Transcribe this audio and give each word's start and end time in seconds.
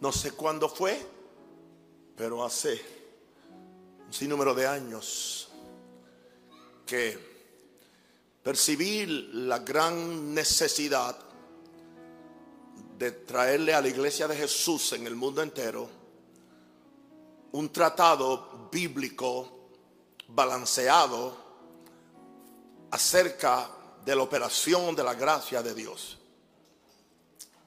No 0.00 0.12
sé 0.12 0.32
cuándo 0.32 0.68
fue, 0.68 1.04
pero 2.16 2.44
hace 2.44 2.80
un 4.06 4.12
sinnúmero 4.12 4.54
de 4.54 4.66
años 4.66 5.48
que 6.84 7.18
percibí 8.42 9.06
la 9.32 9.58
gran 9.60 10.34
necesidad 10.34 11.18
de 12.98 13.10
traerle 13.10 13.74
a 13.74 13.80
la 13.80 13.88
iglesia 13.88 14.28
de 14.28 14.36
Jesús 14.36 14.92
en 14.92 15.06
el 15.06 15.16
mundo 15.16 15.42
entero 15.42 15.88
un 17.52 17.72
tratado 17.72 18.68
bíblico 18.70 19.70
balanceado 20.28 21.36
acerca 22.90 23.70
de 24.04 24.14
la 24.14 24.22
operación 24.22 24.94
de 24.94 25.02
la 25.02 25.14
gracia 25.14 25.62
de 25.62 25.74
Dios. 25.74 26.18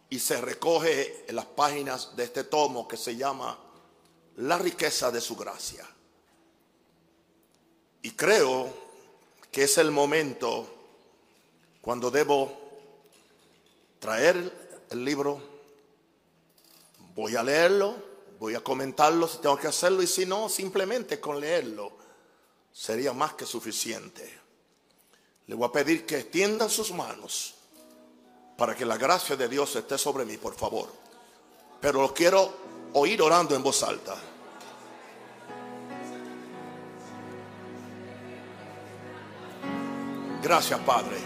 Y 0.10 0.20
se 0.20 0.42
recoge 0.42 1.26
en 1.28 1.36
las 1.36 1.46
páginas 1.46 2.16
de 2.16 2.24
este 2.24 2.44
tomo 2.44 2.88
que 2.88 2.98
se 2.98 3.16
llama 3.16 3.58
La 4.38 4.58
riqueza 4.58 5.12
de 5.12 5.22
su 5.22 5.36
gracia. 5.36 5.88
Y 8.02 8.12
creo 8.12 8.74
que 9.52 9.64
es 9.64 9.78
el 9.78 9.92
momento 9.92 10.68
cuando 11.82 12.10
debo 12.10 12.52
traer 14.00 14.86
el 14.90 15.06
libro, 15.06 15.42
voy 17.16 17.36
a 17.36 17.44
leerlo, 17.44 17.96
voy 18.40 18.56
a 18.56 18.62
comentarlo 18.62 19.28
si 19.28 19.40
tengo 19.40 19.58
que 19.58 19.68
hacerlo 19.68 20.02
y 20.02 20.08
si 20.08 20.26
no, 20.26 20.50
simplemente 20.50 21.20
con 21.20 21.40
leerlo 21.40 21.92
sería 22.72 23.14
más 23.14 23.34
que 23.34 23.46
suficiente. 23.46 24.40
Le 25.48 25.56
voy 25.56 25.68
a 25.68 25.72
pedir 25.72 26.06
que 26.06 26.20
extiendan 26.20 26.70
sus 26.70 26.92
manos 26.92 27.56
para 28.60 28.76
que 28.76 28.86
la 28.86 28.98
gracia 28.98 29.38
de 29.38 29.48
Dios 29.48 29.74
esté 29.78 29.98
sobre 29.98 30.26
mí, 30.26 30.36
por 30.36 30.54
favor. 30.54 30.90
Pero 31.80 32.02
lo 32.02 32.14
quiero 32.14 32.54
oír 32.94 33.22
orando 33.22 33.56
en 33.56 33.64
voz 33.64 33.82
alta. 33.84 34.16
Gracias, 40.44 40.80
Padre. 40.82 41.18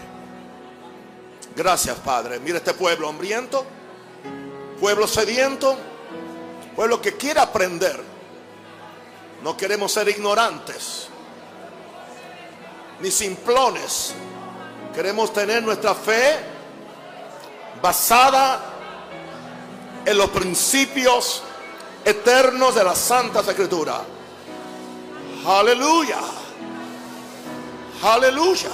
Gracias, 1.56 1.98
Padre. 1.98 2.38
Mira 2.38 2.58
este 2.58 2.72
pueblo 2.72 3.08
hambriento, 3.08 3.64
pueblo 4.80 5.08
sediento, 5.08 5.76
pueblo 6.76 7.02
que 7.02 7.16
quiere 7.16 7.40
aprender. 7.40 8.00
No 9.42 9.56
queremos 9.56 9.90
ser 9.90 10.08
ignorantes 10.08 11.08
ni 13.00 13.10
simplones. 13.10 14.14
Queremos 14.94 15.32
tener 15.32 15.64
nuestra 15.64 15.96
fe 15.96 16.53
basada 17.80 18.74
en 20.04 20.18
los 20.18 20.30
principios 20.30 21.42
eternos 22.04 22.74
de 22.74 22.84
la 22.84 22.94
Santa 22.94 23.40
Escritura. 23.40 24.02
Aleluya. 25.46 26.20
Aleluya. 28.02 28.70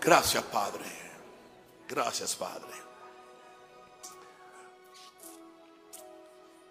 Gracias, 0.00 0.42
Padre. 0.44 0.84
Gracias, 1.88 2.34
Padre. 2.34 2.80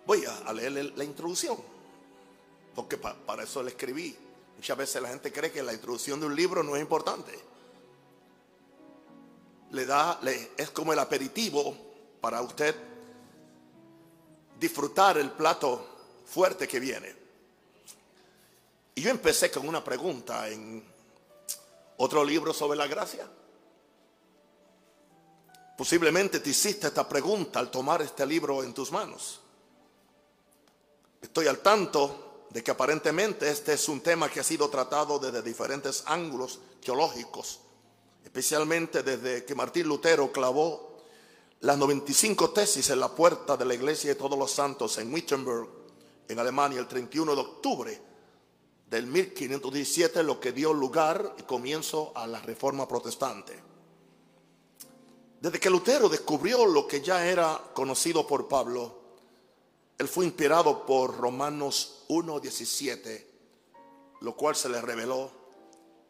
Voy 0.05 0.25
a, 0.25 0.52
leer 0.53 0.93
la 0.97 1.03
introducción, 1.03 1.57
porque 2.73 2.97
para 2.97 3.43
eso 3.43 3.61
le 3.61 3.69
escribí. 3.69 4.17
Muchas 4.59 4.77
veces 4.77 5.02
la 5.02 5.07
gente 5.07 5.31
cree 5.31 5.53
que 5.53 5.63
la 5.63 5.71
introducción 5.71 6.19
de 6.19 6.25
un 6.25 6.35
libro 6.35 6.61
no 6.63 6.75
es 6.75 6.81
importante. 6.81 7.31
Le 9.71 9.85
da, 9.85 10.19
es 10.57 10.69
como 10.71 10.91
el 10.91 10.99
aperitivo 10.99 11.77
para 12.20 12.42
usted 12.42 12.75
disfrutar 14.59 15.17
el 15.17 15.31
plato 15.31 15.87
fuerte 16.25 16.67
que 16.67 16.77
viene. 16.77 17.15
Y 18.95 19.02
yo 19.02 19.11
empecé 19.11 19.49
con 19.49 19.65
una 19.65 19.81
pregunta 19.81 20.49
en 20.49 20.83
otro 21.95 22.21
libro 22.25 22.53
sobre 22.53 22.77
la 22.77 22.87
gracia. 22.87 23.25
Posiblemente 25.77 26.42
te 26.42 26.49
hiciste 26.49 26.87
esta 26.87 27.08
pregunta 27.08 27.59
al 27.59 27.71
tomar 27.71 28.02
este 28.02 28.25
libro 28.25 28.61
en 28.61 28.73
tus 28.73 28.92
manos. 28.92 29.39
Estoy 31.21 31.48
al 31.48 31.59
tanto 31.59 32.29
de 32.49 32.64
que 32.64 32.71
aparentemente 32.71 33.49
este 33.49 33.73
es 33.73 33.87
un 33.87 34.02
tema 34.02 34.30
que 34.30 34.39
ha 34.39 34.43
sido 34.43 34.70
tratado 34.70 35.20
desde 35.20 35.42
diferentes 35.42 36.04
ángulos 36.08 36.60
teológicos, 36.82 37.60
especialmente 38.23 39.04
desde 39.04 39.45
que 39.45 39.55
Martín 39.55 39.87
Lutero 39.87 40.32
clavó 40.32 40.98
las 41.61 41.77
95 41.77 42.52
tesis 42.52 42.89
en 42.89 42.99
la 42.99 43.10
puerta 43.10 43.58
de 43.58 43.65
la 43.65 43.73
iglesia 43.73 44.11
de 44.11 44.15
todos 44.15 44.39
los 44.39 44.52
santos 44.52 44.98
en 44.98 45.14
Wittenberg, 45.14 45.67
en 46.27 46.39
Alemania, 46.39 46.80
el 46.80 46.87
31 46.87 47.36
de 47.36 47.42
octubre 47.42 48.02
del 48.89 49.05
1517, 49.05 50.23
lo 50.23 50.39
que 50.39 50.52
dio 50.52 50.73
lugar 50.73 51.36
y 51.37 51.43
comienzo 51.43 52.11
a 52.16 52.26
la 52.26 52.39
reforma 52.39 52.87
protestante. 52.87 53.61
Desde 55.42 55.60
que 55.60 55.70
Lutero 55.70 56.10
descubrió 56.10 56.66
lo 56.66 56.87
que 56.87 57.02
ya 57.02 57.26
era 57.26 57.61
conocido 57.73 58.26
por 58.26 58.48
Pablo, 58.48 58.98
él 59.99 60.08
fue 60.08 60.26
inspirado 60.26 60.86
por 60.86 61.17
Romanos 61.17 62.05
1.17, 62.08 63.26
lo 64.21 64.36
cual 64.36 64.55
se 64.55 64.70
le 64.70 64.82
reveló 64.82 65.30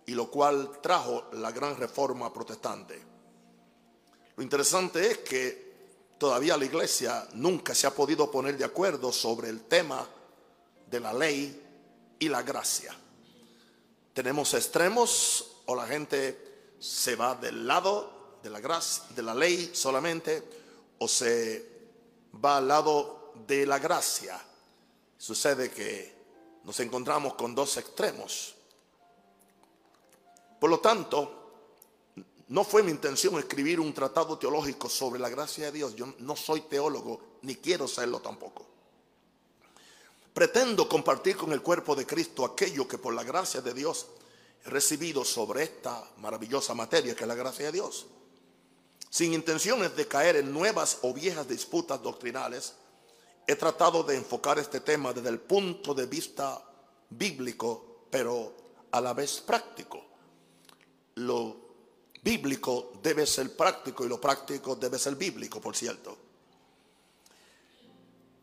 y 0.06 0.12
lo 0.12 0.30
cual 0.30 0.80
trajo 0.80 1.26
la 1.34 1.52
gran 1.52 1.76
reforma 1.76 2.32
protestante. 2.32 3.02
Lo 4.36 4.44
interesante 4.44 5.10
es 5.10 5.18
que 5.18 5.70
todavía 6.20 6.56
la 6.56 6.66
iglesia 6.66 7.28
nunca 7.34 7.74
se 7.74 7.88
ha 7.88 7.96
podido 7.96 8.30
poner 8.30 8.58
de 8.60 8.66
acuerdo 8.66 9.12
sobre 9.12 9.50
el 9.50 9.62
tema 9.62 10.08
de 10.88 11.00
la 11.00 11.12
ley 11.12 11.60
y 12.20 12.30
la 12.30 12.44
gracia. 12.44 12.96
Tenemos 14.14 14.54
extremos 14.54 15.64
o 15.66 15.76
la 15.76 15.88
gente 15.88 16.76
se 16.78 17.16
va 17.16 17.34
del 17.34 17.66
lado 17.66 18.38
de 18.44 18.52
la 18.52 18.60
gracia, 18.60 19.04
de 19.16 19.24
la 19.24 19.34
ley 19.34 19.72
solamente 19.74 20.44
o 21.00 21.08
se 21.08 21.68
va 22.44 22.58
al 22.58 22.68
lado 22.68 23.19
de 23.48 23.66
la 23.66 23.80
gracia, 23.80 24.40
sucede 25.18 25.72
que 25.72 26.16
nos 26.64 26.80
encontramos 26.80 27.34
con 27.36 27.56
dos 27.56 27.78
extremos. 27.78 28.56
Por 30.60 30.70
lo 30.70 30.80
tanto, 30.80 31.40
no 32.50 32.64
fue 32.64 32.84
mi 32.84 32.92
intención 32.92 33.38
escribir 33.38 33.80
un 33.80 33.94
tratado 33.94 34.38
teológico 34.38 34.90
sobre 34.90 35.20
la 35.20 35.30
gracia 35.30 35.66
de 35.66 35.72
Dios. 35.72 35.96
Yo 35.96 36.14
no 36.20 36.36
soy 36.36 36.62
teólogo, 36.62 37.22
ni 37.44 37.56
quiero 37.56 37.88
serlo 37.88 38.20
tampoco. 38.20 38.66
Pretendo 40.34 40.90
compartir 40.90 41.38
con 41.38 41.52
el 41.54 41.62
cuerpo 41.62 41.96
de 41.96 42.06
Cristo 42.06 42.46
aquello 42.46 42.88
que 42.88 42.98
por 42.98 43.14
la 43.14 43.24
gracia 43.24 43.62
de 43.62 43.74
Dios 43.74 44.08
he 44.66 44.70
recibido 44.70 45.24
sobre 45.24 45.64
esta 45.64 46.04
maravillosa 46.18 46.74
materia 46.74 47.16
que 47.16 47.24
es 47.24 47.28
la 47.28 47.36
gracia 47.36 47.68
de 47.68 47.74
Dios. 47.74 48.08
Sin 49.10 49.34
intenciones 49.34 49.96
de 49.96 50.08
caer 50.08 50.36
en 50.36 50.52
nuevas 50.52 51.00
o 51.02 51.14
viejas 51.14 51.48
disputas 51.48 52.02
doctrinales, 52.02 52.74
he 53.50 53.56
tratado 53.56 54.04
de 54.04 54.16
enfocar 54.16 54.60
este 54.60 54.80
tema 54.82 55.12
desde 55.12 55.30
el 55.30 55.40
punto 55.40 55.96
de 55.96 56.06
vista 56.06 56.64
bíblico, 57.10 58.06
pero 58.12 58.54
a 58.92 59.02
la 59.02 59.16
vez 59.16 59.42
práctico. 59.42 60.06
Lo 61.16 61.58
bíblico 62.22 62.94
debe 63.02 63.26
ser 63.26 63.56
práctico 63.56 64.06
y 64.06 64.08
lo 64.08 64.22
práctico 64.22 64.76
debe 64.76 65.00
ser 65.00 65.16
bíblico, 65.16 65.60
por 65.60 65.76
cierto. 65.76 66.16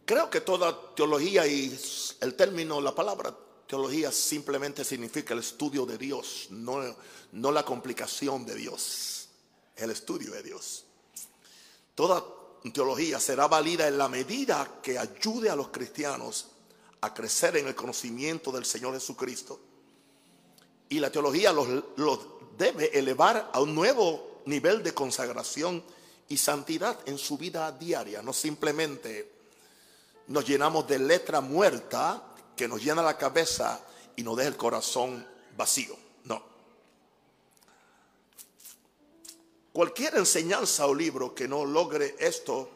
Creo 0.04 0.28
que 0.28 0.40
toda 0.40 0.92
teología 0.96 1.46
y 1.46 1.78
el 2.20 2.34
término, 2.34 2.80
la 2.80 2.92
palabra 2.92 3.32
teología 3.68 4.10
simplemente 4.10 4.84
significa 4.84 5.34
el 5.34 5.40
estudio 5.40 5.86
de 5.86 5.98
Dios, 5.98 6.48
no, 6.50 6.82
no 7.30 7.52
la 7.52 7.64
complicación 7.64 8.44
de 8.44 8.56
Dios, 8.56 9.28
el 9.76 9.92
estudio 9.92 10.32
de 10.32 10.42
Dios. 10.42 10.84
Toda 11.94 12.24
teología 12.72 13.20
será 13.20 13.48
válida 13.48 13.86
en 13.88 13.98
la 13.98 14.08
medida 14.08 14.80
que 14.82 14.98
ayude 14.98 15.50
a 15.50 15.56
los 15.56 15.68
cristianos 15.68 16.48
a 17.00 17.14
crecer 17.14 17.56
en 17.56 17.68
el 17.68 17.74
conocimiento 17.74 18.50
del 18.50 18.64
Señor 18.64 18.94
Jesucristo. 18.94 19.60
Y 20.88 20.98
la 20.98 21.10
teología 21.10 21.52
los, 21.52 21.68
debe 22.56 22.96
elevar 22.98 23.50
a 23.52 23.60
un 23.60 23.74
nuevo 23.74 24.42
nivel 24.46 24.82
de 24.82 24.94
consagración 24.94 25.82
y 26.28 26.36
santidad 26.36 26.98
en 27.06 27.18
su 27.18 27.38
vida 27.38 27.70
diaria. 27.72 28.22
No 28.22 28.32
simplemente 28.32 29.30
nos 30.28 30.46
llenamos 30.46 30.86
de 30.88 30.98
letra 30.98 31.40
muerta 31.40 32.22
que 32.56 32.68
nos 32.68 32.82
llena 32.82 33.02
la 33.02 33.18
cabeza 33.18 33.80
y 34.16 34.22
nos 34.22 34.36
deja 34.36 34.48
el 34.48 34.56
corazón 34.56 35.26
vacío. 35.56 35.96
No. 36.24 36.55
Cualquier 39.76 40.16
enseñanza 40.16 40.86
o 40.86 40.94
libro 40.94 41.34
que 41.34 41.46
no 41.46 41.66
logre 41.66 42.16
esto 42.18 42.70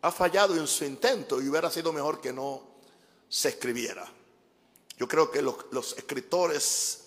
ha 0.00 0.10
fallado 0.10 0.56
en 0.56 0.66
su 0.66 0.86
intento 0.86 1.36
y 1.42 1.50
hubiera 1.50 1.70
sido 1.70 1.92
mejor 1.92 2.18
que 2.18 2.32
no 2.32 2.62
se 3.28 3.50
escribiera. 3.50 4.10
Yo 4.96 5.06
creo 5.06 5.30
que 5.30 5.42
los, 5.42 5.92
escritores 5.98 7.00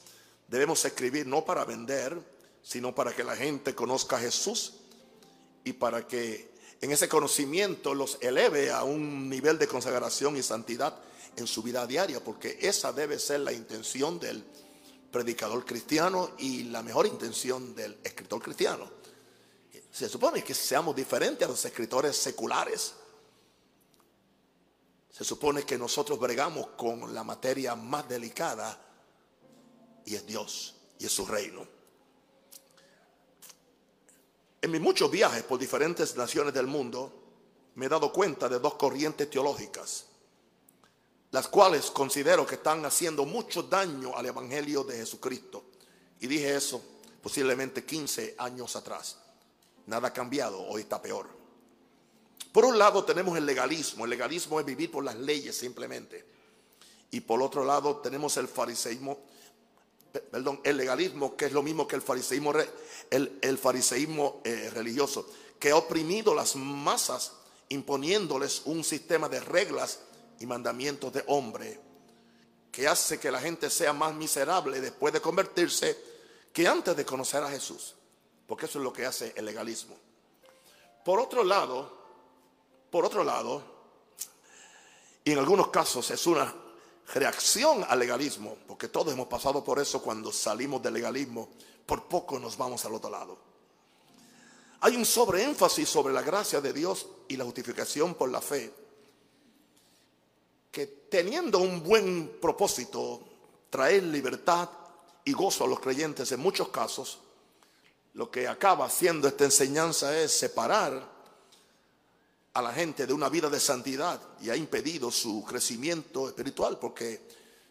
debemos 0.47 0.85
escribir 0.85 1.25
no 1.25 1.43
para 1.43 1.65
vender, 1.65 2.15
sino 2.61 2.93
para 2.93 3.11
que 3.11 3.23
la 3.23 3.35
gente 3.35 3.73
conozca 3.73 4.17
a 4.17 4.19
Jesús 4.19 4.73
y 5.63 5.73
para 5.73 6.05
que 6.05 6.51
en 6.79 6.91
ese 6.91 7.09
conocimiento 7.09 7.95
los 7.95 8.19
eleve 8.21 8.69
a 8.69 8.83
un 8.83 9.31
nivel 9.31 9.57
de 9.57 9.67
consagración 9.67 10.37
y 10.37 10.43
santidad 10.43 10.95
en 11.35 11.47
su 11.47 11.63
vida 11.63 11.87
diaria, 11.87 12.23
porque 12.23 12.59
esa 12.61 12.93
debe 12.93 13.17
ser 13.17 13.39
la 13.39 13.51
intención 13.51 14.19
del 14.19 14.45
predicador 15.11 15.65
cristiano 15.65 16.33
y 16.37 16.65
la 16.65 16.83
mejor 16.83 17.07
intención 17.07 17.73
del 17.73 17.97
escritor 18.03 18.43
cristiano. 18.43 18.96
Se 19.97 20.07
supone 20.07 20.43
que 20.43 20.53
seamos 20.53 20.95
diferentes 20.95 21.43
a 21.43 21.49
los 21.49 21.65
escritores 21.65 22.15
seculares. 22.15 22.93
Se 25.09 25.23
supone 25.23 25.63
que 25.63 25.75
nosotros 25.75 26.19
bregamos 26.19 26.67
con 26.77 27.15
la 27.15 27.23
materia 27.23 27.73
más 27.73 28.07
delicada 28.07 28.79
y 30.05 30.13
es 30.13 30.23
Dios 30.23 30.75
y 30.99 31.07
es 31.07 31.11
su 31.11 31.25
reino. 31.25 31.65
En 34.61 34.69
mis 34.69 34.79
muchos 34.79 35.09
viajes 35.09 35.41
por 35.41 35.57
diferentes 35.57 36.15
naciones 36.15 36.53
del 36.53 36.67
mundo 36.67 37.11
me 37.73 37.87
he 37.87 37.89
dado 37.89 38.13
cuenta 38.13 38.47
de 38.47 38.59
dos 38.59 38.75
corrientes 38.75 39.27
teológicas, 39.31 40.05
las 41.31 41.47
cuales 41.47 41.89
considero 41.89 42.45
que 42.45 42.53
están 42.53 42.85
haciendo 42.85 43.25
mucho 43.25 43.63
daño 43.63 44.15
al 44.15 44.27
Evangelio 44.27 44.83
de 44.83 44.97
Jesucristo. 44.97 45.63
Y 46.19 46.27
dije 46.27 46.55
eso 46.55 46.83
posiblemente 47.19 47.83
15 47.83 48.35
años 48.37 48.75
atrás. 48.75 49.23
Nada 49.87 50.09
ha 50.09 50.13
cambiado, 50.13 50.61
hoy 50.67 50.81
está 50.81 51.01
peor. 51.01 51.27
Por 52.51 52.65
un 52.65 52.77
lado 52.77 53.03
tenemos 53.03 53.37
el 53.37 53.45
legalismo, 53.45 54.03
el 54.03 54.09
legalismo 54.09 54.59
es 54.59 54.65
vivir 54.65 54.91
por 54.91 55.03
las 55.03 55.15
leyes 55.15 55.55
simplemente. 55.55 56.25
Y 57.11 57.21
por 57.21 57.41
otro 57.41 57.63
lado 57.63 57.97
tenemos 57.97 58.35
el 58.35 58.49
fariseísmo, 58.49 59.17
perdón, 60.29 60.59
el 60.65 60.75
legalismo 60.75 61.37
que 61.37 61.45
es 61.45 61.53
lo 61.53 61.63
mismo 61.63 61.87
que 61.87 61.95
el 61.95 62.01
fariseísmo, 62.01 62.53
el, 63.09 63.57
fariseísmo 63.57 64.41
eh, 64.43 64.69
religioso, 64.73 65.25
que 65.57 65.71
ha 65.71 65.77
oprimido 65.77 66.35
las 66.35 66.55
masas 66.57 67.31
imponiéndoles 67.69 68.63
un 68.65 68.83
sistema 68.83 69.29
de 69.29 69.39
reglas 69.39 69.99
y 70.39 70.45
mandamientos 70.45 71.13
de 71.13 71.23
hombre 71.27 71.79
que 72.71 72.87
hace 72.87 73.19
que 73.19 73.31
la 73.31 73.39
gente 73.39 73.69
sea 73.69 73.93
más 73.93 74.13
miserable 74.13 74.81
después 74.81 75.13
de 75.13 75.21
convertirse 75.21 75.97
que 76.51 76.67
antes 76.67 76.95
de 76.95 77.05
conocer 77.05 77.41
a 77.41 77.49
Jesús 77.49 77.96
porque 78.47 78.65
eso 78.65 78.79
es 78.79 78.83
lo 78.83 78.93
que 78.93 79.05
hace 79.05 79.33
el 79.35 79.45
legalismo. 79.45 79.95
Por 81.03 81.19
otro 81.19 81.43
lado, 81.43 81.91
por 82.89 83.05
otro 83.05 83.23
lado, 83.23 83.61
y 85.23 85.31
en 85.31 85.39
algunos 85.39 85.67
casos 85.67 86.09
es 86.11 86.25
una 86.25 86.53
reacción 87.13 87.85
al 87.87 87.99
legalismo, 87.99 88.57
porque 88.67 88.87
todos 88.87 89.13
hemos 89.13 89.27
pasado 89.27 89.63
por 89.63 89.79
eso 89.79 90.01
cuando 90.01 90.31
salimos 90.31 90.81
del 90.81 90.93
legalismo, 90.93 91.49
por 91.85 92.07
poco 92.07 92.39
nos 92.39 92.57
vamos 92.57 92.83
al 92.85 92.93
otro 92.93 93.09
lado. 93.09 93.37
Hay 94.81 94.95
un 94.95 95.05
sobreénfasis 95.05 95.89
sobre 95.89 96.13
la 96.13 96.21
gracia 96.21 96.61
de 96.61 96.71
Dios 96.71 97.07
y 97.27 97.35
la 97.35 97.45
justificación 97.45 98.15
por 98.15 98.29
la 98.29 98.41
fe, 98.41 98.73
que 100.71 100.85
teniendo 101.09 101.59
un 101.59 101.83
buen 101.83 102.37
propósito, 102.39 103.21
traer 103.69 104.03
libertad 104.03 104.69
y 105.25 105.33
gozo 105.33 105.65
a 105.65 105.67
los 105.67 105.79
creyentes 105.79 106.31
en 106.31 106.39
muchos 106.39 106.69
casos, 106.69 107.19
lo 108.17 108.31
que 108.31 108.47
acaba 108.47 108.85
haciendo 108.85 109.27
esta 109.27 109.45
enseñanza 109.45 110.17
es 110.19 110.31
separar 110.31 111.07
a 112.51 112.61
la 112.63 112.73
gente 112.73 113.05
de 113.05 113.13
una 113.13 113.29
vida 113.29 113.47
de 113.47 113.59
santidad 113.59 114.19
y 114.41 114.49
ha 114.49 114.55
impedido 114.55 115.11
su 115.11 115.43
crecimiento 115.43 116.27
espiritual 116.27 116.79
porque 116.79 117.21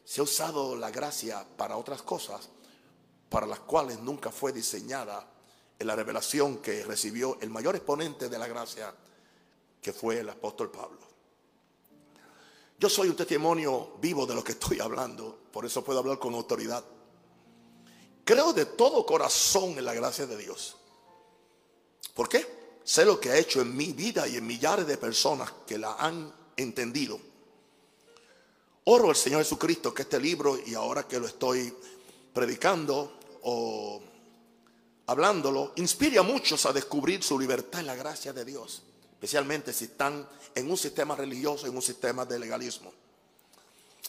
se 0.05 0.21
ha 0.21 0.25
usado 0.25 0.77
la 0.77 0.93
gracia 0.93 1.45
para 1.57 1.77
otras 1.77 2.01
cosas 2.03 2.49
para 3.29 3.45
las 3.45 3.59
cuales 3.59 3.99
nunca 3.99 4.31
fue 4.31 4.53
diseñada 4.53 5.29
en 5.81 5.87
la 5.89 5.97
revelación 5.97 6.59
que 6.59 6.85
recibió 6.85 7.39
el 7.41 7.51
mayor 7.51 7.75
exponente 7.75 8.29
de 8.29 8.39
la 8.39 8.47
gracia 8.47 8.95
que 9.83 9.93
fue 9.93 10.21
el 10.21 10.29
apóstol 10.29 10.71
Pablo. 10.71 11.01
Yo 12.79 12.89
soy 12.89 13.09
un 13.09 13.17
testimonio 13.17 13.97
vivo 14.01 14.25
de 14.25 14.37
lo 14.37 14.45
que 14.45 14.53
estoy 14.53 14.79
hablando, 14.79 15.37
por 15.51 15.67
eso 15.67 15.83
puedo 15.83 15.99
hablar 15.99 16.21
con 16.21 16.35
autoridad. 16.35 16.85
Creo 18.27 18.53
de 18.53 18.67
todo 18.67 19.07
corazón 19.07 19.79
en 19.79 19.85
la 19.85 19.95
gracia 19.95 20.27
de 20.27 20.37
Dios. 20.37 20.77
¿Por 22.13 22.29
qué? 22.29 22.81
Sé 22.83 23.05
lo 23.05 23.21
que 23.21 23.31
ha 23.31 23.37
hecho 23.37 23.61
en 23.61 23.77
mi 23.77 23.93
vida 23.93 24.27
y 24.27 24.35
en 24.35 24.45
millares 24.45 24.85
de 24.85 24.97
personas 24.97 25.53
que 25.65 25.79
la 25.79 25.95
han 25.95 26.35
entendido. 26.57 27.21
Oro 28.83 29.11
al 29.11 29.15
Señor 29.15 29.45
Jesucristo 29.45 29.95
que 29.95 30.03
este 30.03 30.19
libro, 30.19 30.59
y 30.59 30.75
ahora 30.75 31.07
que 31.07 31.21
lo 31.21 31.29
estoy 31.29 31.73
predicando 32.35 33.17
o 33.43 34.03
hablándolo, 35.07 35.73
inspire 35.77 36.19
a 36.19 36.25
muchos 36.25 36.67
a 36.67 36.73
descubrir 36.73 37.23
su 37.23 37.39
libertad 37.39 37.79
en 37.79 37.87
la 37.87 37.95
gracia 37.95 38.33
de 38.33 38.45
Dios, 38.45 38.83
especialmente 39.13 39.73
si 39.73 39.85
están 39.85 40.29
en 40.53 40.69
un 40.69 40.77
sistema 40.77 41.15
religioso, 41.15 41.69
en 41.69 41.77
un 41.77 41.83
sistema 41.83 42.25
de 42.25 42.41
legalismo. 42.41 42.93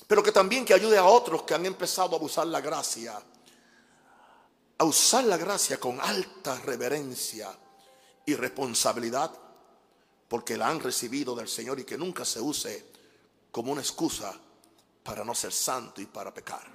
Pero 0.07 0.23
que 0.23 0.31
también 0.31 0.65
que 0.65 0.73
ayude 0.73 0.97
a 0.97 1.05
otros 1.05 1.43
que 1.43 1.53
han 1.53 1.67
empezado 1.67 2.15
a 2.15 2.17
abusar 2.17 2.47
la 2.47 2.61
gracia 2.61 3.21
a 4.77 4.83
usar 4.83 5.23
la 5.23 5.37
gracia 5.37 5.79
con 5.79 5.99
alta 5.99 6.59
reverencia 6.61 7.49
y 8.25 8.35
responsabilidad, 8.35 9.31
porque 10.27 10.57
la 10.57 10.67
han 10.67 10.79
recibido 10.79 11.35
del 11.35 11.47
Señor 11.47 11.79
y 11.79 11.85
que 11.85 11.97
nunca 11.97 12.25
se 12.25 12.39
use 12.39 12.91
como 13.51 13.71
una 13.71 13.81
excusa 13.81 14.37
para 15.03 15.23
no 15.23 15.33
ser 15.33 15.53
santo 15.53 16.01
y 16.01 16.05
para 16.05 16.33
pecar. 16.33 16.67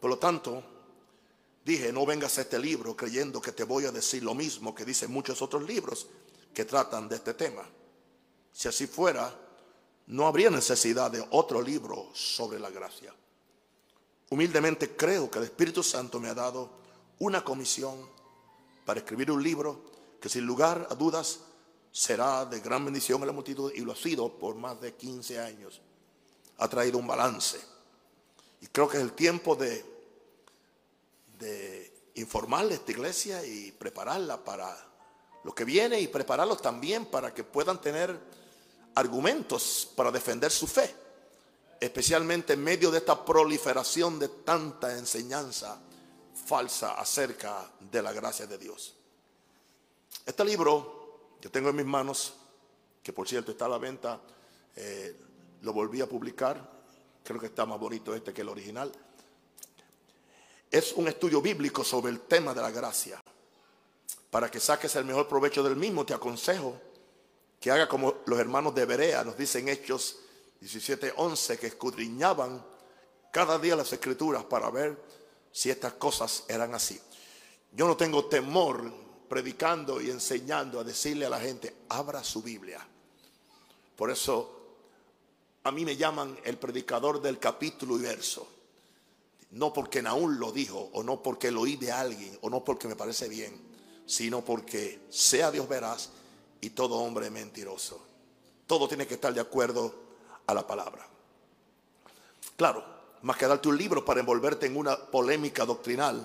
Por 0.00 0.10
lo 0.10 0.18
tanto, 0.18 0.62
dije, 1.64 1.92
no 1.92 2.06
vengas 2.06 2.38
a 2.38 2.42
este 2.42 2.58
libro 2.58 2.96
creyendo 2.96 3.40
que 3.40 3.52
te 3.52 3.64
voy 3.64 3.86
a 3.86 3.90
decir 3.90 4.22
lo 4.22 4.34
mismo 4.34 4.74
que 4.74 4.84
dicen 4.84 5.10
muchos 5.10 5.42
otros 5.42 5.64
libros 5.64 6.06
que 6.54 6.64
tratan 6.64 7.08
de 7.08 7.16
este 7.16 7.34
tema. 7.34 7.64
Si 8.52 8.68
así 8.68 8.86
fuera, 8.86 9.34
no 10.06 10.26
habría 10.26 10.50
necesidad 10.50 11.10
de 11.10 11.26
otro 11.30 11.60
libro 11.60 12.10
sobre 12.14 12.60
la 12.60 12.70
gracia. 12.70 13.12
Humildemente 14.34 14.96
creo 14.96 15.30
que 15.30 15.38
el 15.38 15.44
Espíritu 15.44 15.80
Santo 15.84 16.18
me 16.18 16.28
ha 16.28 16.34
dado 16.34 16.68
una 17.20 17.44
comisión 17.44 17.94
para 18.84 18.98
escribir 18.98 19.30
un 19.30 19.40
libro 19.40 19.84
que 20.20 20.28
sin 20.28 20.44
lugar 20.44 20.88
a 20.90 20.96
dudas 20.96 21.38
será 21.92 22.44
de 22.44 22.58
gran 22.58 22.84
bendición 22.84 23.22
a 23.22 23.26
la 23.26 23.32
multitud 23.32 23.70
y 23.72 23.82
lo 23.82 23.92
ha 23.92 23.96
sido 23.96 24.36
por 24.36 24.56
más 24.56 24.80
de 24.80 24.92
15 24.92 25.38
años. 25.38 25.80
Ha 26.58 26.66
traído 26.66 26.98
un 26.98 27.06
balance. 27.06 27.60
Y 28.60 28.66
creo 28.66 28.88
que 28.88 28.96
es 28.96 29.04
el 29.04 29.12
tiempo 29.12 29.54
de, 29.54 29.84
de 31.38 32.10
informarle 32.16 32.72
a 32.72 32.78
esta 32.78 32.90
iglesia 32.90 33.46
y 33.46 33.70
prepararla 33.70 34.42
para 34.42 34.76
lo 35.44 35.54
que 35.54 35.64
viene 35.64 36.00
y 36.00 36.08
prepararlos 36.08 36.60
también 36.60 37.06
para 37.06 37.32
que 37.32 37.44
puedan 37.44 37.80
tener 37.80 38.18
argumentos 38.96 39.88
para 39.94 40.10
defender 40.10 40.50
su 40.50 40.66
fe 40.66 41.03
especialmente 41.80 42.54
en 42.54 42.62
medio 42.62 42.90
de 42.90 42.98
esta 42.98 43.24
proliferación 43.24 44.18
de 44.18 44.28
tanta 44.28 44.96
enseñanza 44.96 45.80
falsa 46.46 46.94
acerca 46.94 47.70
de 47.80 48.02
la 48.02 48.12
gracia 48.12 48.46
de 48.46 48.58
Dios. 48.58 48.94
Este 50.26 50.44
libro 50.44 51.36
que 51.40 51.48
tengo 51.48 51.70
en 51.70 51.76
mis 51.76 51.86
manos, 51.86 52.34
que 53.02 53.12
por 53.12 53.28
cierto 53.28 53.52
está 53.52 53.66
a 53.66 53.68
la 53.68 53.78
venta, 53.78 54.20
eh, 54.76 55.16
lo 55.62 55.72
volví 55.72 56.00
a 56.00 56.08
publicar, 56.08 56.70
creo 57.22 57.40
que 57.40 57.46
está 57.46 57.66
más 57.66 57.78
bonito 57.78 58.14
este 58.14 58.32
que 58.32 58.42
el 58.42 58.48
original, 58.48 58.92
es 60.70 60.92
un 60.94 61.08
estudio 61.08 61.40
bíblico 61.40 61.84
sobre 61.84 62.10
el 62.10 62.20
tema 62.20 62.52
de 62.52 62.60
la 62.60 62.70
gracia. 62.70 63.20
Para 64.30 64.50
que 64.50 64.58
saques 64.58 64.96
el 64.96 65.04
mejor 65.04 65.28
provecho 65.28 65.62
del 65.62 65.76
mismo, 65.76 66.04
te 66.04 66.14
aconsejo 66.14 66.80
que 67.60 67.70
haga 67.70 67.88
como 67.88 68.16
los 68.26 68.38
hermanos 68.38 68.74
de 68.74 68.84
Berea 68.84 69.24
nos 69.24 69.38
dicen 69.38 69.68
Hechos 69.68 70.18
17:11 70.64 71.58
que 71.58 71.66
escudriñaban 71.66 72.64
cada 73.30 73.58
día 73.58 73.76
las 73.76 73.92
escrituras 73.92 74.44
para 74.44 74.70
ver 74.70 74.98
si 75.52 75.68
estas 75.68 75.92
cosas 75.94 76.44
eran 76.48 76.74
así. 76.74 76.98
Yo 77.72 77.86
no 77.86 77.98
tengo 77.98 78.26
temor 78.26 78.90
predicando 79.28 80.00
y 80.00 80.10
enseñando 80.10 80.80
a 80.80 80.84
decirle 80.84 81.26
a 81.26 81.30
la 81.30 81.40
gente, 81.40 81.74
abra 81.90 82.24
su 82.24 82.42
Biblia. 82.42 82.86
Por 83.94 84.10
eso 84.10 84.78
a 85.64 85.70
mí 85.70 85.84
me 85.84 85.96
llaman 85.96 86.38
el 86.44 86.56
predicador 86.56 87.20
del 87.20 87.38
capítulo 87.38 87.98
y 87.98 88.02
verso. 88.02 88.48
No 89.50 89.70
porque 89.72 90.00
Naúl 90.00 90.38
lo 90.38 90.50
dijo, 90.50 90.88
o 90.94 91.02
no 91.02 91.22
porque 91.22 91.50
lo 91.50 91.62
oí 91.62 91.76
de 91.76 91.92
alguien, 91.92 92.38
o 92.40 92.48
no 92.48 92.64
porque 92.64 92.88
me 92.88 92.96
parece 92.96 93.28
bien, 93.28 93.60
sino 94.06 94.42
porque 94.42 95.00
sea 95.10 95.50
Dios 95.50 95.68
veraz 95.68 96.10
y 96.62 96.70
todo 96.70 96.96
hombre 96.96 97.30
mentiroso. 97.30 98.02
Todo 98.66 98.88
tiene 98.88 99.06
que 99.06 99.14
estar 99.14 99.34
de 99.34 99.40
acuerdo 99.40 100.03
a 100.46 100.54
la 100.54 100.66
palabra. 100.66 101.06
Claro, 102.56 102.84
más 103.22 103.36
que 103.36 103.46
darte 103.46 103.68
un 103.68 103.78
libro 103.78 104.04
para 104.04 104.20
envolverte 104.20 104.66
en 104.66 104.76
una 104.76 104.96
polémica 104.96 105.64
doctrinal, 105.64 106.24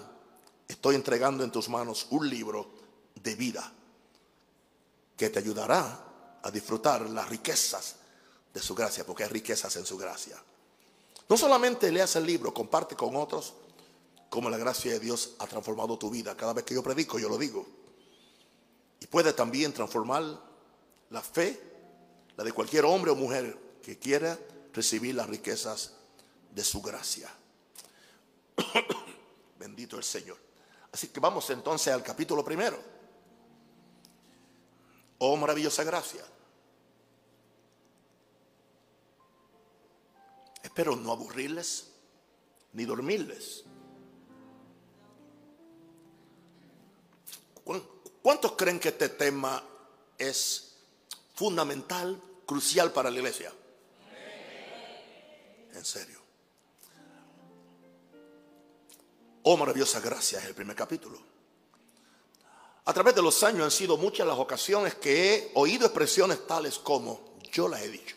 estoy 0.68 0.96
entregando 0.96 1.44
en 1.44 1.52
tus 1.52 1.70
manos 1.70 2.08
un 2.12 2.30
libro 2.30 2.70
de 3.16 3.36
vida 3.36 3.72
que 5.16 5.30
te 5.30 5.40
ayudará 5.40 6.06
a 6.42 6.52
disfrutar 6.52 7.10
las 7.10 7.28
riquezas 7.30 7.96
de 8.54 8.62
su 8.62 8.76
gracia, 8.76 9.06
porque 9.06 9.24
hay 9.24 9.30
riquezas 9.30 9.76
en 9.76 9.86
su 9.86 9.98
gracia. 9.98 10.38
No 11.28 11.38
solamente 11.38 11.92
leas 11.92 12.16
el 12.16 12.26
libro, 12.26 12.54
comparte 12.54 12.96
con 12.96 13.16
otros, 13.16 13.54
cómo 14.30 14.50
la 14.50 14.58
gracia 14.58 14.92
de 14.92 15.00
Dios 15.00 15.36
ha 15.40 15.48
transformado 15.48 15.98
tu 15.98 16.10
vida. 16.10 16.36
Cada 16.36 16.54
vez 16.54 16.64
que 16.64 16.74
yo 16.74 16.84
predico, 16.84 17.20
yo 17.20 17.30
lo 17.30 17.38
digo. 17.38 17.66
Y 19.00 19.08
puede 19.08 19.34
también 19.34 19.74
transformar 19.74 20.24
la 21.10 21.22
fe, 21.22 21.62
la 22.36 22.44
de 22.44 22.52
cualquier 22.52 22.86
hombre 22.86 23.12
o 23.12 23.16
mujer 23.16 23.69
que 23.82 23.98
quiera 23.98 24.38
recibir 24.74 25.16
las 25.16 25.28
riquezas 25.28 25.94
de 26.52 26.64
su 26.64 26.82
gracia. 26.82 27.30
Bendito 29.60 29.98
el 29.98 30.04
Señor. 30.04 30.38
Así 30.92 31.10
que 31.10 31.20
vamos 31.20 31.50
entonces 31.50 31.94
al 31.94 32.04
capítulo 32.04 32.44
primero. 32.44 32.78
Oh 35.20 35.36
maravillosa 35.36 35.84
gracia. 35.84 36.24
Espero 40.64 40.96
no 40.96 41.12
aburrirles 41.12 41.92
ni 42.74 42.86
dormirles. 42.86 43.64
¿Cuántos 48.22 48.54
creen 48.54 48.80
que 48.80 48.90
este 48.90 49.10
tema 49.10 49.64
es 50.18 50.76
fundamental, 51.36 52.22
crucial 52.46 52.92
para 52.92 53.10
la 53.10 53.18
iglesia? 53.18 53.54
En 55.74 55.86
serio. 55.86 56.20
Oh, 59.44 59.58
maravillosa 59.58 60.00
gracia 60.00 60.40
es 60.40 60.46
el 60.46 60.56
primer 60.56 60.76
capítulo. 60.76 61.20
A 62.86 62.94
través 62.94 63.16
de 63.16 63.22
los 63.22 63.44
años 63.44 63.64
han 63.64 63.72
sido 63.72 63.98
muchas 63.98 64.28
las 64.28 64.38
ocasiones 64.38 64.96
que 64.96 65.34
he 65.34 65.52
oído 65.56 65.86
expresiones 65.86 66.46
tales 66.48 66.80
como 66.80 67.38
yo 67.52 67.68
las 67.68 67.82
he 67.82 67.90
dicho. 67.90 68.16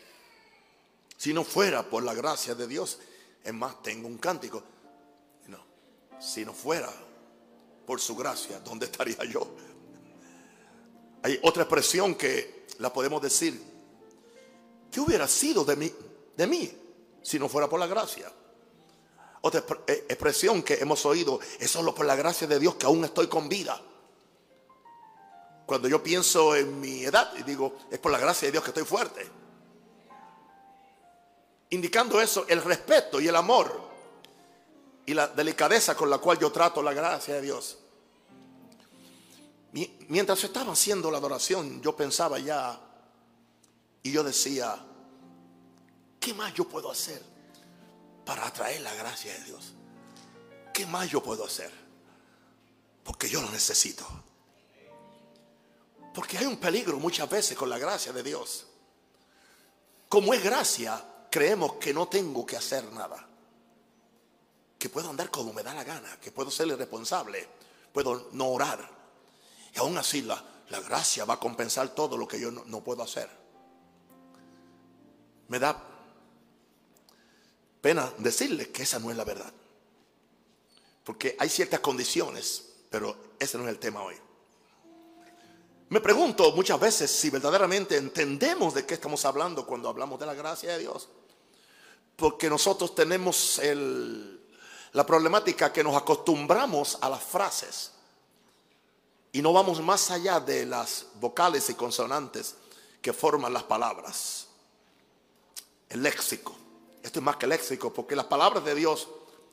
Si 1.16 1.32
no 1.32 1.44
fuera 1.44 1.88
por 1.88 2.02
la 2.02 2.14
gracia 2.14 2.54
de 2.54 2.66
Dios, 2.66 2.99
es 3.44 3.54
más, 3.54 3.82
tengo 3.82 4.09
un 4.09 4.18
cántico. 4.18 4.62
No, 5.47 5.64
si 6.21 6.44
no 6.44 6.52
fuera 6.52 6.90
por 7.87 8.00
su 8.00 8.16
gracia, 8.16 8.61
¿dónde 8.61 8.87
estaría 8.87 9.25
yo? 9.25 9.47
Hay 11.23 11.38
otra 11.42 11.62
expresión 11.62 12.14
que 12.14 12.66
la 12.78 12.92
podemos 12.92 13.23
decir. 13.23 13.62
¿Qué 14.90 15.00
hubiera 15.00 15.28
sido 15.28 15.64
de 15.64 15.76
mí, 15.76 15.92
de 16.37 16.47
mí 16.47 16.82
si 17.23 17.38
no 17.38 17.49
fuera 17.49 17.69
por 17.69 17.81
la 17.81 17.87
gracia? 17.87 18.31
Otra 19.43 19.64
eh, 19.87 20.07
expresión 20.09 20.62
que 20.62 20.75
hemos 20.75 21.05
oído 21.05 21.41
es 21.59 21.71
solo 21.71 21.95
por 21.95 22.07
la 22.07 22.14
gracia 22.14 22.47
de 22.47 22.59
Dios 22.59 22.76
que 22.76 22.87
aún 22.87 23.05
estoy 23.05 23.26
con 23.26 23.49
vida. 23.49 23.81
Cuando 25.67 25.88
yo 25.88 26.02
pienso 26.02 26.55
en 26.55 26.81
mi 26.81 27.05
edad 27.05 27.33
y 27.38 27.43
digo, 27.43 27.76
es 27.91 27.99
por 27.99 28.12
la 28.12 28.19
gracia 28.19 28.47
de 28.47 28.52
Dios 28.52 28.64
que 28.64 28.71
estoy 28.71 28.85
fuerte. 28.85 29.29
Indicando 31.71 32.21
eso, 32.21 32.45
el 32.49 32.62
respeto 32.62 33.21
y 33.21 33.29
el 33.29 33.37
amor 33.37 33.91
y 35.07 35.14
la 35.14 35.26
delicadeza 35.29 35.97
con 35.97 36.11
la 36.11 36.19
cual 36.19 36.38
yo 36.38 36.52
trato 36.52 36.83
la 36.83 36.93
gracia 36.93 37.35
de 37.35 37.43
Dios. 37.43 37.79
Mientras 40.09 40.45
estaba 40.45 40.73
haciendo 40.73 41.11
la 41.11 41.19
adoración, 41.19 41.81
yo 41.81 41.97
pensaba 41.97 42.38
ya 42.38 42.79
y 44.02 44.12
yo 44.12 44.23
decía, 44.23 44.76
¿qué 46.23 46.33
más 46.33 46.55
yo 46.55 46.67
puedo 46.67 46.91
hacer 46.91 47.21
para 48.25 48.47
atraer 48.47 48.81
la 48.81 48.95
gracia 48.95 49.33
de 49.35 49.45
Dios? 49.45 49.75
¿Qué 50.73 50.87
más 50.87 51.11
yo 51.11 51.23
puedo 51.23 51.45
hacer? 51.45 51.71
Porque 53.05 53.29
yo 53.29 53.43
lo 53.43 53.50
necesito. 53.50 54.07
Porque 56.14 56.38
hay 56.38 56.47
un 56.47 56.59
peligro 56.59 56.99
muchas 56.99 57.29
veces 57.29 57.59
con 57.59 57.69
la 57.69 57.76
gracia 57.76 58.12
de 58.12 58.23
Dios. 58.23 58.67
Como 60.09 60.33
es 60.33 60.43
gracia, 60.43 61.05
creemos 61.31 61.75
que 61.75 61.93
no 61.93 62.07
tengo 62.07 62.47
que 62.47 62.57
hacer 62.57 62.85
nada. 62.93 63.26
Que 64.79 64.88
puedo 64.88 65.11
andar 65.11 65.31
como 65.31 65.52
me 65.52 65.62
da 65.62 65.75
la 65.75 65.85
gana, 65.85 66.21
que 66.21 66.31
puedo 66.31 66.50
ser 66.50 66.69
irresponsable, 66.69 67.49
puedo 67.93 68.29
no 68.33 68.49
orar, 68.49 68.88
y 69.75 69.79
aún 69.79 69.97
así 69.97 70.23
la, 70.23 70.43
la 70.69 70.81
gracia 70.81 71.25
va 71.25 71.35
a 71.35 71.41
compensar 71.41 71.88
todo 71.95 72.17
lo 72.17 72.29
que 72.29 72.38
yo 72.38 72.50
no, 72.50 72.64
no 72.67 72.83
puedo 72.83 73.02
hacer. 73.02 73.29
Me 75.49 75.59
da 75.59 75.91
pena 77.83 78.11
decirle 78.19 78.71
que 78.71 78.85
esa 78.85 78.99
no 78.99 79.11
es 79.11 79.17
la 79.17 79.25
verdad. 79.25 79.53
Porque 81.05 81.37
hay 81.39 81.51
ciertas 81.51 81.81
condiciones, 81.81 82.71
pero 82.89 83.15
ese 83.39 83.59
no 83.59 83.65
es 83.65 83.71
el 83.71 83.79
tema 83.79 84.03
hoy. 84.03 84.15
Me 85.89 86.01
pregunto 86.01 86.53
muchas 86.53 86.81
veces 86.81 87.11
si 87.11 87.29
verdaderamente 87.29 87.99
entendemos 87.99 88.73
de 88.73 88.87
qué 88.87 88.95
estamos 88.95 89.27
hablando 89.27 89.67
cuando 89.67 89.91
hablamos 89.91 90.19
de 90.19 90.25
la 90.25 90.33
gracia 90.33 90.73
de 90.73 90.79
Dios. 90.79 91.09
Porque 92.17 92.49
nosotros 92.49 92.95
tenemos 92.95 93.59
el, 93.59 94.41
la 94.93 95.05
problemática 95.05 95.73
que 95.73 95.83
nos 95.83 95.97
acostumbramos 95.97 96.97
a 97.01 97.11
las 97.11 97.23
frases. 97.23 97.91
Y 99.33 99.43
no 99.43 99.53
vamos 99.53 99.83
más 99.83 100.11
allá 100.11 100.39
de 100.39 100.65
las 100.65 101.07
vocales 101.15 101.69
y 101.69 101.75
consonantes 101.75 102.55
que 103.03 103.12
forman 103.12 103.53
las 103.53 103.65
palabras. 103.65 104.47
El 105.89 106.03
léxico. 106.03 106.62
Esto 107.02 107.18
es 107.18 107.25
más 107.25 107.37
que 107.37 107.47
léxico 107.47 107.92
porque 107.92 108.16
las 108.16 108.26
palabras 108.26 108.64
de 108.64 108.75
Dios 108.75 109.09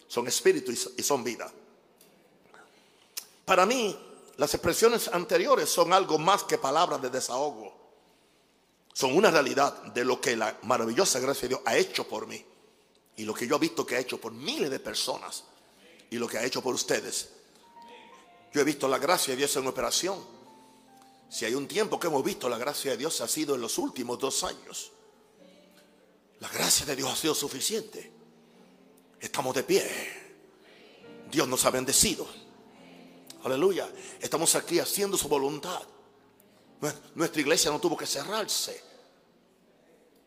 son 0.08 0.28
espíritu 0.28 0.72
y 0.72 1.04
son 1.04 1.24
vida. 1.24 1.52
Para 3.46 3.66
mí, 3.66 3.98
las 4.38 4.54
expresiones 4.54 5.08
anteriores 5.08 5.70
son 5.70 5.92
algo 5.92 6.18
más 6.18 6.44
que 6.44 6.58
palabras 6.58 7.02
de 7.02 7.10
desahogo. 7.10 7.78
Son 8.94 9.16
una 9.16 9.32
realidad 9.32 9.74
de 9.94 10.04
lo 10.04 10.20
que 10.22 10.36
la 10.36 10.58
maravillosa 10.64 11.20
gracia 11.20 11.44
de 11.44 11.48
Dios 11.50 11.62
ha 11.66 11.78
hecho 11.78 12.08
por 12.08 12.28
mí. 12.28 12.44
Y 13.18 13.24
lo 13.24 13.34
que 13.34 13.48
yo 13.48 13.56
he 13.56 13.60
visto 13.60 13.86
que 13.86 13.96
ha 13.96 14.00
hecho 14.00 14.20
por 14.20 14.32
miles 14.32 14.70
de 14.70 14.80
personas. 14.80 15.44
Y 16.10 16.18
lo 16.18 16.28
que 16.28 16.38
ha 16.38 16.46
hecho 16.46 16.62
por 16.62 16.74
ustedes 16.74 17.30
yo 18.52 18.62
he 18.62 18.64
visto 18.64 18.88
la 18.88 18.98
gracia 18.98 19.34
de 19.34 19.38
Dios 19.38 19.56
en 19.58 19.68
operación. 19.68 20.18
Si 21.30 21.46
hay 21.46 21.54
un 21.54 21.68
tiempo 21.68 22.00
que 22.00 22.08
hemos 22.08 22.24
visto 22.24 22.50
la 22.50 22.58
gracia 22.58 22.92
de 22.92 22.98
Dios 22.98 23.22
ha 23.22 23.28
sido 23.28 23.56
en 23.56 23.62
los 23.62 23.78
últimos 23.78 24.18
dos 24.18 24.44
años. 24.44 24.92
La 26.40 26.50
gracia 26.50 26.86
de 26.86 26.96
Dios 26.96 27.12
ha 27.12 27.16
sido 27.16 27.36
suficiente. 27.36 28.12
Estamos 29.20 29.54
de 29.56 29.64
pie. 29.64 29.86
Dios 31.30 31.48
nos 31.48 31.66
ha 31.66 31.70
bendecido. 31.70 32.28
Aleluya. 33.44 33.90
Estamos 34.20 34.56
aquí 34.56 34.80
haciendo 34.80 35.18
su 35.18 35.28
voluntad. 35.28 35.82
Nuestra 37.16 37.42
iglesia 37.42 37.72
no 37.72 37.80
tuvo 37.80 37.98
que 37.98 38.06
cerrarse 38.06 38.82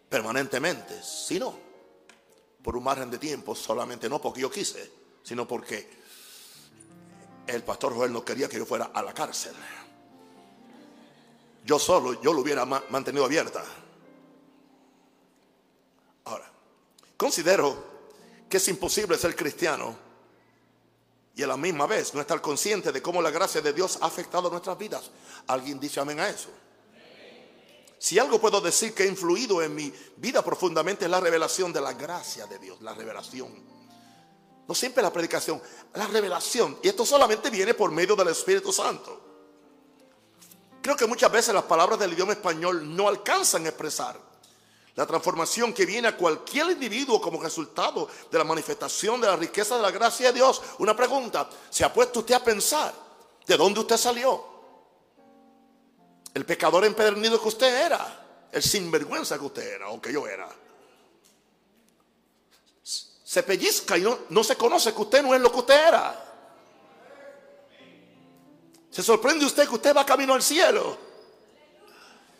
permanentemente, 0.09 1.03
sino 1.03 1.59
por 2.63 2.77
un 2.77 2.85
margen 2.85 3.11
de 3.11 3.19
tiempo, 3.19 3.55
solamente 3.55 4.09
no 4.09 4.21
porque 4.21 4.43
yo 4.43 4.51
quise, 4.51 4.91
sino 5.23 5.49
porque 5.49 5.89
el 7.47 7.63
pastor 7.63 7.95
Joel 7.95 8.13
no 8.13 8.23
quería 8.23 8.49
que 8.49 8.59
yo 8.59 8.67
fuera 8.67 8.91
a 8.93 9.03
la 9.03 9.15
cárcel. 9.15 9.55
Yo 11.65 11.79
solo, 11.79 12.21
yo 12.21 12.35
lo 12.35 12.41
hubiera 12.41 12.67
mantenido 12.67 13.25
abierta. 13.25 13.65
Considero 17.23 17.85
que 18.49 18.57
es 18.57 18.67
imposible 18.67 19.17
ser 19.17 19.37
cristiano 19.37 19.97
y 21.37 21.43
a 21.45 21.47
la 21.47 21.57
misma 21.57 21.87
vez 21.87 22.13
no 22.15 22.21
estar 22.21 22.41
consciente 22.41 22.91
de 22.91 23.01
cómo 23.01 23.23
la 23.23 23.31
gracia 23.31 23.61
de 23.61 23.73
Dios 23.73 23.97
ha 24.01 24.07
afectado 24.07 24.51
nuestras 24.51 24.77
vidas. 24.77 25.09
¿Alguien 25.47 25.79
dice 25.79 26.01
amén 26.01 26.19
a 26.19 26.29
eso? 26.29 26.49
Si 27.97 28.19
algo 28.19 28.41
puedo 28.41 28.61
decir 28.61 28.93
que 28.93 29.05
ha 29.05 29.07
influido 29.07 29.63
en 29.63 29.73
mi 29.73 29.95
vida 30.17 30.43
profundamente 30.43 31.05
es 31.05 31.11
la 31.13 31.21
revelación 31.21 31.73
de 31.73 31.81
la 31.81 31.93
gracia 31.93 32.49
de 32.49 32.59
Dios, 32.59 32.83
la 32.83 32.93
revelación. 32.93 33.55
No 34.67 34.75
siempre 34.75 35.01
la 35.01 35.13
predicación, 35.13 35.63
la 35.95 36.09
revelación. 36.09 36.77
Y 36.83 36.89
esto 36.89 37.07
solamente 37.07 37.51
viene 37.51 37.75
por 37.75 37.93
medio 37.93 38.17
del 38.17 38.29
Espíritu 38.29 38.73
Santo. 38.73 39.21
Creo 40.83 40.97
que 40.97 41.07
muchas 41.07 41.31
veces 41.31 41.55
las 41.55 41.63
palabras 41.63 42.01
del 42.01 42.15
idioma 42.15 42.33
español 42.33 42.97
no 42.97 43.07
alcanzan 43.07 43.65
a 43.67 43.69
expresar 43.69 44.32
la 44.95 45.07
transformación 45.07 45.73
que 45.73 45.87
viene 45.87 46.09
a 46.09 46.17
cualquier 46.17 46.71
individuo 46.71 47.21
como 47.21 47.43
resultado 47.43 48.09
de 48.31 48.39
la 48.39 48.45
manifestación 48.45 49.21
de 49.21 49.27
la 49.27 49.37
riqueza 49.37 49.77
de 49.77 49.83
la 49.83 49.91
gracia 49.91 50.29
de 50.29 50.35
Dios. 50.35 50.61
Una 50.79 50.95
pregunta, 50.95 51.49
¿se 51.71 51.85
ha 51.85 51.93
puesto 51.93 52.21
usted 52.21 52.35
a 52.35 52.45
pensar 52.45 52.93
de 53.47 53.57
dónde 53.57 53.81
usted 53.81 53.97
salió? 53.97 54.53
El 56.35 56.45
pecador 56.45 56.85
empedernido 56.85 57.41
que 57.41 57.49
usted 57.49 57.87
era, 57.87 58.49
el 58.53 58.63
sinvergüenza 58.63 59.39
que 59.39 59.45
usted 59.45 59.75
era 59.75 59.89
o 59.89 60.01
que 60.01 60.13
yo 60.13 60.27
era 60.27 60.49
se 63.33 63.43
pellizca 63.43 63.97
y 63.97 64.05
no, 64.29 64.45
se 64.45 64.57
conoce 64.57 64.93
que 64.93 65.01
usted 65.01 65.23
no 65.23 65.35
es 65.35 65.41
lo 65.41 65.51
que 65.51 65.61
usted 65.61 65.89
era. 65.89 66.23
Se 68.91 69.03
sorprende 69.03 69.47
usted 69.47 69.67
que 69.67 69.75
usted 69.75 69.97
va 69.97 70.05
camino 70.05 70.35
al 70.35 70.43
cielo. 70.43 70.99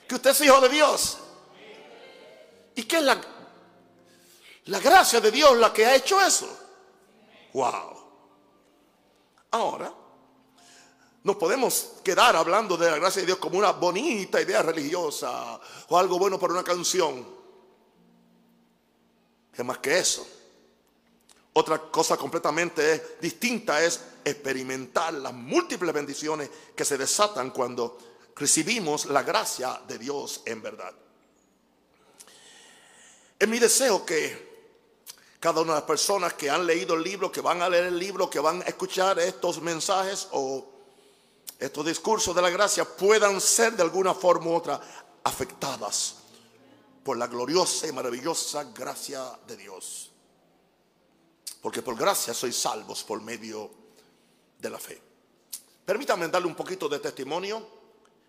Que 0.07 0.17
usted 0.17 0.33
es 0.33 0.41
hijo 0.43 0.61
de 0.61 0.69
Dios. 0.69 1.17
¿Y 2.75 2.85
qué 2.85 2.99
es 2.99 3.03
la, 3.03 3.21
la 4.67 4.81
gracia 4.81 5.21
de 5.21 5.31
Dios 5.31 5.57
la 5.57 5.73
que 5.73 5.87
ha 5.87 5.95
hecho 5.95 6.21
eso? 6.21 6.49
Wow. 7.53 8.03
Ahora, 9.51 9.93
nos 11.25 11.37
podemos 11.37 11.95
quedar 12.03 12.35
hablando 12.35 12.77
de 12.77 12.91
la 12.91 12.99
gracia 12.99 13.21
de 13.21 13.27
Dios 13.27 13.39
como 13.39 13.59
una 13.59 13.73
bonita 13.73 14.41
idea 14.41 14.63
religiosa 14.63 15.61
o 15.89 15.99
algo 15.99 16.19
bueno 16.19 16.39
para 16.39 16.55
una 16.55 16.65
canción. 16.65 17.43
Es 19.55 19.65
más 19.65 19.79
que 19.79 19.99
eso 19.99 20.27
Otra 21.53 21.79
cosa 21.91 22.17
completamente 22.17 23.19
distinta 23.21 23.85
es 23.85 24.01
experimentar 24.25 25.13
las 25.13 25.35
múltiples 25.35 25.93
bendiciones 25.93 26.49
que 26.75 26.85
se 26.85 26.97
desatan 26.97 27.51
cuando 27.51 27.99
recibimos 28.35 29.07
la 29.07 29.23
gracia 29.23 29.83
de 29.87 29.99
Dios 29.99 30.43
en 30.47 30.63
verdad. 30.63 30.95
Es 33.43 33.49
mi 33.49 33.59
deseo 33.59 34.07
que 34.07 34.71
cada 35.41 35.63
una 35.63 35.73
de 35.73 35.79
las 35.81 35.85
personas 35.85 36.35
que 36.35 36.49
han 36.49 36.65
leído 36.65 36.95
el 36.95 37.03
libro, 37.03 37.33
que 37.33 37.41
van 37.41 37.61
a 37.61 37.69
leer 37.69 37.87
el 37.87 37.99
libro, 37.99 38.31
que 38.31 38.39
van 38.39 38.63
a 38.63 38.67
escuchar 38.67 39.19
estos 39.19 39.61
mensajes 39.61 40.29
o 40.31 40.65
estos 41.59 41.85
discursos 41.85 42.37
de 42.37 42.41
la 42.41 42.51
gracia, 42.51 42.85
puedan 42.85 43.41
ser 43.41 43.73
de 43.73 43.83
alguna 43.83 44.15
forma 44.15 44.47
u 44.47 44.55
otra 44.55 44.81
afectadas 45.25 46.19
por 47.03 47.17
la 47.17 47.27
gloriosa 47.27 47.89
y 47.89 47.93
maravillosa 47.93 48.63
gracia 48.73 49.37
de 49.45 49.57
Dios. 49.57 50.13
Porque 51.61 51.83
por 51.83 51.97
gracia 51.97 52.35
sois 52.35 52.57
salvos 52.57 53.03
por 53.03 53.21
medio 53.21 53.73
de 54.57 54.71
la 54.71 54.79
fe. 54.79 55.03
Permítanme 55.85 56.29
darle 56.29 56.47
un 56.47 56.55
poquito 56.55 56.89
de 56.89 57.01
testimonio 57.01 57.67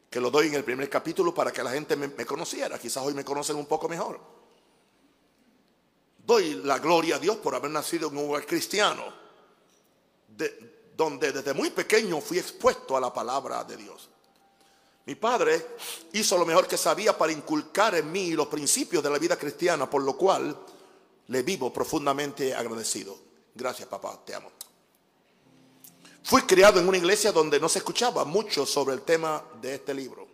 que 0.09 0.19
lo 0.19 0.31
doy 0.31 0.47
en 0.47 0.55
el 0.55 0.63
primer 0.63 0.89
capítulo 0.89 1.35
para 1.35 1.51
que 1.51 1.61
la 1.61 1.69
gente 1.69 1.95
me, 1.95 2.25
conociera. 2.25 2.79
Quizás 2.79 3.05
hoy 3.05 3.13
me 3.13 3.23
conocen 3.23 3.57
un 3.57 3.67
poco 3.67 3.87
mejor. 3.87 4.42
Doy 6.25 6.55
la 6.63 6.79
gloria 6.79 7.17
a 7.17 7.19
Dios 7.19 7.37
por 7.37 7.53
haber 7.53 7.69
nacido 7.69 8.09
en 8.09 8.17
un 8.17 8.29
hogar 8.29 8.45
cristiano, 8.45 9.03
donde 10.95 11.31
desde 11.31 11.53
muy 11.53 11.69
pequeño 11.69 12.21
fui 12.21 12.39
expuesto 12.39 12.95
a 12.95 13.01
la 13.01 13.13
palabra 13.13 13.63
de 13.65 13.75
Dios. 13.75 14.09
Mi 15.05 15.15
padre 15.15 15.75
hizo 16.13 16.37
lo 16.37 16.45
mejor 16.45 16.65
que 16.65 16.77
sabía 16.77 17.17
para 17.17 17.33
inculcar 17.33 17.95
en 17.95 18.09
mí 18.09 18.31
los 18.31 18.47
principios 18.47 19.03
de 19.03 19.09
la 19.09 19.19
vida 19.19 19.35
cristiana, 19.35 19.89
por 19.89 20.01
lo 20.01 20.15
cual 20.15 20.57
le 21.27 21.43
vivo 21.43 21.73
profundamente 21.73 22.55
agradecido. 22.55 23.17
Gracias, 23.53 23.89
papá, 23.89 24.17
te 24.25 24.33
amo. 24.33 24.49
Fui 26.23 26.43
criado 26.43 26.79
en 26.79 26.87
una 26.87 26.97
iglesia 26.97 27.33
donde 27.33 27.59
no 27.59 27.67
se 27.67 27.79
escuchaba 27.79 28.23
mucho 28.23 28.65
sobre 28.65 28.95
el 28.95 29.01
tema 29.01 29.43
de 29.61 29.75
este 29.75 29.93
libro. 29.93 30.25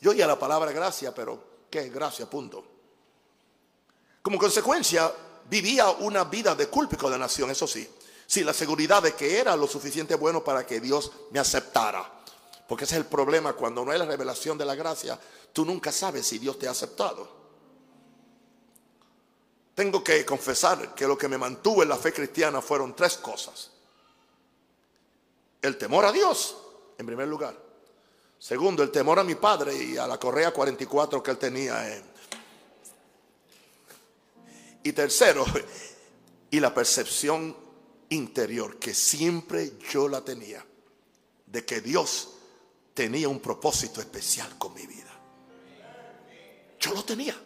Yo 0.00 0.12
oía 0.12 0.28
la 0.28 0.38
palabra 0.38 0.70
gracia, 0.70 1.12
pero 1.12 1.66
¿qué 1.68 1.80
es 1.80 1.92
gracia? 1.92 2.30
Punto. 2.30 2.75
Como 4.26 4.40
consecuencia, 4.40 5.12
vivía 5.48 5.88
una 5.88 6.24
vida 6.24 6.56
de 6.56 6.66
culpa 6.66 6.96
y 6.96 6.98
condenación, 6.98 7.48
eso 7.48 7.64
sí. 7.64 7.88
Sí, 8.26 8.42
la 8.42 8.52
seguridad 8.52 9.00
de 9.00 9.14
que 9.14 9.38
era 9.38 9.54
lo 9.54 9.68
suficiente 9.68 10.16
bueno 10.16 10.42
para 10.42 10.66
que 10.66 10.80
Dios 10.80 11.12
me 11.30 11.38
aceptara. 11.38 12.04
Porque 12.66 12.86
ese 12.86 12.96
es 12.96 13.02
el 13.02 13.06
problema, 13.06 13.52
cuando 13.52 13.84
no 13.84 13.92
hay 13.92 14.00
la 14.00 14.04
revelación 14.04 14.58
de 14.58 14.64
la 14.64 14.74
gracia, 14.74 15.16
tú 15.52 15.64
nunca 15.64 15.92
sabes 15.92 16.26
si 16.26 16.40
Dios 16.40 16.58
te 16.58 16.66
ha 16.66 16.72
aceptado. 16.72 17.28
Tengo 19.76 20.02
que 20.02 20.26
confesar 20.26 20.92
que 20.92 21.06
lo 21.06 21.16
que 21.16 21.28
me 21.28 21.38
mantuvo 21.38 21.84
en 21.84 21.88
la 21.88 21.96
fe 21.96 22.12
cristiana 22.12 22.60
fueron 22.60 22.96
tres 22.96 23.18
cosas. 23.18 23.70
El 25.62 25.78
temor 25.78 26.04
a 26.04 26.10
Dios, 26.10 26.56
en 26.98 27.06
primer 27.06 27.28
lugar. 27.28 27.56
Segundo, 28.40 28.82
el 28.82 28.90
temor 28.90 29.20
a 29.20 29.22
mi 29.22 29.36
padre 29.36 29.72
y 29.76 29.96
a 29.96 30.08
la 30.08 30.18
correa 30.18 30.52
44 30.52 31.22
que 31.22 31.30
él 31.30 31.38
tenía. 31.38 32.02
Y 34.86 34.92
tercero, 34.92 35.44
y 36.52 36.60
la 36.60 36.72
percepción 36.72 37.56
interior 38.10 38.78
que 38.78 38.94
siempre 38.94 39.72
yo 39.90 40.06
la 40.06 40.24
tenía 40.24 40.64
de 41.44 41.64
que 41.64 41.80
Dios 41.80 42.28
tenía 42.94 43.28
un 43.28 43.40
propósito 43.40 44.00
especial 44.00 44.56
con 44.58 44.74
mi 44.74 44.86
vida. 44.86 45.10
Yo 46.78 46.94
lo 46.94 47.04
tenía 47.04 47.36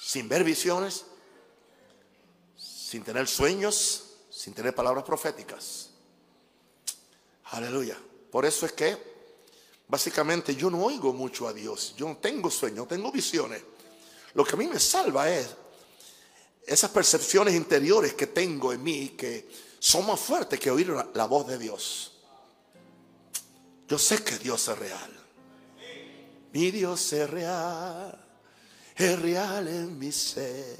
sin 0.00 0.28
ver 0.28 0.42
visiones, 0.42 1.04
sin 2.56 3.04
tener 3.04 3.28
sueños, 3.28 4.16
sin 4.30 4.52
tener 4.52 4.74
palabras 4.74 5.04
proféticas. 5.04 5.90
Aleluya. 7.52 7.96
Por 8.32 8.44
eso 8.44 8.66
es 8.66 8.72
que 8.72 8.98
básicamente 9.86 10.56
yo 10.56 10.70
no 10.70 10.82
oigo 10.82 11.12
mucho 11.12 11.46
a 11.46 11.52
Dios. 11.52 11.94
Yo 11.96 12.08
no 12.08 12.16
tengo 12.16 12.50
sueños, 12.50 12.78
no 12.78 12.86
tengo 12.88 13.12
visiones. 13.12 13.62
Lo 14.32 14.44
que 14.44 14.54
a 14.54 14.58
mí 14.58 14.66
me 14.66 14.80
salva 14.80 15.30
es 15.30 15.54
esas 16.66 16.90
percepciones 16.90 17.54
interiores 17.54 18.14
que 18.14 18.26
tengo 18.28 18.72
en 18.72 18.82
mí 18.82 19.10
que 19.10 19.48
son 19.78 20.06
más 20.06 20.20
fuertes 20.20 20.58
que 20.58 20.70
oír 20.70 20.94
la, 21.14 21.26
voz 21.26 21.46
de 21.46 21.58
Dios. 21.58 22.12
Yo 23.88 23.98
sé 23.98 24.22
que 24.22 24.38
Dios 24.38 24.66
es 24.68 24.78
real. 24.78 25.10
Mi 26.52 26.70
Dios 26.70 27.12
es 27.12 27.28
real 27.28 28.24
es 28.96 29.20
real 29.20 29.68
en 29.68 29.98
mi 29.98 30.12
ser. 30.12 30.78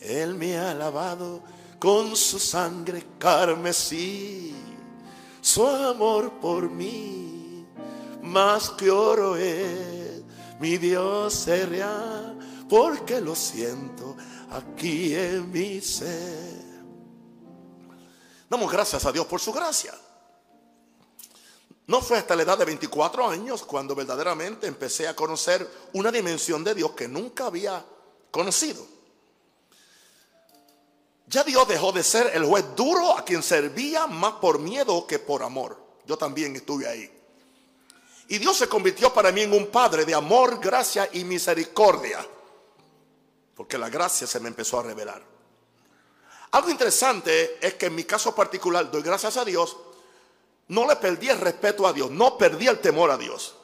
Él 0.00 0.34
me 0.34 0.56
ha 0.58 0.74
lavado 0.74 1.42
con 1.78 2.16
su 2.16 2.38
sangre 2.38 3.04
carmesí, 3.18 4.54
su 5.40 5.66
amor 5.66 6.40
por 6.40 6.70
mí, 6.70 7.66
más 8.22 8.70
que 8.70 8.90
oro 8.90 9.36
es, 9.36 10.22
mi 10.60 10.78
Dios 10.78 11.46
es 11.48 11.68
real, 11.68 12.38
porque 12.68 13.20
lo 13.20 13.34
siento 13.34 14.16
aquí 14.54 15.14
en 15.14 15.50
mi 15.50 15.80
ser. 15.80 16.62
Damos 18.48 18.70
gracias 18.70 19.04
a 19.04 19.12
Dios 19.12 19.26
por 19.26 19.40
su 19.40 19.52
gracia. 19.52 19.94
No 21.86 22.00
fue 22.00 22.18
hasta 22.18 22.36
la 22.36 22.42
edad 22.42 22.58
de 22.58 22.64
24 22.64 23.28
años 23.28 23.62
cuando 23.64 23.94
verdaderamente 23.94 24.66
empecé 24.66 25.08
a 25.08 25.16
conocer 25.16 25.68
una 25.94 26.12
dimensión 26.12 26.62
de 26.62 26.74
Dios 26.74 26.92
que 26.92 27.08
nunca 27.08 27.46
había 27.46 27.84
conocido. 28.30 28.86
Ya 31.26 31.42
Dios 31.44 31.66
dejó 31.66 31.92
de 31.92 32.02
ser 32.02 32.30
el 32.34 32.44
juez 32.44 32.64
duro 32.76 33.16
a 33.16 33.24
quien 33.24 33.42
servía 33.42 34.06
más 34.06 34.34
por 34.34 34.58
miedo 34.58 35.06
que 35.06 35.18
por 35.18 35.42
amor. 35.42 35.82
Yo 36.06 36.18
también 36.18 36.54
estuve 36.54 36.86
ahí. 36.86 37.10
Y 38.28 38.38
Dios 38.38 38.56
se 38.56 38.68
convirtió 38.68 39.12
para 39.12 39.32
mí 39.32 39.42
en 39.42 39.52
un 39.52 39.66
padre 39.66 40.04
de 40.04 40.14
amor, 40.14 40.60
gracia 40.60 41.08
y 41.12 41.24
misericordia. 41.24 42.24
Porque 43.54 43.78
la 43.78 43.90
gracia 43.90 44.26
se 44.26 44.40
me 44.40 44.48
empezó 44.48 44.80
a 44.80 44.82
revelar. 44.82 45.22
Algo 46.52 46.70
interesante 46.70 47.58
es 47.66 47.74
que 47.74 47.86
en 47.86 47.94
mi 47.94 48.04
caso 48.04 48.34
particular 48.34 48.90
doy 48.90 49.02
gracias 49.02 49.36
a 49.36 49.44
Dios 49.44 49.76
no 50.68 50.86
le 50.86 50.96
perdí 50.96 51.28
el 51.28 51.38
respeto 51.38 51.86
a 51.86 51.92
Dios, 51.92 52.10
no 52.10 52.38
perdí 52.38 52.66
el 52.66 52.80
temor 52.80 53.10
a 53.10 53.18
Dios. 53.18 53.54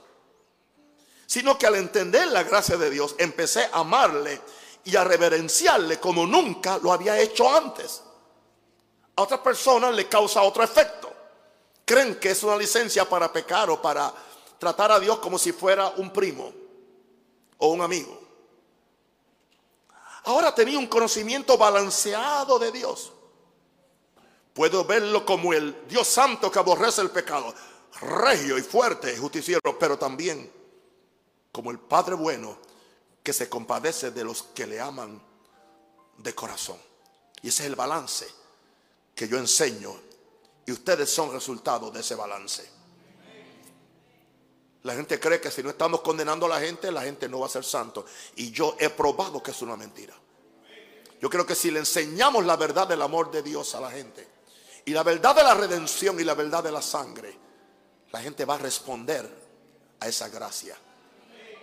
Sino 1.26 1.58
que 1.58 1.66
al 1.66 1.76
entender 1.76 2.28
la 2.28 2.42
gracia 2.42 2.76
de 2.76 2.90
Dios, 2.90 3.14
empecé 3.18 3.64
a 3.72 3.78
amarle 3.78 4.40
y 4.84 4.94
a 4.96 5.04
reverenciarle 5.04 5.98
como 5.98 6.26
nunca 6.26 6.78
lo 6.78 6.92
había 6.92 7.18
hecho 7.18 7.50
antes. 7.50 8.02
A 9.16 9.22
otras 9.22 9.40
personas 9.40 9.94
le 9.94 10.06
causa 10.06 10.42
otro 10.42 10.62
efecto. 10.62 11.10
Creen 11.84 12.16
que 12.16 12.30
es 12.30 12.42
una 12.42 12.56
licencia 12.56 13.08
para 13.08 13.32
pecar 13.32 13.70
o 13.70 13.80
para 13.80 14.12
tratar 14.58 14.92
a 14.92 15.00
Dios 15.00 15.18
como 15.18 15.38
si 15.38 15.52
fuera 15.52 15.88
un 15.96 16.12
primo 16.12 16.52
o 17.56 17.68
un 17.68 17.80
amigo. 17.80 18.27
Ahora 20.24 20.54
tenía 20.54 20.78
un 20.78 20.86
conocimiento 20.86 21.56
balanceado 21.56 22.58
de 22.58 22.72
Dios. 22.72 23.12
Puedo 24.52 24.84
verlo 24.84 25.24
como 25.24 25.52
el 25.52 25.86
Dios 25.88 26.08
santo 26.08 26.50
que 26.50 26.58
aborrece 26.58 27.00
el 27.00 27.10
pecado, 27.10 27.54
regio 28.00 28.58
y 28.58 28.62
fuerte, 28.62 29.16
justiciero, 29.16 29.78
pero 29.78 29.96
también 29.98 30.52
como 31.52 31.70
el 31.70 31.78
Padre 31.78 32.14
bueno 32.14 32.58
que 33.22 33.32
se 33.32 33.48
compadece 33.48 34.10
de 34.10 34.24
los 34.24 34.42
que 34.42 34.66
le 34.66 34.80
aman 34.80 35.22
de 36.16 36.34
corazón. 36.34 36.78
Y 37.42 37.48
ese 37.48 37.62
es 37.62 37.68
el 37.68 37.76
balance 37.76 38.26
que 39.14 39.28
yo 39.28 39.38
enseño 39.38 39.94
y 40.66 40.72
ustedes 40.72 41.10
son 41.10 41.32
resultado 41.32 41.90
de 41.90 42.00
ese 42.00 42.14
balance. 42.14 42.77
La 44.88 44.94
gente 44.94 45.20
cree 45.20 45.38
que 45.38 45.50
si 45.50 45.62
no 45.62 45.68
estamos 45.68 46.00
condenando 46.00 46.46
a 46.46 46.48
la 46.48 46.60
gente, 46.60 46.90
la 46.90 47.02
gente 47.02 47.28
no 47.28 47.40
va 47.40 47.46
a 47.46 47.50
ser 47.50 47.62
santo. 47.62 48.06
Y 48.36 48.50
yo 48.50 48.74
he 48.80 48.88
probado 48.88 49.42
que 49.42 49.50
es 49.50 49.60
una 49.60 49.76
mentira. 49.76 50.14
Yo 51.20 51.28
creo 51.28 51.44
que 51.44 51.54
si 51.54 51.70
le 51.70 51.80
enseñamos 51.80 52.46
la 52.46 52.56
verdad 52.56 52.88
del 52.88 53.02
amor 53.02 53.30
de 53.30 53.42
Dios 53.42 53.74
a 53.74 53.82
la 53.82 53.90
gente, 53.90 54.26
y 54.86 54.92
la 54.92 55.02
verdad 55.02 55.36
de 55.36 55.42
la 55.42 55.52
redención 55.52 56.18
y 56.18 56.24
la 56.24 56.32
verdad 56.32 56.64
de 56.64 56.72
la 56.72 56.80
sangre, 56.80 57.36
la 58.12 58.22
gente 58.22 58.46
va 58.46 58.54
a 58.54 58.58
responder 58.58 59.30
a 60.00 60.08
esa 60.08 60.30
gracia. 60.30 60.74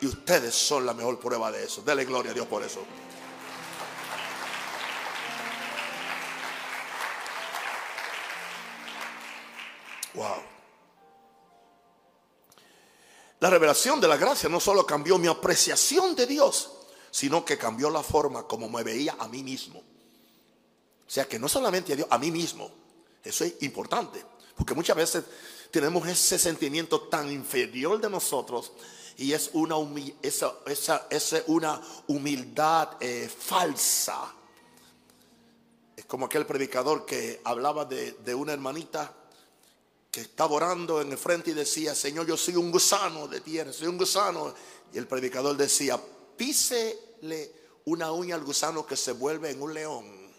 Y 0.01 0.05
ustedes 0.05 0.53
son 0.53 0.85
la 0.85 0.93
mejor 0.93 1.19
prueba 1.19 1.51
de 1.51 1.63
eso. 1.63 1.81
Dele 1.81 2.05
gloria 2.05 2.29
a 2.29 2.35
Dios 2.35 2.45
por 2.45 2.61
eso. 2.61 2.85
Wow. 10.13 10.54
La 13.45 13.51
revelación 13.51 14.01
de 14.01 14.07
la 14.07 14.17
gracia 14.17 14.49
no 14.49 14.59
solo 14.59 14.87
cambió 14.87 15.19
mi 15.19 15.27
apreciación 15.27 16.15
de 16.15 16.25
Dios, 16.25 16.71
sino 17.11 17.45
que 17.45 17.59
cambió 17.59 17.91
la 17.91 18.01
forma 18.01 18.47
como 18.47 18.67
me 18.67 18.81
veía 18.81 19.17
a 19.19 19.27
mí 19.27 19.43
mismo. 19.43 19.77
O 19.77 21.11
sea 21.11 21.25
que 21.25 21.37
no 21.37 21.47
solamente 21.47 21.93
a 21.93 21.95
Dios, 21.95 22.07
a 22.09 22.17
mí 22.17 22.31
mismo. 22.31 22.71
Eso 23.23 23.43
es 23.43 23.61
importante, 23.61 24.25
porque 24.55 24.73
muchas 24.73 24.95
veces 24.95 25.25
tenemos 25.69 26.07
ese 26.07 26.39
sentimiento 26.39 27.01
tan 27.01 27.31
inferior 27.31 28.01
de 28.01 28.09
nosotros 28.09 28.71
y 29.15 29.33
es 29.33 29.51
una, 29.53 29.75
esa, 30.23 31.05
una 31.45 31.79
humildad 32.07 32.97
eh, 32.99 33.29
falsa 33.29 34.33
como 36.07 36.25
aquel 36.25 36.47
predicador 36.47 37.05
que 37.05 37.41
hablaba 37.43 37.85
de, 37.85 38.13
de 38.13 38.33
una 38.33 38.53
hermanita 38.53 39.13
que 40.15 40.21
estaba 40.21 40.53
orando 40.53 41.01
en 41.01 41.11
el 41.11 41.17
frente 41.17 41.51
y 41.51 41.53
decía, 41.53 41.93
Señor, 41.93 42.25
yo 42.25 42.37
soy 42.37 42.55
un 42.55 42.71
gusano 42.71 43.27
de 43.27 43.41
tierra, 43.41 43.73
soy 43.73 43.87
un 43.87 43.97
gusano. 43.97 44.53
Y 44.93 44.97
el 44.97 45.07
predicador 45.07 45.57
decía, 45.57 45.99
písele 46.37 47.51
una 47.83 48.13
uña 48.13 48.35
al 48.35 48.45
gusano 48.45 48.85
que 48.85 48.95
se 48.95 49.11
vuelve 49.11 49.49
en 49.49 49.61
un 49.61 49.73
león. 49.73 50.31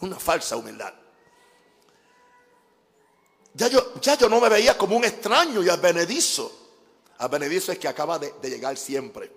Una 0.00 0.18
falsa 0.18 0.56
humildad. 0.56 0.92
Ya 3.54 3.68
yo, 3.68 4.00
ya 4.00 4.18
yo 4.18 4.28
no 4.28 4.40
me 4.40 4.48
veía 4.48 4.76
como 4.76 4.96
un 4.96 5.04
extraño 5.04 5.62
y 5.62 5.68
advenedizo. 5.68 6.50
Advenedizo 7.18 7.70
es 7.70 7.78
que 7.78 7.86
acaba 7.86 8.18
de 8.18 8.50
llegar 8.50 8.76
siempre. 8.76 9.30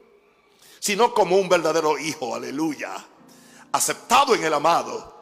Sino 0.79 1.13
como 1.13 1.35
un 1.35 1.47
verdadero 1.47 1.99
hijo, 1.99 2.33
aleluya. 2.33 2.95
Aceptado 3.71 4.33
en 4.33 4.43
el 4.43 4.55
amado. 4.55 5.20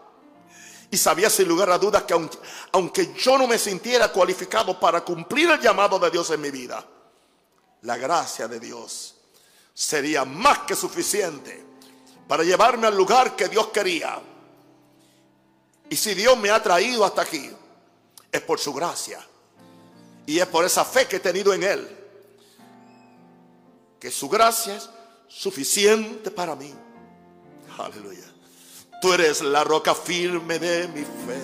Y 0.92 0.98
sabía 0.98 1.30
sin 1.30 1.48
lugar 1.48 1.70
a 1.70 1.78
dudas 1.78 2.04
que 2.04 2.14
aunque, 2.14 2.38
aunque, 2.72 3.14
yo 3.14 3.38
no 3.38 3.48
me 3.48 3.60
sintiera 3.60 4.12
cualificado 4.12 4.80
para 4.80 5.02
cumplir 5.02 5.50
el 5.50 5.60
llamado 5.60 6.00
de 6.00 6.10
Dios 6.10 6.30
en 6.32 6.42
mi 6.42 6.50
vida, 6.50 6.84
la 7.82 7.98
gracia 7.98 8.48
de 8.48 8.60
Dios 8.60 9.16
sería 9.74 10.26
más 10.26 10.60
que 10.60 10.76
suficiente 10.76 11.64
para 12.28 12.44
llevarme 12.44 12.88
al 12.88 12.98
lugar 12.98 13.36
que 13.36 13.48
Dios 13.48 13.68
quería. 13.68 14.20
Y 15.90 15.96
si 15.96 16.14
Dios 16.14 16.38
me 16.38 16.50
ha 16.50 16.62
traído 16.62 17.06
hasta 17.06 17.22
aquí, 17.22 17.50
es 18.32 18.42
por 18.42 18.60
su 18.60 18.74
gracia. 18.74 19.26
Y 20.26 20.40
es 20.40 20.46
por 20.46 20.64
esa 20.64 20.86
fe 20.86 21.08
que 21.08 21.16
he 21.16 21.20
tenido 21.20 21.54
en 21.54 21.64
Él. 21.64 21.98
Que 24.00 24.12
su 24.12 24.30
gracia 24.30 24.76
es 24.76 24.90
suficiente 25.28 26.30
para 26.30 26.56
mí. 26.56 26.74
Aleluya. 27.78 28.29
Tú 29.02 29.14
eres 29.14 29.42
la 29.42 29.64
roca 29.64 29.96
firme 29.96 30.60
de 30.60 30.88
mi 30.90 31.02
fe. 31.02 31.40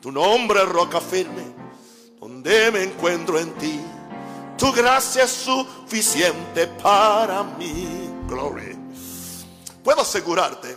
Tu 0.00 0.12
nombre 0.12 0.62
es 0.62 0.68
roca 0.68 1.00
firme, 1.00 1.42
donde 2.20 2.70
me 2.70 2.84
encuentro 2.84 3.38
en 3.38 3.52
ti. 3.54 3.80
Tu 4.56 4.72
gracia 4.72 5.24
es 5.24 5.30
suficiente 5.30 6.66
para 6.66 7.42
mí. 7.42 8.10
Gloria. 8.28 8.76
Puedo 9.82 10.02
asegurarte 10.02 10.76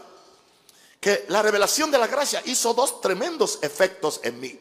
que 0.99 1.25
la 1.27 1.41
revelación 1.41 1.91
de 1.91 1.97
la 1.97 2.07
gracia 2.07 2.41
hizo 2.45 2.73
dos 2.73 3.01
tremendos 3.01 3.59
efectos 3.61 4.21
en 4.23 4.39
mí. 4.39 4.59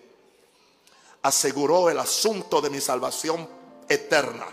Aseguró 1.22 1.88
el 1.88 1.98
asunto 1.98 2.60
de 2.60 2.68
mi 2.68 2.80
salvación 2.80 3.48
eterna 3.88 4.46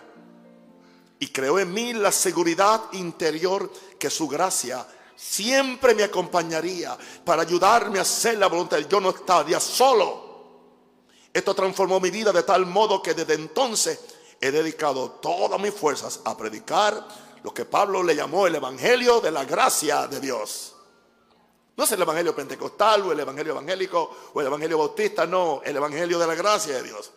y 1.19 1.27
creó 1.27 1.59
en 1.59 1.73
mí 1.73 1.93
la 1.93 2.11
seguridad 2.11 2.81
interior 2.93 3.71
que 3.97 4.09
su 4.09 4.27
gracia 4.27 4.85
siempre 5.19 5.93
me 5.93 6.03
acompañaría 6.03 6.97
para 7.25 7.41
ayudarme 7.41 7.99
a 7.99 8.03
hacer 8.03 8.37
la 8.37 8.47
voluntad. 8.47 8.77
Yo 8.89 9.01
no 9.01 9.09
estaría 9.09 9.59
solo. 9.59 10.29
Esto 11.33 11.53
transformó 11.53 11.99
mi 11.99 12.09
vida 12.09 12.31
de 12.31 12.43
tal 12.43 12.65
modo 12.65 13.01
que 13.01 13.13
desde 13.13 13.33
entonces 13.33 13.99
he 14.39 14.51
dedicado 14.51 15.11
todas 15.21 15.59
mis 15.59 15.73
fuerzas 15.73 16.21
a 16.23 16.37
predicar 16.37 17.05
lo 17.43 17.53
que 17.53 17.65
Pablo 17.65 18.01
le 18.01 18.15
llamó 18.15 18.47
el 18.47 18.55
Evangelio 18.55 19.19
de 19.19 19.31
la 19.31 19.43
gracia 19.43 20.07
de 20.07 20.19
Dios. 20.19 20.75
No 21.75 21.83
es 21.83 21.91
el 21.91 22.01
Evangelio 22.01 22.35
pentecostal 22.35 23.01
o 23.03 23.11
el 23.11 23.19
Evangelio 23.19 23.53
evangélico 23.53 24.15
o 24.33 24.41
el 24.41 24.47
Evangelio 24.47 24.77
bautista, 24.77 25.25
no, 25.25 25.61
el 25.63 25.75
Evangelio 25.75 26.17
de 26.17 26.27
la 26.27 26.35
gracia 26.35 26.75
de 26.75 26.83
Dios. 26.83 27.11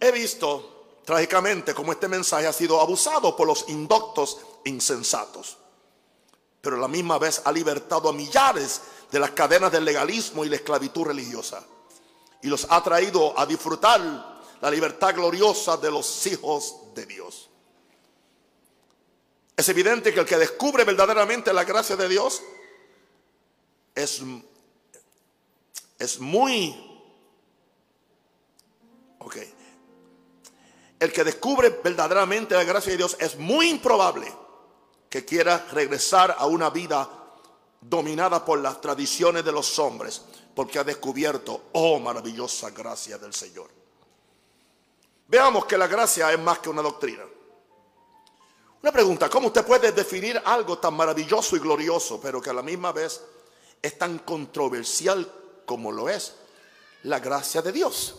He 0.00 0.10
visto 0.10 1.00
trágicamente 1.04 1.74
cómo 1.74 1.92
este 1.92 2.08
mensaje 2.08 2.46
ha 2.46 2.52
sido 2.52 2.80
abusado 2.80 3.36
por 3.36 3.46
los 3.46 3.68
indoctos 3.68 4.38
insensatos, 4.64 5.58
pero 6.62 6.76
a 6.76 6.78
la 6.78 6.88
misma 6.88 7.18
vez 7.18 7.42
ha 7.44 7.52
libertado 7.52 8.08
a 8.08 8.12
millares 8.12 8.80
de 9.10 9.18
las 9.18 9.32
cadenas 9.32 9.70
del 9.70 9.84
legalismo 9.84 10.44
y 10.44 10.48
la 10.48 10.56
esclavitud 10.56 11.04
religiosa 11.04 11.62
y 12.40 12.46
los 12.46 12.66
ha 12.70 12.82
traído 12.82 13.38
a 13.38 13.44
disfrutar 13.44 14.00
la 14.60 14.70
libertad 14.70 15.14
gloriosa 15.14 15.76
de 15.76 15.90
los 15.90 16.26
hijos 16.26 16.76
de 16.94 17.04
Dios. 17.04 17.50
Es 19.56 19.68
evidente 19.68 20.14
que 20.14 20.20
el 20.20 20.26
que 20.26 20.38
descubre 20.38 20.84
verdaderamente 20.84 21.52
la 21.52 21.64
gracia 21.64 21.96
de 21.96 22.08
Dios 22.08 22.42
es, 23.94 24.22
es 25.98 26.20
muy... 26.20 26.88
Ok. 29.18 29.36
El 30.98 31.12
que 31.12 31.24
descubre 31.24 31.80
verdaderamente 31.82 32.54
la 32.54 32.64
gracia 32.64 32.92
de 32.92 32.98
Dios 32.98 33.16
es 33.20 33.36
muy 33.36 33.68
improbable 33.68 34.41
que 35.12 35.26
quiera 35.26 35.66
regresar 35.72 36.34
a 36.38 36.46
una 36.46 36.70
vida 36.70 37.06
dominada 37.82 38.42
por 38.42 38.58
las 38.60 38.80
tradiciones 38.80 39.44
de 39.44 39.52
los 39.52 39.78
hombres, 39.78 40.22
porque 40.54 40.78
ha 40.78 40.84
descubierto, 40.84 41.64
oh 41.72 41.98
maravillosa 41.98 42.70
gracia 42.70 43.18
del 43.18 43.34
Señor. 43.34 43.68
Veamos 45.28 45.66
que 45.66 45.76
la 45.76 45.86
gracia 45.86 46.32
es 46.32 46.38
más 46.38 46.60
que 46.60 46.70
una 46.70 46.80
doctrina. 46.80 47.24
Una 48.80 48.90
pregunta, 48.90 49.28
¿cómo 49.28 49.48
usted 49.48 49.66
puede 49.66 49.92
definir 49.92 50.40
algo 50.42 50.78
tan 50.78 50.94
maravilloso 50.94 51.56
y 51.56 51.58
glorioso, 51.58 52.18
pero 52.18 52.40
que 52.40 52.48
a 52.48 52.54
la 52.54 52.62
misma 52.62 52.90
vez 52.92 53.20
es 53.82 53.98
tan 53.98 54.20
controversial 54.20 55.30
como 55.66 55.92
lo 55.92 56.08
es 56.08 56.36
la 57.02 57.20
gracia 57.20 57.60
de 57.60 57.72
Dios. 57.72 58.14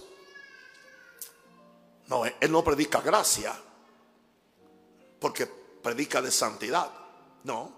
No, 2.05 2.23
él 2.23 2.51
no 2.51 2.63
predica 2.63 3.01
gracia 3.01 3.59
porque 5.19 5.62
predica 5.83 6.21
de 6.21 6.31
santidad. 6.31 6.89
No, 7.43 7.71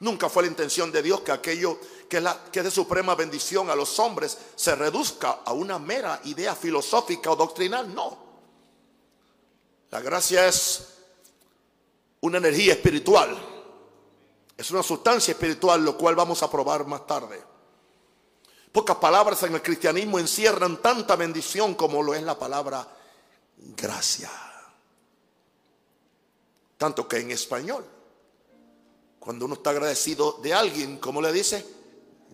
nunca 0.00 0.28
fue 0.28 0.44
la 0.44 0.50
intención 0.50 0.92
de 0.92 1.02
Dios 1.02 1.22
que 1.22 1.32
aquello 1.32 1.80
que, 2.08 2.18
es 2.18 2.64
de 2.64 2.70
suprema 2.70 3.14
bendición 3.14 3.70
a 3.70 3.74
los 3.74 3.98
hombres 3.98 4.38
se 4.54 4.76
reduzca 4.76 5.40
a 5.44 5.52
una 5.52 5.78
mera 5.78 6.20
idea 6.24 6.54
filosófica 6.54 7.30
o 7.30 7.36
doctrinal. 7.36 7.92
No. 7.94 8.24
La 9.90 10.00
gracia 10.00 10.46
es 10.46 10.94
una 12.20 12.38
energía 12.38 12.74
espiritual 12.74 13.54
es 14.56 14.70
una 14.70 14.82
sustancia 14.82 15.32
espiritual, 15.32 15.84
lo 15.84 15.98
cual 15.98 16.14
vamos 16.14 16.42
a 16.42 16.50
probar 16.50 16.86
más 16.86 17.06
tarde. 17.06 17.42
Pocas 18.72 18.96
palabras 18.96 19.42
en 19.42 19.54
el 19.54 19.62
cristianismo 19.62 20.18
encierran 20.18 20.80
tanta 20.80 21.16
bendición 21.16 21.74
como 21.74 22.02
lo 22.02 22.14
es 22.14 22.22
la 22.22 22.38
palabra 22.38 22.86
gracia. 23.56 24.30
Tanto 26.76 27.08
que 27.08 27.18
en 27.18 27.30
español, 27.30 27.84
cuando 29.18 29.44
uno 29.46 29.54
está 29.54 29.70
agradecido 29.70 30.32
de 30.42 30.54
alguien, 30.54 30.98
¿cómo 30.98 31.20
le 31.20 31.32
dice? 31.32 31.64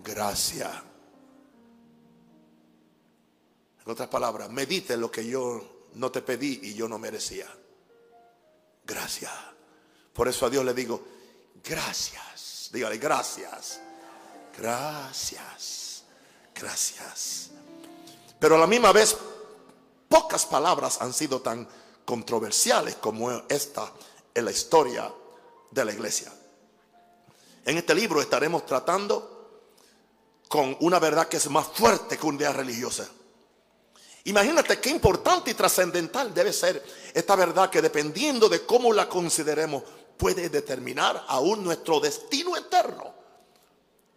Gracia. 0.02 0.82
En 3.84 3.90
otras 3.90 4.08
palabras, 4.08 4.50
medite 4.50 4.96
lo 4.96 5.10
que 5.10 5.26
yo 5.26 5.88
no 5.94 6.10
te 6.10 6.22
pedí 6.22 6.60
y 6.62 6.74
yo 6.74 6.88
no 6.88 6.98
merecía. 6.98 7.46
Gracias. 8.84 9.32
Por 10.12 10.28
eso 10.28 10.46
a 10.46 10.50
Dios 10.50 10.64
le 10.64 10.74
digo, 10.74 11.02
gracias. 11.64 12.70
Dígale, 12.72 12.98
gracias. 12.98 13.80
Gracias. 14.58 16.04
Gracias. 16.54 17.50
Pero 18.38 18.56
a 18.56 18.58
la 18.58 18.66
misma 18.66 18.92
vez, 18.92 19.16
pocas 20.08 20.46
palabras 20.46 21.00
han 21.00 21.12
sido 21.12 21.40
tan 21.40 21.66
controversiales 22.04 22.96
como 22.96 23.30
esta 23.48 23.92
en 24.34 24.44
la 24.44 24.50
historia 24.50 25.12
de 25.70 25.84
la 25.84 25.92
iglesia. 25.92 26.32
En 27.64 27.78
este 27.78 27.94
libro 27.94 28.20
estaremos 28.20 28.66
tratando 28.66 29.32
con 30.48 30.76
una 30.80 30.98
verdad 30.98 31.28
que 31.28 31.36
es 31.36 31.48
más 31.48 31.66
fuerte 31.68 32.18
que 32.18 32.26
una 32.26 32.38
idea 32.38 32.52
religiosa. 32.52 33.08
Imagínate 34.24 34.80
qué 34.80 34.90
importante 34.90 35.50
y 35.50 35.54
trascendental 35.54 36.32
debe 36.32 36.52
ser 36.52 36.84
esta 37.12 37.34
verdad 37.34 37.70
que 37.70 37.82
dependiendo 37.82 38.48
de 38.48 38.64
cómo 38.64 38.92
la 38.92 39.08
consideremos 39.08 39.82
puede 40.16 40.48
determinar 40.48 41.24
aún 41.28 41.64
nuestro 41.64 41.98
destino 41.98 42.56
eterno. 42.56 43.14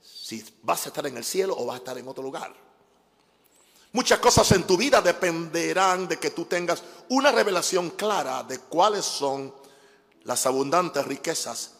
Si 0.01 0.43
vas 0.61 0.85
a 0.85 0.89
estar 0.89 1.07
en 1.07 1.17
el 1.17 1.23
cielo 1.23 1.55
o 1.57 1.65
vas 1.65 1.75
a 1.75 1.77
estar 1.77 1.97
en 1.97 2.07
otro 2.07 2.23
lugar. 2.23 2.53
Muchas 3.93 4.19
cosas 4.19 4.51
en 4.51 4.67
tu 4.67 4.75
vida 4.75 5.01
dependerán 5.01 6.07
de 6.07 6.19
que 6.19 6.31
tú 6.31 6.45
tengas 6.45 6.83
una 7.09 7.31
revelación 7.31 7.91
clara 7.91 8.43
de 8.43 8.59
cuáles 8.59 9.05
son 9.05 9.53
las 10.25 10.45
abundantes 10.45 11.05
riquezas 11.05 11.71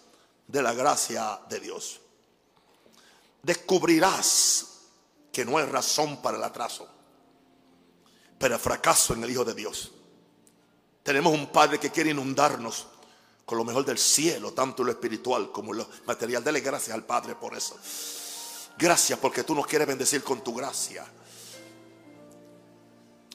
de 0.48 0.62
la 0.62 0.74
gracia 0.74 1.42
de 1.50 1.60
Dios. 1.60 2.00
Descubrirás 3.44 4.68
que 5.32 5.44
no 5.44 5.58
hay 5.58 5.66
razón 5.66 6.22
para 6.22 6.38
el 6.38 6.44
atraso, 6.44 6.88
pero 8.38 8.56
el 8.56 8.62
fracaso 8.62 9.14
en 9.14 9.24
el 9.24 9.32
Hijo 9.32 9.44
de 9.44 9.54
Dios. 9.54 9.92
Tenemos 11.04 11.34
un 11.34 11.48
Padre 11.48 11.80
que 11.80 11.92
quiere 11.92 12.12
inundarnos 12.12 12.88
con 13.46 13.58
lo 13.58 13.64
mejor 13.64 13.86
del 13.86 13.98
cielo, 13.98 14.54
tanto 14.54 14.84
lo 14.84 14.92
espiritual 14.92 15.52
como 15.52 15.74
lo 15.74 15.88
material. 16.06 16.44
Dele 16.44 16.62
gracias 16.62 16.96
al 16.96 17.04
Padre 17.04 17.36
por 17.36 17.56
eso. 17.56 17.78
Gracias 18.78 19.18
porque 19.20 19.44
tú 19.44 19.54
nos 19.56 19.68
quieres 19.68 19.88
bendecir 19.88 20.24
con 20.24 20.44
tu 20.44 20.54
gracia. 20.54 21.06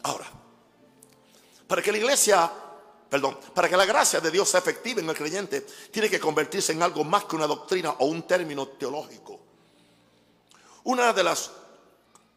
Ahora, 0.02 0.26
para 1.66 1.82
que 1.82 1.92
la 1.92 1.98
iglesia 1.98 2.50
perdón, 3.10 3.36
para 3.52 3.68
que 3.68 3.76
la 3.76 3.84
gracia 3.84 4.20
de 4.20 4.30
Dios 4.30 4.48
sea 4.48 4.60
efectiva 4.60 5.00
en 5.00 5.08
el 5.10 5.16
creyente, 5.16 5.62
tiene 5.90 6.08
que 6.08 6.20
convertirse 6.20 6.72
en 6.72 6.82
algo 6.82 7.02
más 7.02 7.24
que 7.24 7.34
una 7.34 7.48
doctrina 7.48 7.90
o 7.98 8.06
un 8.06 8.22
término 8.22 8.68
teológico. 8.68 9.40
Una 10.84 11.12
de 11.12 11.24
las 11.24 11.50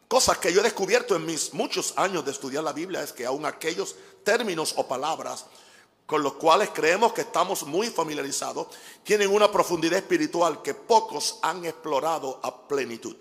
cosas 0.08 0.38
que 0.38 0.52
yo 0.52 0.60
he 0.60 0.64
descubierto 0.64 1.14
en 1.14 1.24
mis 1.24 1.54
muchos 1.54 1.94
años 1.96 2.24
de 2.24 2.32
estudiar 2.32 2.64
la 2.64 2.72
Biblia 2.72 3.02
es 3.02 3.12
que 3.12 3.24
aún 3.24 3.46
aquellos 3.46 3.94
términos 4.24 4.74
o 4.76 4.86
palabras 4.86 5.46
con 6.06 6.22
los 6.22 6.34
cuales 6.34 6.70
creemos 6.74 7.12
que 7.12 7.22
estamos 7.22 7.62
muy 7.62 7.88
familiarizados, 7.88 8.66
tienen 9.02 9.30
una 9.30 9.50
profundidad 9.50 9.98
espiritual 9.98 10.60
que 10.60 10.74
pocos 10.74 11.38
han 11.40 11.64
explorado 11.64 12.40
a 12.42 12.68
plenitud. 12.68 13.16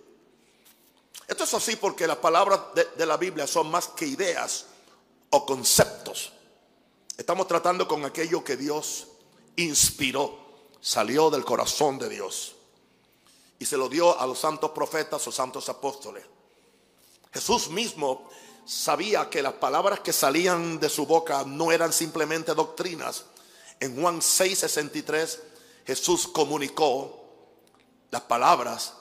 Esto 1.26 1.46
es 1.46 1.54
así 1.54 1.78
porque 1.78 2.06
las 2.06 2.18
palabras 2.18 2.60
de, 2.76 2.86
de 2.98 3.06
la 3.06 3.16
Biblia 3.16 3.48
son 3.48 3.72
más 3.72 3.88
que 3.88 4.06
ideas 4.06 4.66
o 5.30 5.46
conceptos. 5.46 6.34
Estamos 7.18 7.48
tratando 7.48 7.88
con 7.88 8.06
aquello 8.06 8.44
que 8.44 8.58
Dios 8.58 9.08
inspiró, 9.56 10.38
salió 10.82 11.30
del 11.30 11.46
corazón 11.46 12.00
de 12.00 12.10
Dios 12.10 12.56
y 13.60 13.66
se 13.66 13.78
lo 13.78 13.88
dio 13.88 14.20
a 14.20 14.26
los 14.26 14.40
santos 14.40 14.72
profetas 14.72 15.26
o 15.28 15.32
santos 15.32 15.70
apóstoles. 15.70 16.26
Jesús 17.32 17.70
mismo 17.70 18.30
sabía 18.66 19.30
que 19.30 19.42
las 19.42 19.54
palabras 19.54 20.00
que 20.00 20.12
salían 20.12 20.80
de 20.80 20.90
su 20.90 21.06
boca 21.06 21.44
no 21.46 21.72
eran 21.72 21.94
simplemente 21.94 22.54
doctrinas. 22.56 23.26
En 23.80 24.00
Juan 24.00 24.20
6:63 24.20 25.40
Jesús 25.86 26.28
comunicó 26.28 27.26
las 28.10 28.22
palabras 28.22 28.94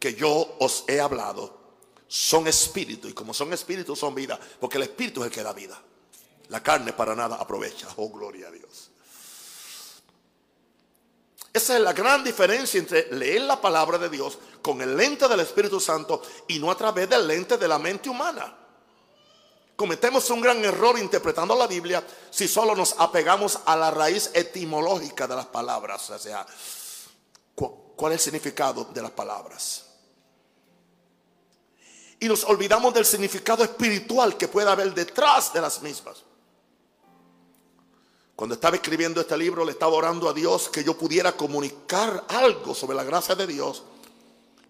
que 0.00 0.14
yo 0.14 0.56
os 0.58 0.84
he 0.88 1.00
hablado 1.00 1.60
son 2.08 2.46
espíritu 2.48 3.08
y 3.08 3.14
como 3.14 3.32
son 3.32 3.52
espíritu 3.52 3.96
son 3.96 4.14
vida, 4.14 4.38
porque 4.60 4.76
el 4.76 4.82
espíritu 4.82 5.22
es 5.22 5.28
el 5.28 5.32
que 5.32 5.42
da 5.42 5.52
vida. 5.52 5.80
La 6.52 6.62
carne 6.62 6.92
para 6.92 7.14
nada 7.14 7.36
aprovecha. 7.36 7.88
Oh, 7.96 8.10
gloria 8.10 8.48
a 8.48 8.50
Dios. 8.50 8.90
Esa 11.50 11.76
es 11.76 11.80
la 11.80 11.94
gran 11.94 12.22
diferencia 12.22 12.78
entre 12.78 13.10
leer 13.10 13.40
la 13.42 13.58
palabra 13.58 13.96
de 13.96 14.10
Dios 14.10 14.38
con 14.60 14.82
el 14.82 14.94
lente 14.94 15.26
del 15.28 15.40
Espíritu 15.40 15.80
Santo 15.80 16.20
y 16.48 16.58
no 16.58 16.70
a 16.70 16.76
través 16.76 17.08
del 17.08 17.26
lente 17.26 17.56
de 17.56 17.66
la 17.66 17.78
mente 17.78 18.10
humana. 18.10 18.54
Cometemos 19.74 20.28
un 20.28 20.42
gran 20.42 20.62
error 20.62 20.98
interpretando 20.98 21.54
la 21.54 21.66
Biblia 21.66 22.06
si 22.30 22.46
solo 22.46 22.76
nos 22.76 22.96
apegamos 22.98 23.58
a 23.64 23.74
la 23.74 23.90
raíz 23.90 24.30
etimológica 24.34 25.26
de 25.26 25.36
las 25.36 25.46
palabras, 25.46 26.10
o 26.10 26.18
sea, 26.18 26.46
cuál 27.54 28.12
es 28.12 28.20
el 28.20 28.24
significado 28.24 28.84
de 28.84 29.00
las 29.00 29.10
palabras. 29.12 29.86
Y 32.20 32.28
nos 32.28 32.44
olvidamos 32.44 32.92
del 32.92 33.06
significado 33.06 33.64
espiritual 33.64 34.36
que 34.36 34.48
puede 34.48 34.70
haber 34.70 34.92
detrás 34.92 35.50
de 35.54 35.62
las 35.62 35.80
mismas. 35.80 36.24
Cuando 38.34 38.54
estaba 38.54 38.76
escribiendo 38.76 39.20
este 39.20 39.36
libro, 39.36 39.64
le 39.64 39.72
estaba 39.72 39.92
orando 39.92 40.28
a 40.28 40.32
Dios 40.32 40.68
que 40.68 40.82
yo 40.82 40.96
pudiera 40.96 41.32
comunicar 41.32 42.24
algo 42.28 42.74
sobre 42.74 42.96
la 42.96 43.04
gracia 43.04 43.34
de 43.34 43.46
Dios 43.46 43.84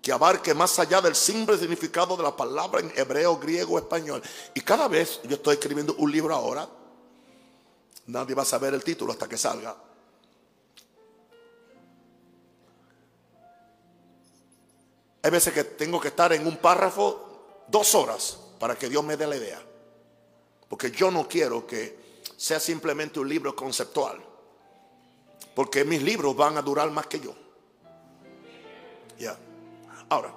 que 0.03 0.11
abarque 0.11 0.53
más 0.53 0.81
allá 0.81 1.01
del 1.01 1.15
simple 1.15 1.57
significado 1.57 2.17
de 2.17 2.25
la 2.25 2.37
palabra 2.37 2.81
en 2.81 2.93
hebreo, 2.97 3.39
griego, 3.39 3.79
español. 3.79 4.21
Y 4.53 4.61
cada 4.61 4.89
vez 4.89 5.21
yo 5.23 5.37
estoy 5.37 5.55
escribiendo 5.55 5.95
un 5.95 6.11
libro 6.11 6.35
ahora, 6.35 6.69
nadie 8.07 8.35
va 8.35 8.43
a 8.43 8.47
saber 8.47 8.75
el 8.75 8.83
título 8.83 9.13
hasta 9.13 9.29
que 9.29 9.39
salga. 9.39 9.77
Hay 15.23 15.31
veces 15.31 15.55
que 15.55 15.63
tengo 15.63 16.01
que 16.01 16.09
estar 16.09 16.33
en 16.33 16.49
un 16.49 16.57
párrafo 16.57 17.65
dos 17.69 17.95
horas 17.95 18.39
para 18.59 18.75
que 18.75 18.89
Dios 18.89 19.05
me 19.05 19.17
dé 19.17 19.29
la 19.29 19.37
idea. 19.37 19.63
Porque 20.69 20.91
yo 20.91 21.13
no 21.13 21.29
quiero 21.29 21.65
que 21.65 22.02
sea 22.43 22.59
simplemente 22.59 23.21
un 23.21 23.29
libro 23.29 23.55
conceptual. 23.55 24.21
Porque 25.55 25.85
mis 25.85 26.03
libros 26.03 26.35
van 26.35 26.57
a 26.57 26.63
durar 26.63 26.91
más 26.91 27.07
que 27.07 27.21
yo. 27.21 27.33
Ya. 29.17 29.39
Ahora, 30.09 30.35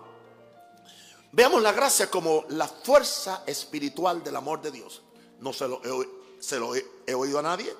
veamos 1.31 1.63
la 1.63 1.71
gracia 1.71 2.11
como 2.11 2.45
la 2.49 2.67
fuerza 2.67 3.41
espiritual 3.47 4.23
del 4.23 4.35
amor 4.35 4.61
de 4.61 4.69
Dios. 4.69 5.01
No 5.39 5.51
se 5.51 5.67
lo, 5.67 5.81
he, 5.83 6.09
se 6.39 6.59
lo 6.59 6.75
he, 6.75 7.15
oído 7.15 7.39
a 7.39 7.41
nadie, 7.41 7.75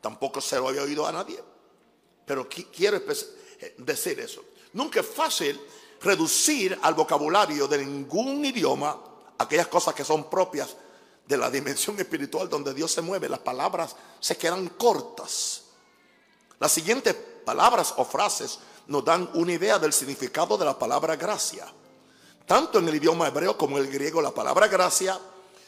tampoco 0.00 0.40
se 0.40 0.56
lo 0.56 0.66
había 0.66 0.82
oído 0.82 1.06
a 1.06 1.12
nadie, 1.12 1.38
pero 2.26 2.48
quiero 2.48 3.00
decir 3.76 4.18
eso. 4.18 4.42
Nunca 4.72 4.98
es 4.98 5.06
fácil 5.06 5.60
reducir 6.00 6.76
al 6.82 6.94
vocabulario 6.94 7.68
de 7.68 7.78
ningún 7.78 8.44
idioma 8.44 9.00
aquellas 9.38 9.68
cosas 9.68 9.94
que 9.94 10.04
son 10.04 10.28
propias 10.28 10.74
de 11.28 11.36
la 11.36 11.50
dimensión 11.50 12.00
espiritual 12.00 12.48
donde 12.48 12.72
Dios 12.72 12.90
se 12.90 13.02
mueve, 13.02 13.28
las 13.28 13.40
palabras 13.40 13.94
se 14.18 14.38
quedan 14.38 14.70
cortas. 14.70 15.64
Las 16.58 16.72
siguientes 16.72 17.14
palabras 17.44 17.92
o 17.98 18.04
frases 18.06 18.58
nos 18.86 19.04
dan 19.04 19.28
una 19.34 19.52
idea 19.52 19.78
del 19.78 19.92
significado 19.92 20.56
de 20.56 20.64
la 20.64 20.78
palabra 20.78 21.16
gracia. 21.16 21.66
Tanto 22.46 22.78
en 22.78 22.88
el 22.88 22.94
idioma 22.94 23.28
hebreo 23.28 23.58
como 23.58 23.76
en 23.76 23.84
el 23.84 23.92
griego, 23.92 24.22
la 24.22 24.30
palabra 24.30 24.68
gracia 24.68 25.20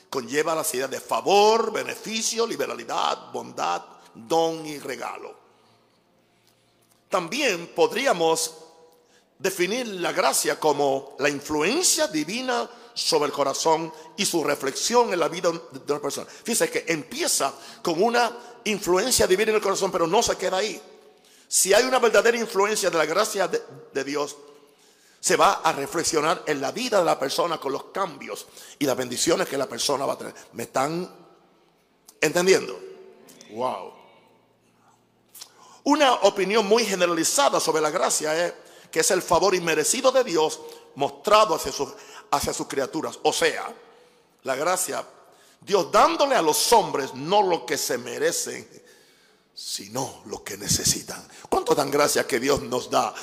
conlleva 0.09 0.55
las 0.55 0.73
ideas 0.73 0.91
de 0.91 0.99
favor, 0.99 1.71
beneficio, 1.71 2.47
liberalidad, 2.47 3.31
bondad, 3.31 3.83
don 4.15 4.65
y 4.65 4.79
regalo. 4.79 5.35
También 7.11 7.71
podríamos 7.77 8.55
definir 9.39 9.87
la 9.89 10.13
gracia 10.13 10.59
como 10.59 11.17
la 11.19 11.29
influencia 11.29 12.07
divina 12.07 12.69
sobre 13.01 13.27
el 13.27 13.33
corazón 13.33 13.93
y 14.17 14.27
su 14.27 14.45
reflexión 14.45 15.13
en 15.13 15.21
la 15.21 15.29
vida 15.29 15.51
de 15.51 15.93
una 15.93 16.03
persona. 16.03 16.27
Fíjese 16.27 16.71
que 16.71 16.85
empieza 16.93 17.53
con 17.83 18.03
una 18.03 18.31
influencia 18.65 19.27
divina 19.27 19.51
en 19.51 19.57
el 19.57 19.63
corazón, 19.63 19.91
pero 19.91 20.07
no 20.07 20.23
se 20.23 20.37
queda 20.37 20.59
ahí. 20.59 20.81
Si 21.49 21.73
hay 21.73 21.85
una 21.85 21.99
verdadera 21.99 22.37
influencia 22.37 22.91
de 22.91 22.99
la 22.99 23.07
gracia 23.07 23.49
de, 23.49 24.05
Dios, 24.05 24.37
se 25.19 25.37
va 25.37 25.61
a 25.65 25.73
reflexionar 25.73 26.43
en 26.47 26.61
la 26.61 26.73
vida 26.73 26.99
de 26.99 27.05
la 27.05 27.19
persona 27.19 27.59
con 27.59 27.73
los 27.73 27.85
cambios 27.85 28.47
y 28.79 28.85
las 28.85 28.97
bendiciones 28.97 29.49
que 29.49 29.59
la 29.59 29.67
persona 29.67 30.05
va 30.07 30.13
a 30.13 30.19
tener. 30.19 30.35
¿Me 30.53 30.65
están 30.65 31.11
entendiendo? 32.21 32.79
Wow. 33.51 33.93
Una 35.85 36.15
opinión 36.15 36.67
muy 36.67 36.85
generalizada 36.85 37.59
sobre 37.59 37.81
la 37.81 37.91
gracia 37.91 38.47
es 38.47 38.53
que 38.91 39.01
es 39.01 39.11
el 39.11 39.23
favor 39.23 39.55
inmerecido 39.55 40.13
de 40.13 40.23
Dios 40.23 40.61
mostrado 40.95 41.55
hacia 41.55 41.73
sus, 41.73 41.89
hacia 42.31 42.53
sus 42.53 42.67
criaturas. 42.67 43.19
O 43.23 43.33
sea, 43.33 43.75
la 44.43 44.57
gracia, 44.57 45.05
Dios 45.61 45.91
dándole 45.91 46.35
a 46.35 46.43
los 46.43 46.73
hombres 46.73 47.15
no 47.15 47.43
lo 47.43 47.67
que 47.67 47.77
se 47.77 47.99
merecen, 47.99 48.69
sino 49.55 50.23
lo 50.27 50.43
que 50.43 50.57
necesitan. 50.57 51.27
¿Cuánto 51.49 51.75
dan 51.75 51.91
gracias 51.91 52.27
que 52.27 52.41
Dios 52.41 52.63
nos 52.63 52.91
da 52.91 53.15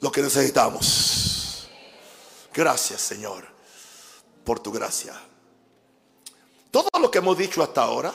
lo 0.00 0.12
que 0.12 0.22
necesitamos? 0.22 1.68
Gracias, 2.54 3.00
Señor, 3.00 3.46
por 4.44 4.60
tu 4.60 4.70
gracia. 4.70 5.20
Todo 6.70 6.88
lo 7.00 7.10
que 7.10 7.18
hemos 7.18 7.36
dicho 7.36 7.62
hasta 7.62 7.82
ahora 7.82 8.14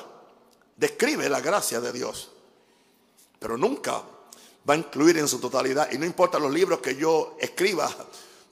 describe 0.76 1.28
la 1.28 1.42
gracia 1.42 1.82
de 1.82 1.92
Dios, 1.92 2.32
pero 3.40 3.58
nunca 3.58 4.02
va 4.68 4.74
a 4.74 4.78
incluir 4.78 5.18
en 5.18 5.28
su 5.28 5.40
totalidad, 5.40 5.92
y 5.92 5.98
no 5.98 6.06
importa 6.06 6.40
los 6.40 6.52
libros 6.52 6.80
que 6.80 6.96
yo 6.96 7.36
escriba, 7.40 7.94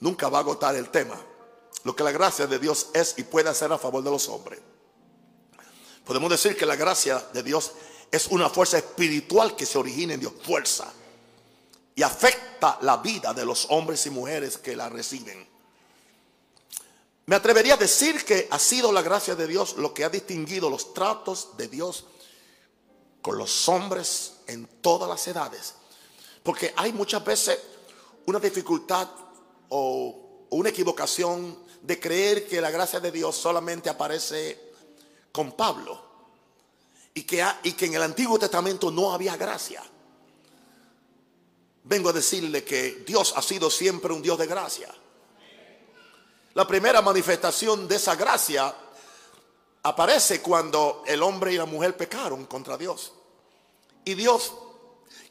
nunca 0.00 0.28
va 0.28 0.38
a 0.38 0.40
agotar 0.42 0.76
el 0.76 0.90
tema. 0.90 1.16
Lo 1.84 1.94
que 1.94 2.04
la 2.04 2.12
gracia 2.12 2.46
de 2.46 2.58
Dios 2.58 2.88
es 2.94 3.14
y 3.16 3.22
puede 3.22 3.48
hacer 3.48 3.72
a 3.72 3.78
favor 3.78 4.02
de 4.02 4.10
los 4.10 4.28
hombres. 4.28 4.60
Podemos 6.04 6.30
decir 6.30 6.56
que 6.56 6.66
la 6.66 6.76
gracia 6.76 7.18
de 7.32 7.42
Dios 7.42 7.72
es 8.10 8.28
una 8.28 8.48
fuerza 8.48 8.78
espiritual 8.78 9.56
que 9.56 9.66
se 9.66 9.78
origina 9.78 10.14
en 10.14 10.20
Dios, 10.20 10.32
fuerza, 10.44 10.92
y 11.94 12.02
afecta 12.02 12.78
la 12.82 12.98
vida 12.98 13.32
de 13.34 13.44
los 13.44 13.66
hombres 13.70 14.06
y 14.06 14.10
mujeres 14.10 14.58
que 14.58 14.76
la 14.76 14.88
reciben. 14.88 15.46
Me 17.26 17.34
atrevería 17.34 17.74
a 17.74 17.76
decir 17.78 18.24
que 18.24 18.46
ha 18.50 18.58
sido 18.58 18.92
la 18.92 19.02
gracia 19.02 19.34
de 19.34 19.48
Dios 19.48 19.76
lo 19.78 19.92
que 19.92 20.04
ha 20.04 20.08
distinguido 20.08 20.70
los 20.70 20.94
tratos 20.94 21.56
de 21.56 21.66
Dios 21.66 22.04
con 23.20 23.36
los 23.36 23.68
hombres 23.68 24.34
en 24.46 24.66
todas 24.80 25.08
las 25.08 25.26
edades. 25.26 25.74
Porque 26.44 26.72
hay 26.76 26.92
muchas 26.92 27.24
veces 27.24 27.58
una 28.26 28.38
dificultad 28.38 29.08
o 29.68 30.46
una 30.50 30.68
equivocación 30.68 31.58
de 31.82 32.00
creer 32.00 32.46
que 32.46 32.60
la 32.60 32.70
gracia 32.70 33.00
de 33.00 33.12
Dios 33.12 33.36
solamente 33.36 33.88
aparece 33.88 34.72
con 35.32 35.52
Pablo 35.52 36.02
y 37.14 37.22
que, 37.22 37.44
y 37.62 37.72
que 37.72 37.86
en 37.86 37.94
el 37.94 38.02
Antiguo 38.02 38.38
Testamento 38.38 38.90
no 38.90 39.12
había 39.12 39.36
gracia. 39.36 39.82
Vengo 41.84 42.08
a 42.10 42.12
decirle 42.12 42.64
que 42.64 43.04
Dios 43.06 43.32
ha 43.36 43.42
sido 43.42 43.70
siempre 43.70 44.12
un 44.12 44.20
Dios 44.20 44.38
de 44.38 44.46
gracia. 44.46 44.92
La 46.54 46.66
primera 46.66 47.02
manifestación 47.02 47.86
de 47.86 47.96
esa 47.96 48.16
gracia 48.16 48.74
aparece 49.82 50.42
cuando 50.42 51.04
el 51.06 51.22
hombre 51.22 51.52
y 51.52 51.56
la 51.56 51.66
mujer 51.66 51.96
pecaron 51.96 52.46
contra 52.46 52.76
Dios. 52.76 53.12
Y 54.04 54.14
Dios, 54.14 54.52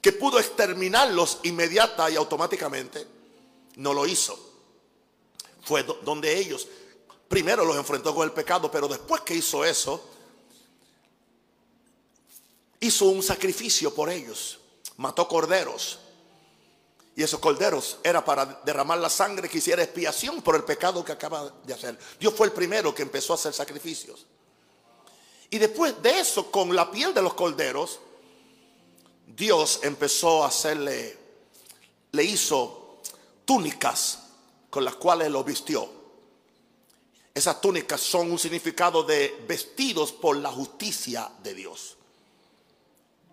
que 0.02 0.13
pudo 0.13 0.39
exterminarlos 0.39 1.39
inmediata 1.43 2.10
y 2.10 2.15
automáticamente, 2.15 3.14
no 3.75 3.93
lo 3.93 4.05
hizo. 4.05 4.38
Fue 5.63 5.83
donde 6.03 6.38
ellos 6.38 6.67
primero 7.27 7.65
los 7.65 7.75
enfrentó 7.75 8.13
con 8.13 8.23
el 8.23 8.31
pecado, 8.31 8.69
pero 8.71 8.88
después 8.88 9.21
que 9.21 9.35
hizo 9.35 9.65
eso, 9.65 10.03
hizo 12.79 13.05
un 13.05 13.23
sacrificio 13.23 13.93
por 13.93 14.09
ellos, 14.09 14.59
mató 14.97 15.27
corderos. 15.27 15.99
Y 17.15 17.23
esos 17.23 17.39
corderos 17.39 17.97
era 18.03 18.23
para 18.23 18.45
derramar 18.65 18.97
la 18.99 19.09
sangre 19.09 19.47
que 19.47 19.59
hiciera 19.59 19.81
expiación 19.81 20.41
por 20.41 20.55
el 20.55 20.63
pecado 20.63 21.03
que 21.03 21.13
acaba 21.13 21.49
de 21.63 21.73
hacer. 21.73 21.97
Dios 22.19 22.33
fue 22.33 22.47
el 22.47 22.53
primero 22.53 22.93
que 22.93 23.03
empezó 23.03 23.33
a 23.33 23.35
hacer 23.35 23.53
sacrificios. 23.53 24.25
Y 25.49 25.57
después 25.57 26.01
de 26.01 26.19
eso, 26.19 26.51
con 26.51 26.75
la 26.75 26.91
piel 26.91 27.13
de 27.13 27.21
los 27.21 27.33
corderos, 27.33 27.99
Dios 29.27 29.79
empezó 29.83 30.43
a 30.43 30.47
hacerle, 30.47 31.17
le 32.11 32.23
hizo 32.23 32.85
túnicas 33.45 34.19
con 34.69 34.84
las 34.84 34.95
cuales 34.95 35.29
lo 35.31 35.43
vistió. 35.43 35.89
Esas 37.34 37.60
túnicas 37.62 38.01
son 38.01 38.31
un 38.31 38.39
significado 38.39 39.03
de 39.03 39.43
vestidos 39.47 40.12
por 40.12 40.38
la 40.38 40.51
justicia 40.51 41.29
de 41.43 41.53
Dios. 41.53 41.97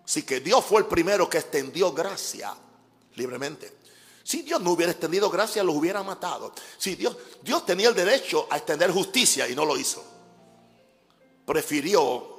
Así 0.05 0.23
que 0.23 0.41
Dios 0.41 0.63
fue 0.63 0.79
el 0.79 0.87
primero 0.87 1.29
que 1.29 1.37
extendió 1.37 1.93
gracia 1.93 2.55
libremente. 3.15 3.77
Si 4.23 4.41
Dios 4.41 4.61
no 4.61 4.71
hubiera 4.71 4.91
extendido 4.91 5.29
gracia, 5.29 5.63
los 5.63 5.75
hubiera 5.75 6.03
matado. 6.03 6.53
Si 6.77 6.95
Dios, 6.95 7.15
Dios 7.41 7.65
tenía 7.65 7.89
el 7.89 7.95
derecho 7.95 8.47
a 8.49 8.57
extender 8.57 8.91
justicia 8.91 9.47
y 9.47 9.55
no 9.55 9.65
lo 9.65 9.77
hizo. 9.77 10.03
Prefirió 11.45 12.33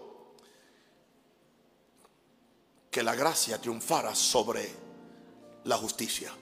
que 2.91 3.03
la 3.03 3.15
gracia 3.15 3.61
triunfara 3.61 4.15
sobre 4.15 4.71
la 5.65 5.77
justicia. 5.77 6.33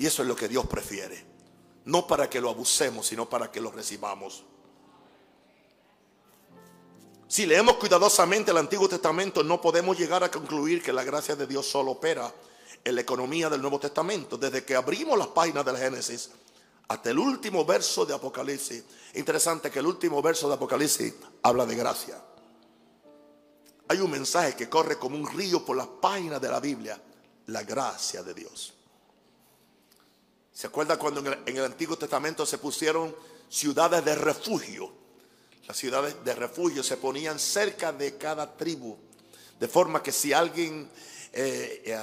Y 0.00 0.06
eso 0.06 0.22
es 0.22 0.28
lo 0.28 0.34
que 0.34 0.48
Dios 0.48 0.64
prefiere. 0.64 1.22
No 1.84 2.06
para 2.06 2.30
que 2.30 2.40
lo 2.40 2.48
abusemos, 2.48 3.06
sino 3.06 3.28
para 3.28 3.50
que 3.50 3.60
lo 3.60 3.70
recibamos. 3.70 4.44
Si 7.28 7.44
leemos 7.44 7.74
cuidadosamente 7.74 8.50
el 8.50 8.56
Antiguo 8.56 8.88
Testamento, 8.88 9.44
no 9.44 9.60
podemos 9.60 9.98
llegar 9.98 10.24
a 10.24 10.30
concluir 10.30 10.82
que 10.82 10.90
la 10.90 11.04
gracia 11.04 11.36
de 11.36 11.46
Dios 11.46 11.66
solo 11.66 11.90
opera 11.90 12.32
en 12.82 12.94
la 12.94 13.02
economía 13.02 13.50
del 13.50 13.60
Nuevo 13.60 13.78
Testamento. 13.78 14.38
Desde 14.38 14.64
que 14.64 14.74
abrimos 14.74 15.18
las 15.18 15.28
páginas 15.28 15.66
del 15.66 15.76
Génesis 15.76 16.30
hasta 16.88 17.10
el 17.10 17.18
último 17.18 17.66
verso 17.66 18.06
de 18.06 18.14
Apocalipsis. 18.14 18.82
Interesante 19.16 19.70
que 19.70 19.80
el 19.80 19.86
último 19.86 20.22
verso 20.22 20.48
de 20.48 20.54
Apocalipsis 20.54 21.12
habla 21.42 21.66
de 21.66 21.76
gracia. 21.76 22.18
Hay 23.88 24.00
un 24.00 24.10
mensaje 24.10 24.56
que 24.56 24.70
corre 24.70 24.96
como 24.96 25.16
un 25.16 25.28
río 25.28 25.62
por 25.62 25.76
las 25.76 25.88
páginas 25.88 26.40
de 26.40 26.48
la 26.48 26.58
Biblia. 26.58 26.98
La 27.48 27.64
gracia 27.64 28.22
de 28.22 28.32
Dios. 28.32 28.79
¿Se 30.60 30.66
acuerda 30.66 30.98
cuando 30.98 31.20
en 31.20 31.56
el, 31.56 31.64
Antiguo 31.64 31.96
Testamento 31.96 32.44
se 32.44 32.58
pusieron 32.58 33.16
ciudades 33.48 34.04
de 34.04 34.14
refugio? 34.14 34.92
Las 35.66 35.74
ciudades 35.74 36.22
de 36.22 36.34
refugio 36.34 36.82
se 36.82 36.98
ponían 36.98 37.38
cerca 37.38 37.94
de 37.94 38.18
cada 38.18 38.58
tribu. 38.58 38.94
De 39.58 39.68
forma 39.68 40.02
que 40.02 40.12
si 40.12 40.34
alguien 40.34 40.90
eh, 41.32 41.82
eh, 41.86 41.96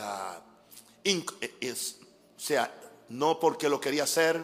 eh, 1.62 1.72
o 1.72 2.40
sea, 2.40 2.74
no 3.10 3.40
porque 3.40 3.70
lo 3.70 3.80
quería 3.80 4.06
hacer, 4.06 4.42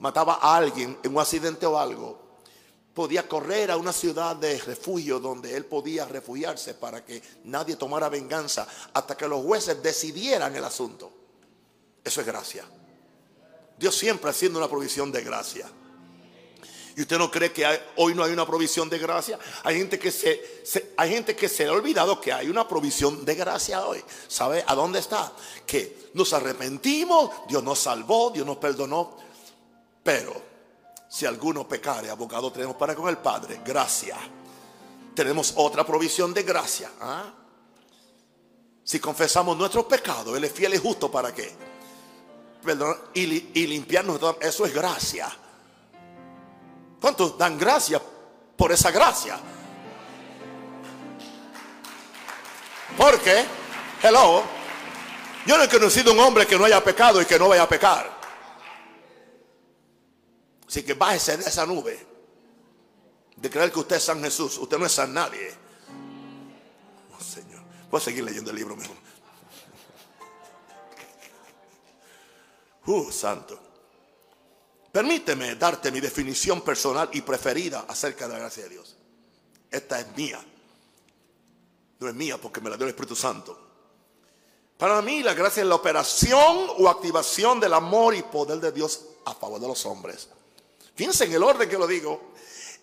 mataba 0.00 0.40
a 0.42 0.56
alguien 0.56 0.98
en 1.04 1.12
un 1.12 1.20
accidente 1.20 1.66
o 1.66 1.78
algo, 1.78 2.40
podía 2.92 3.28
correr 3.28 3.70
a 3.70 3.76
una 3.76 3.92
ciudad 3.92 4.34
de 4.34 4.58
refugio 4.58 5.20
donde 5.20 5.56
él 5.56 5.66
podía 5.66 6.06
refugiarse 6.06 6.74
para 6.74 7.04
que 7.04 7.22
nadie 7.44 7.76
tomara 7.76 8.08
venganza 8.08 8.66
hasta 8.92 9.16
que 9.16 9.28
los 9.28 9.44
jueces 9.44 9.80
decidieran 9.80 10.56
el 10.56 10.64
asunto. 10.64 11.13
Eso 12.04 12.20
es 12.20 12.26
gracia. 12.26 12.64
Dios 13.78 13.96
siempre 13.96 14.30
haciendo 14.30 14.58
una 14.58 14.68
provisión 14.68 15.10
de 15.10 15.22
gracia. 15.22 15.66
¿Y 16.96 17.02
usted 17.02 17.18
no 17.18 17.28
cree 17.30 17.52
que 17.52 17.66
hoy 17.96 18.14
no 18.14 18.22
hay 18.22 18.32
una 18.32 18.46
provisión 18.46 18.88
de 18.88 18.98
gracia? 18.98 19.38
Hay 19.64 19.78
gente 19.78 19.98
que 19.98 20.12
se, 20.12 20.92
hay 20.96 21.10
gente 21.10 21.34
que 21.34 21.48
se 21.48 21.66
ha 21.66 21.72
olvidado 21.72 22.20
que 22.20 22.32
hay 22.32 22.48
una 22.48 22.68
provisión 22.68 23.24
de 23.24 23.34
gracia 23.34 23.84
hoy. 23.84 24.02
¿Sabe 24.28 24.62
a 24.64 24.74
dónde 24.76 25.00
está? 25.00 25.32
Que 25.66 26.10
nos 26.14 26.32
arrepentimos, 26.32 27.30
Dios 27.48 27.64
nos 27.64 27.80
salvó, 27.80 28.30
Dios 28.30 28.46
nos 28.46 28.58
perdonó. 28.58 29.16
Pero 30.04 30.40
si 31.08 31.26
alguno 31.26 31.66
pecare, 31.66 32.10
abogado 32.10 32.52
tenemos 32.52 32.76
para 32.76 32.94
con 32.94 33.08
el 33.08 33.18
Padre, 33.18 33.60
gracia. 33.64 34.16
Tenemos 35.16 35.52
otra 35.56 35.84
provisión 35.84 36.32
de 36.32 36.44
gracia. 36.44 36.92
¿ah? 37.00 37.34
Si 38.84 39.00
confesamos 39.00 39.56
nuestros 39.56 39.86
pecados, 39.86 40.36
Él 40.36 40.44
es 40.44 40.52
fiel 40.52 40.74
y 40.74 40.78
justo 40.78 41.10
para 41.10 41.34
qué? 41.34 41.73
Perdón, 42.64 42.96
y, 43.12 43.26
limpiarnos. 43.66 44.18
Eso 44.40 44.64
es 44.64 44.72
gracia. 44.72 45.30
¿Cuántos 47.00 47.36
dan 47.36 47.58
gracias 47.58 48.00
por 48.56 48.72
esa 48.72 48.90
gracia? 48.90 49.38
Porque, 52.96 53.44
hello, 54.02 54.42
yo 55.44 55.58
no 55.58 55.64
he 55.64 55.68
conocido 55.68 56.12
un 56.12 56.20
hombre 56.20 56.46
que 56.46 56.56
no 56.56 56.64
haya 56.64 56.82
pecado 56.82 57.20
y 57.20 57.26
que 57.26 57.38
no 57.38 57.48
vaya 57.48 57.64
a 57.64 57.68
pecar. 57.68 58.10
Así 60.66 60.82
que 60.82 60.94
bájese 60.94 61.36
de 61.36 61.44
esa 61.44 61.66
nube 61.66 62.06
de 63.36 63.50
creer 63.50 63.70
que 63.70 63.80
usted 63.80 63.96
es 63.96 64.04
San 64.04 64.22
Jesús. 64.22 64.56
Usted 64.56 64.78
no 64.78 64.86
es 64.86 64.92
San 64.92 65.12
nadie. 65.12 65.52
Oh, 67.14 67.20
Señor. 67.20 67.62
Voy 67.90 68.00
a 68.00 68.04
seguir 68.04 68.24
leyendo 68.24 68.50
el 68.50 68.56
libro 68.56 68.74
mejor. 68.74 69.03
Uh, 72.86 73.10
santo. 73.10 73.58
Permíteme 74.92 75.56
darte 75.56 75.90
mi 75.90 76.00
definición 76.00 76.60
personal 76.60 77.08
y 77.12 77.22
preferida 77.22 77.84
acerca 77.88 78.28
de 78.28 78.34
la 78.34 78.40
gracia 78.40 78.64
de 78.64 78.68
Dios. 78.68 78.96
Esta 79.70 79.98
es 79.98 80.16
mía. 80.16 80.44
No 81.98 82.08
es 82.08 82.14
mía 82.14 82.38
porque 82.38 82.60
me 82.60 82.70
la 82.70 82.76
dio 82.76 82.84
el 82.84 82.90
Espíritu 82.90 83.16
Santo. 83.16 83.58
Para 84.76 85.00
mí 85.02 85.22
la 85.22 85.34
gracia 85.34 85.62
es 85.62 85.68
la 85.68 85.74
operación 85.74 86.68
o 86.78 86.88
activación 86.88 87.58
del 87.58 87.74
amor 87.74 88.14
y 88.14 88.22
poder 88.22 88.60
de 88.60 88.70
Dios 88.70 89.04
a 89.24 89.34
favor 89.34 89.60
de 89.60 89.66
los 89.66 89.84
hombres. 89.86 90.28
Fíjense 90.94 91.24
en 91.24 91.32
el 91.32 91.42
orden 91.42 91.68
que 91.68 91.78
lo 91.78 91.86
digo. 91.86 92.32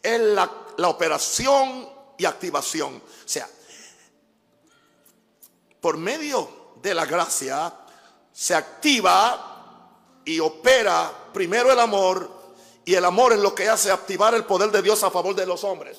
Es 0.02 0.20
la, 0.20 0.52
la 0.78 0.90
operación 0.90 1.88
y 2.18 2.26
activación. 2.26 2.96
O 2.96 3.28
sea, 3.28 3.48
por 5.80 5.98
medio 5.98 6.74
de 6.82 6.94
la 6.94 7.06
gracia 7.06 7.74
se 8.34 8.56
activa 8.56 9.51
y 10.26 10.40
opera 10.40 11.12
primero 11.34 11.72
el 11.72 11.80
amor 11.80 12.30
y 12.86 12.96
el 12.96 13.06
amor 13.06 13.34
es 13.34 13.40
lo 13.40 13.54
que 13.54 13.70
hace 13.70 13.92
activar 13.92 14.34
el 14.34 14.46
poder 14.46 14.72
de 14.72 14.82
Dios 14.82 15.04
a 15.04 15.12
favor 15.12 15.36
de 15.36 15.46
los 15.46 15.64
hombres. 15.64 15.98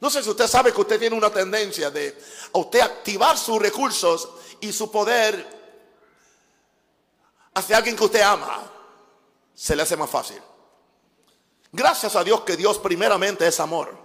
No 0.00 0.08
sé 0.08 0.22
si 0.22 0.30
usted 0.30 0.46
sabe 0.46 0.72
que 0.72 0.80
usted 0.80 0.98
tiene 0.98 1.16
una 1.16 1.30
tendencia 1.30 1.90
de 1.90 2.16
a 2.52 2.58
usted 2.58 2.80
activar 2.80 3.36
sus 3.36 3.60
recursos 3.60 4.30
y 4.60 4.72
su 4.72 4.90
poder 4.90 5.46
hacia 7.54 7.76
alguien 7.76 7.96
que 7.96 8.04
usted 8.04 8.22
ama. 8.22 8.62
Se 9.54 9.76
le 9.76 9.82
hace 9.82 9.96
más 9.96 10.08
fácil. 10.08 10.40
Gracias 11.72 12.16
a 12.16 12.24
Dios 12.24 12.40
que 12.42 12.56
Dios 12.56 12.78
primeramente 12.78 13.46
es 13.46 13.60
amor. 13.60 13.96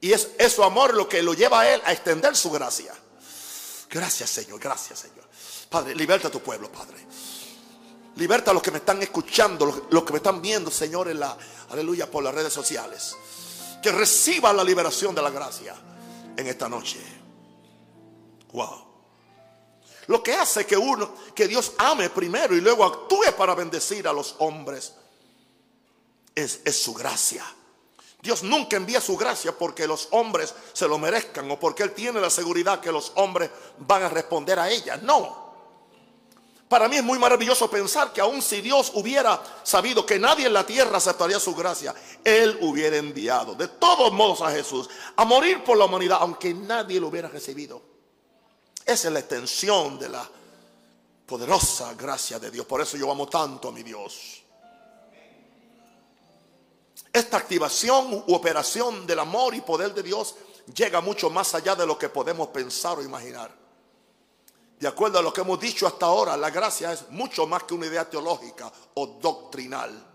Y 0.00 0.12
es, 0.12 0.30
es 0.38 0.52
su 0.54 0.64
amor 0.64 0.94
lo 0.94 1.08
que 1.08 1.22
lo 1.22 1.34
lleva 1.34 1.60
a 1.60 1.72
Él 1.72 1.80
a 1.84 1.92
extender 1.92 2.34
su 2.36 2.50
gracia. 2.50 2.92
Gracias 3.88 4.30
Señor, 4.30 4.58
gracias 4.58 4.98
Señor. 4.98 5.28
Padre, 5.68 5.94
liberta 5.94 6.28
a 6.28 6.30
tu 6.30 6.40
pueblo, 6.40 6.70
Padre. 6.70 7.06
Liberta 8.20 8.50
a 8.50 8.54
los 8.54 8.62
que 8.62 8.70
me 8.70 8.76
están 8.76 9.00
escuchando, 9.02 9.86
los, 9.88 10.04
que 10.04 10.12
me 10.12 10.18
están 10.18 10.42
viendo, 10.42 10.70
Señor, 10.70 11.08
en 11.08 11.18
la, 11.18 11.38
aleluya, 11.70 12.10
por 12.10 12.22
las 12.22 12.34
redes 12.34 12.52
sociales. 12.52 13.16
Que 13.82 13.90
reciban 13.90 14.54
la 14.58 14.62
liberación 14.62 15.14
de 15.14 15.22
la 15.22 15.30
gracia 15.30 15.74
en 16.36 16.46
esta 16.46 16.68
noche. 16.68 17.00
Wow. 18.52 18.84
Lo 20.08 20.22
que 20.22 20.34
hace 20.34 20.66
que 20.66 20.76
uno, 20.76 21.14
que 21.34 21.48
Dios 21.48 21.72
ame 21.78 22.10
primero 22.10 22.54
y 22.54 22.60
luego 22.60 22.84
actúe 22.84 23.34
para 23.38 23.54
bendecir 23.54 24.06
a 24.06 24.12
los 24.12 24.34
hombres, 24.40 24.92
es, 26.34 26.60
es 26.62 26.76
su 26.76 26.92
gracia. 26.92 27.42
Dios 28.20 28.42
nunca 28.42 28.76
envía 28.76 29.00
su 29.00 29.16
gracia 29.16 29.56
porque 29.56 29.86
los 29.86 30.08
hombres 30.10 30.54
se 30.74 30.86
lo 30.86 30.98
merezcan 30.98 31.50
o 31.50 31.58
porque 31.58 31.84
Él 31.84 31.92
tiene 31.92 32.20
la 32.20 32.28
seguridad 32.28 32.80
que 32.80 32.92
los 32.92 33.12
hombres 33.14 33.50
van 33.78 34.02
a 34.02 34.10
responder 34.10 34.58
a 34.58 34.68
ella. 34.68 34.98
No. 34.98 35.49
Para 36.70 36.86
mí 36.86 36.98
es 36.98 37.02
muy 37.02 37.18
maravilloso 37.18 37.68
pensar 37.68 38.12
que 38.12 38.20
aun 38.20 38.40
si 38.40 38.60
Dios 38.60 38.92
hubiera 38.94 39.42
sabido 39.64 40.06
que 40.06 40.20
nadie 40.20 40.46
en 40.46 40.52
la 40.52 40.64
tierra 40.64 40.98
aceptaría 40.98 41.40
su 41.40 41.52
gracia, 41.52 41.92
Él 42.22 42.58
hubiera 42.60 42.96
enviado 42.96 43.56
de 43.56 43.66
todos 43.66 44.12
modos 44.12 44.40
a 44.40 44.52
Jesús 44.52 44.88
a 45.16 45.24
morir 45.24 45.64
por 45.64 45.76
la 45.76 45.86
humanidad, 45.86 46.18
aunque 46.20 46.54
nadie 46.54 47.00
lo 47.00 47.08
hubiera 47.08 47.28
recibido. 47.28 47.82
Esa 48.86 49.08
es 49.08 49.12
la 49.12 49.18
extensión 49.18 49.98
de 49.98 50.10
la 50.10 50.30
poderosa 51.26 51.92
gracia 51.94 52.38
de 52.38 52.52
Dios. 52.52 52.66
Por 52.66 52.80
eso 52.80 52.96
yo 52.96 53.10
amo 53.10 53.28
tanto 53.28 53.70
a 53.70 53.72
mi 53.72 53.82
Dios. 53.82 54.40
Esta 57.12 57.36
activación 57.36 58.22
u 58.28 58.32
operación 58.32 59.08
del 59.08 59.18
amor 59.18 59.56
y 59.56 59.60
poder 59.62 59.92
de 59.92 60.04
Dios 60.04 60.36
llega 60.72 61.00
mucho 61.00 61.30
más 61.30 61.52
allá 61.52 61.74
de 61.74 61.84
lo 61.84 61.98
que 61.98 62.10
podemos 62.10 62.46
pensar 62.50 62.96
o 62.96 63.02
imaginar. 63.02 63.59
De 64.80 64.88
acuerdo 64.88 65.18
a 65.18 65.22
lo 65.22 65.30
que 65.30 65.42
hemos 65.42 65.60
dicho 65.60 65.86
hasta 65.86 66.06
ahora, 66.06 66.38
la 66.38 66.48
gracia 66.48 66.90
es 66.90 67.10
mucho 67.10 67.46
más 67.46 67.64
que 67.64 67.74
una 67.74 67.84
idea 67.84 68.08
teológica 68.08 68.72
o 68.94 69.06
doctrinal. 69.20 70.06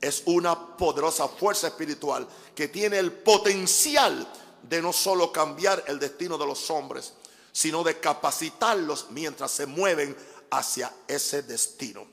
Es 0.00 0.24
una 0.26 0.76
poderosa 0.76 1.28
fuerza 1.28 1.68
espiritual 1.68 2.26
que 2.52 2.66
tiene 2.66 2.98
el 2.98 3.12
potencial 3.12 4.26
de 4.60 4.82
no 4.82 4.92
solo 4.92 5.30
cambiar 5.30 5.84
el 5.86 6.00
destino 6.00 6.36
de 6.36 6.46
los 6.46 6.68
hombres, 6.70 7.12
sino 7.52 7.84
de 7.84 8.00
capacitarlos 8.00 9.06
mientras 9.10 9.52
se 9.52 9.66
mueven 9.66 10.16
hacia 10.50 10.92
ese 11.06 11.42
destino. 11.42 12.04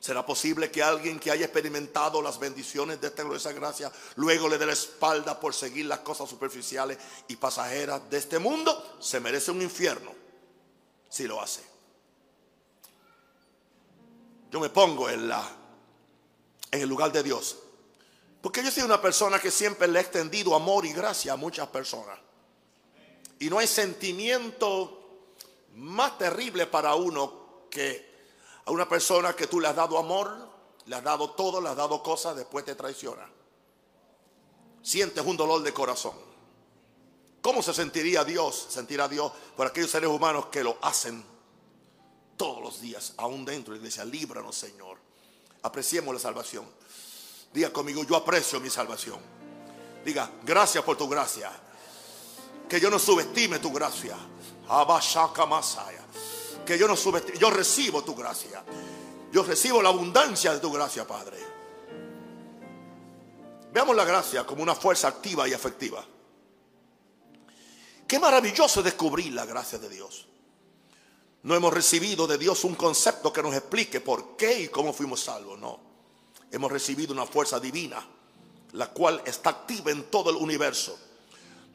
¿Será 0.00 0.24
posible 0.24 0.70
que 0.70 0.82
alguien 0.82 1.20
que 1.20 1.30
haya 1.30 1.44
experimentado 1.44 2.22
las 2.22 2.38
bendiciones 2.38 2.98
de 3.02 3.08
esta 3.08 3.22
gloriosa 3.22 3.52
gracia 3.52 3.92
luego 4.16 4.48
le 4.48 4.56
dé 4.56 4.64
la 4.64 4.72
espalda 4.72 5.38
por 5.38 5.52
seguir 5.52 5.84
las 5.84 5.98
cosas 5.98 6.28
superficiales 6.28 6.96
y 7.28 7.36
pasajeras 7.36 8.08
de 8.08 8.16
este 8.16 8.38
mundo? 8.38 8.96
Se 8.98 9.20
merece 9.20 9.50
un 9.50 9.60
infierno 9.60 10.14
si 11.10 11.28
lo 11.28 11.38
hace. 11.42 11.60
Yo 14.50 14.58
me 14.58 14.70
pongo 14.70 15.10
en, 15.10 15.28
la, 15.28 15.46
en 16.70 16.80
el 16.80 16.88
lugar 16.88 17.12
de 17.12 17.22
Dios. 17.22 17.58
Porque 18.40 18.64
yo 18.64 18.70
soy 18.70 18.84
una 18.84 19.02
persona 19.02 19.38
que 19.38 19.50
siempre 19.50 19.86
le 19.86 19.98
he 19.98 20.02
extendido 20.02 20.54
amor 20.54 20.86
y 20.86 20.94
gracia 20.94 21.34
a 21.34 21.36
muchas 21.36 21.68
personas. 21.68 22.18
Y 23.38 23.50
no 23.50 23.58
hay 23.58 23.66
sentimiento 23.66 25.26
más 25.74 26.16
terrible 26.16 26.66
para 26.66 26.94
uno 26.94 27.66
que 27.70 28.09
a 28.70 28.72
una 28.72 28.88
persona 28.88 29.34
que 29.34 29.48
tú 29.48 29.58
le 29.58 29.66
has 29.66 29.74
dado 29.74 29.98
amor, 29.98 30.30
le 30.86 30.94
has 30.94 31.02
dado 31.02 31.30
todo, 31.30 31.60
le 31.60 31.70
has 31.70 31.76
dado 31.76 32.00
cosas, 32.04 32.36
después 32.36 32.64
te 32.64 32.76
traiciona. 32.76 33.28
Sientes 34.80 35.26
un 35.26 35.36
dolor 35.36 35.60
de 35.64 35.74
corazón. 35.74 36.14
¿Cómo 37.42 37.62
se 37.62 37.74
sentiría 37.74 38.22
Dios, 38.22 38.68
sentirá 38.70 39.08
Dios 39.08 39.32
por 39.56 39.66
aquellos 39.66 39.90
seres 39.90 40.08
humanos 40.08 40.46
que 40.52 40.62
lo 40.62 40.78
hacen 40.82 41.24
todos 42.36 42.62
los 42.62 42.80
días, 42.80 43.14
aún 43.16 43.44
dentro 43.44 43.74
de 43.74 43.80
la 43.80 43.86
iglesia? 43.86 44.04
Líbranos, 44.04 44.54
Señor. 44.54 44.98
Apreciemos 45.64 46.14
la 46.14 46.20
salvación. 46.20 46.64
Diga 47.52 47.72
conmigo, 47.72 48.04
yo 48.04 48.14
aprecio 48.14 48.60
mi 48.60 48.70
salvación. 48.70 49.18
Diga, 50.04 50.30
gracias 50.44 50.84
por 50.84 50.96
tu 50.96 51.08
gracia. 51.08 51.50
Que 52.68 52.78
yo 52.78 52.88
no 52.88 53.00
subestime 53.00 53.58
tu 53.58 53.72
gracia. 53.72 54.16
Abashaka 54.68 55.44
Masaya 55.44 56.06
que 56.64 56.78
yo 56.78 56.86
no 56.88 56.96
subestimo, 56.96 57.38
yo 57.38 57.50
recibo 57.50 58.02
tu 58.02 58.14
gracia. 58.14 58.62
Yo 59.32 59.44
recibo 59.44 59.80
la 59.80 59.90
abundancia 59.90 60.52
de 60.52 60.60
tu 60.60 60.72
gracia, 60.72 61.06
Padre. 61.06 61.38
Veamos 63.72 63.94
la 63.94 64.04
gracia 64.04 64.44
como 64.44 64.62
una 64.62 64.74
fuerza 64.74 65.08
activa 65.08 65.48
y 65.48 65.52
efectiva. 65.52 66.04
Qué 68.08 68.18
maravilloso 68.18 68.82
descubrir 68.82 69.32
la 69.32 69.46
gracia 69.46 69.78
de 69.78 69.88
Dios. 69.88 70.26
No 71.44 71.54
hemos 71.54 71.72
recibido 71.72 72.26
de 72.26 72.36
Dios 72.36 72.64
un 72.64 72.74
concepto 72.74 73.32
que 73.32 73.42
nos 73.42 73.54
explique 73.54 74.00
por 74.00 74.36
qué 74.36 74.62
y 74.62 74.68
cómo 74.68 74.92
fuimos 74.92 75.20
salvos, 75.20 75.58
no. 75.58 75.78
Hemos 76.50 76.72
recibido 76.72 77.12
una 77.12 77.24
fuerza 77.24 77.60
divina, 77.60 78.04
la 78.72 78.88
cual 78.88 79.22
está 79.24 79.50
activa 79.50 79.92
en 79.92 80.10
todo 80.10 80.30
el 80.30 80.36
universo. 80.36 80.98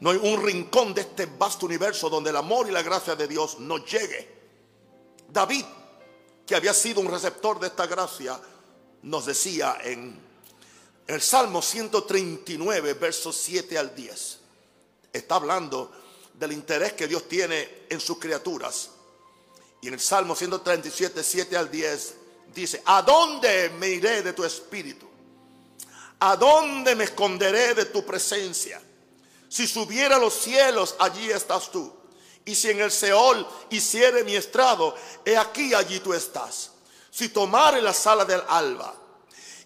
No 0.00 0.10
hay 0.10 0.18
un 0.18 0.44
rincón 0.44 0.92
de 0.92 1.00
este 1.00 1.24
vasto 1.24 1.64
universo 1.64 2.10
donde 2.10 2.28
el 2.28 2.36
amor 2.36 2.68
y 2.68 2.70
la 2.70 2.82
gracia 2.82 3.16
de 3.16 3.26
Dios 3.26 3.58
no 3.58 3.78
llegue. 3.78 4.35
David, 5.28 5.64
que 6.46 6.54
había 6.54 6.74
sido 6.74 7.00
un 7.00 7.08
receptor 7.08 7.58
de 7.58 7.68
esta 7.68 7.86
gracia, 7.86 8.40
nos 9.02 9.26
decía 9.26 9.78
en 9.82 10.18
el 11.06 11.20
Salmo 11.22 11.62
139, 11.62 12.94
versos 12.94 13.36
7 13.36 13.78
al 13.78 13.94
10. 13.94 14.38
Está 15.12 15.36
hablando 15.36 15.92
del 16.34 16.52
interés 16.52 16.94
que 16.94 17.06
Dios 17.06 17.28
tiene 17.28 17.86
en 17.88 18.00
sus 18.00 18.18
criaturas. 18.18 18.90
Y 19.80 19.88
en 19.88 19.94
el 19.94 20.00
Salmo 20.00 20.34
137, 20.34 21.22
7 21.22 21.56
al 21.56 21.70
10 21.70 22.14
dice, 22.54 22.82
¿a 22.86 23.02
dónde 23.02 23.70
me 23.78 23.88
iré 23.88 24.22
de 24.22 24.32
tu 24.32 24.44
espíritu? 24.44 25.06
¿A 26.18 26.36
dónde 26.36 26.96
me 26.96 27.04
esconderé 27.04 27.74
de 27.74 27.84
tu 27.86 28.04
presencia? 28.04 28.80
Si 29.48 29.66
subiera 29.66 30.16
a 30.16 30.18
los 30.18 30.34
cielos, 30.34 30.96
allí 30.98 31.30
estás 31.30 31.70
tú. 31.70 31.92
Y 32.46 32.54
si 32.54 32.70
en 32.70 32.80
el 32.80 32.92
Seol 32.92 33.46
hiciere 33.70 34.22
mi 34.22 34.36
estrado, 34.36 34.94
he 35.24 35.36
aquí 35.36 35.74
allí 35.74 35.98
tú 35.98 36.14
estás. 36.14 36.70
Si 37.10 37.28
tomare 37.28 37.82
la 37.82 37.92
sala 37.92 38.24
del 38.24 38.40
alba 38.48 38.94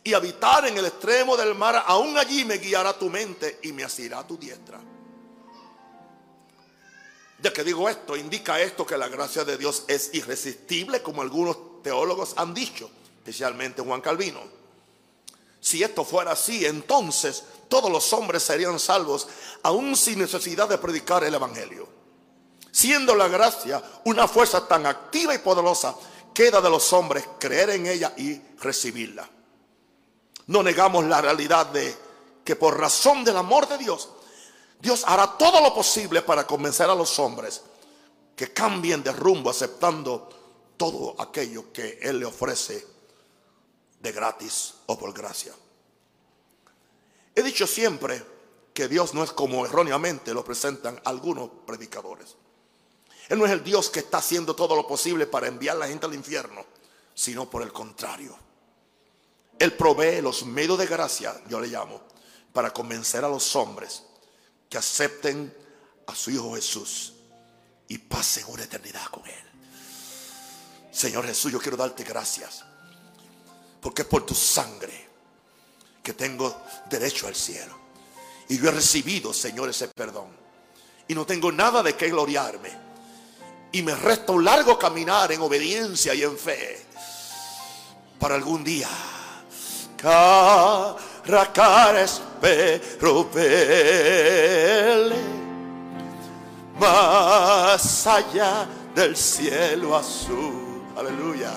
y 0.02 0.14
habitar 0.14 0.66
en 0.66 0.78
el 0.78 0.86
extremo 0.86 1.36
del 1.36 1.54
mar, 1.54 1.84
aún 1.86 2.16
allí 2.16 2.44
me 2.46 2.56
guiará 2.56 2.98
tu 2.98 3.10
mente 3.10 3.60
y 3.62 3.72
me 3.72 3.84
asirá 3.84 4.26
tu 4.26 4.38
diestra. 4.38 4.80
Ya 7.42 7.52
que 7.52 7.64
digo 7.64 7.86
esto, 7.86 8.16
indica 8.16 8.58
esto 8.60 8.86
que 8.86 8.96
la 8.96 9.08
gracia 9.08 9.44
de 9.44 9.58
Dios 9.58 9.84
es 9.86 10.10
irresistible, 10.14 11.02
como 11.02 11.20
algunos 11.20 11.82
teólogos 11.82 12.32
han 12.36 12.54
dicho, 12.54 12.90
especialmente 13.18 13.82
Juan 13.82 14.00
Calvino. 14.00 14.40
Si 15.60 15.82
esto 15.82 16.02
fuera 16.02 16.32
así, 16.32 16.64
entonces 16.64 17.44
todos 17.68 17.90
los 17.90 18.10
hombres 18.14 18.42
serían 18.42 18.78
salvos, 18.78 19.28
aún 19.62 19.96
sin 19.96 20.18
necesidad 20.18 20.66
de 20.66 20.78
predicar 20.78 21.24
el 21.24 21.34
Evangelio. 21.34 21.89
Siendo 22.80 23.14
la 23.14 23.28
gracia 23.28 23.82
una 24.06 24.26
fuerza 24.26 24.66
tan 24.66 24.86
activa 24.86 25.34
y 25.34 25.38
poderosa, 25.38 25.94
queda 26.32 26.62
de 26.62 26.70
los 26.70 26.90
hombres 26.94 27.28
creer 27.38 27.68
en 27.68 27.84
ella 27.84 28.14
y 28.16 28.40
recibirla. 28.58 29.28
No 30.46 30.62
negamos 30.62 31.04
la 31.04 31.20
realidad 31.20 31.66
de 31.66 31.94
que 32.42 32.56
por 32.56 32.80
razón 32.80 33.22
del 33.22 33.36
amor 33.36 33.68
de 33.68 33.76
Dios, 33.76 34.08
Dios 34.80 35.04
hará 35.06 35.36
todo 35.36 35.60
lo 35.60 35.74
posible 35.74 36.22
para 36.22 36.46
convencer 36.46 36.88
a 36.88 36.94
los 36.94 37.18
hombres 37.18 37.60
que 38.34 38.50
cambien 38.54 39.02
de 39.02 39.12
rumbo 39.12 39.50
aceptando 39.50 40.30
todo 40.78 41.16
aquello 41.20 41.70
que 41.74 41.98
Él 42.00 42.20
le 42.20 42.24
ofrece 42.24 42.86
de 44.00 44.10
gratis 44.10 44.76
o 44.86 44.98
por 44.98 45.12
gracia. 45.12 45.52
He 47.34 47.42
dicho 47.42 47.66
siempre 47.66 48.24
que 48.72 48.88
Dios 48.88 49.12
no 49.12 49.22
es 49.22 49.32
como 49.32 49.66
erróneamente 49.66 50.32
lo 50.32 50.42
presentan 50.42 50.98
algunos 51.04 51.50
predicadores. 51.66 52.36
Él 53.30 53.38
no 53.38 53.46
es 53.46 53.52
el 53.52 53.62
Dios 53.62 53.90
que 53.90 54.00
está 54.00 54.18
haciendo 54.18 54.56
todo 54.56 54.74
lo 54.74 54.88
posible 54.88 55.24
para 55.24 55.46
enviar 55.46 55.76
a 55.76 55.78
la 55.78 55.86
gente 55.86 56.04
al 56.04 56.14
infierno, 56.14 56.66
sino 57.14 57.48
por 57.48 57.62
el 57.62 57.72
contrario. 57.72 58.36
Él 59.56 59.72
provee 59.74 60.20
los 60.20 60.44
medios 60.44 60.76
de 60.76 60.88
gracia, 60.88 61.40
yo 61.48 61.60
le 61.60 61.68
llamo, 61.68 62.02
para 62.52 62.72
convencer 62.72 63.24
a 63.24 63.28
los 63.28 63.54
hombres 63.54 64.02
que 64.68 64.78
acepten 64.78 65.56
a 66.08 66.14
su 66.16 66.32
Hijo 66.32 66.56
Jesús 66.56 67.12
y 67.86 67.98
pasen 67.98 68.46
una 68.48 68.64
eternidad 68.64 69.06
con 69.06 69.24
Él. 69.24 69.44
Señor 70.90 71.24
Jesús, 71.24 71.52
yo 71.52 71.60
quiero 71.60 71.76
darte 71.76 72.02
gracias, 72.02 72.64
porque 73.80 74.02
es 74.02 74.08
por 74.08 74.26
tu 74.26 74.34
sangre 74.34 75.08
que 76.02 76.14
tengo 76.14 76.62
derecho 76.90 77.28
al 77.28 77.36
cielo. 77.36 77.78
Y 78.48 78.58
yo 78.58 78.68
he 78.70 78.72
recibido, 78.72 79.32
Señor, 79.32 79.68
ese 79.68 79.86
perdón. 79.86 80.36
Y 81.06 81.14
no 81.14 81.24
tengo 81.24 81.52
nada 81.52 81.80
de 81.84 81.94
qué 81.94 82.08
gloriarme 82.08 82.89
y 83.72 83.82
me 83.82 83.94
resta 83.94 84.32
un 84.32 84.44
largo 84.44 84.78
caminar 84.78 85.30
en 85.32 85.40
obediencia 85.40 86.14
y 86.14 86.22
en 86.22 86.36
fe 86.36 86.84
para 88.18 88.34
algún 88.34 88.64
día. 88.64 88.88
Cara 89.96 90.96
cara 91.52 92.00
espero 92.02 93.28
verle 93.30 95.16
más 96.78 98.06
allá 98.06 98.66
del 98.94 99.16
cielo 99.16 99.96
azul. 99.96 100.82
Aleluya. 100.96 101.52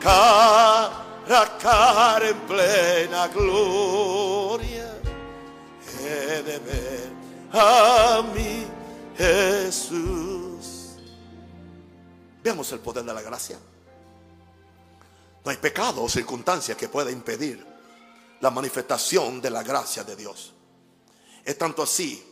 Cara 0.00 1.58
cara 1.60 2.28
en 2.28 2.38
plena 2.46 3.26
gloria 3.28 4.96
he 6.06 6.42
de 6.42 6.58
ver 6.58 7.10
a 7.52 8.22
mí 8.34 8.66
Jesús. 9.16 10.96
Veamos 12.42 12.70
el 12.72 12.80
poder 12.80 13.04
de 13.04 13.14
la 13.14 13.22
gracia. 13.22 13.58
No 15.44 15.50
hay 15.50 15.56
pecado 15.56 16.02
o 16.02 16.08
circunstancia 16.08 16.76
que 16.76 16.88
pueda 16.88 17.10
impedir 17.10 17.64
la 18.40 18.50
manifestación 18.50 19.40
de 19.40 19.50
la 19.50 19.62
gracia 19.62 20.04
de 20.04 20.16
Dios. 20.16 20.52
Es 21.44 21.56
tanto 21.56 21.82
así 21.82 22.24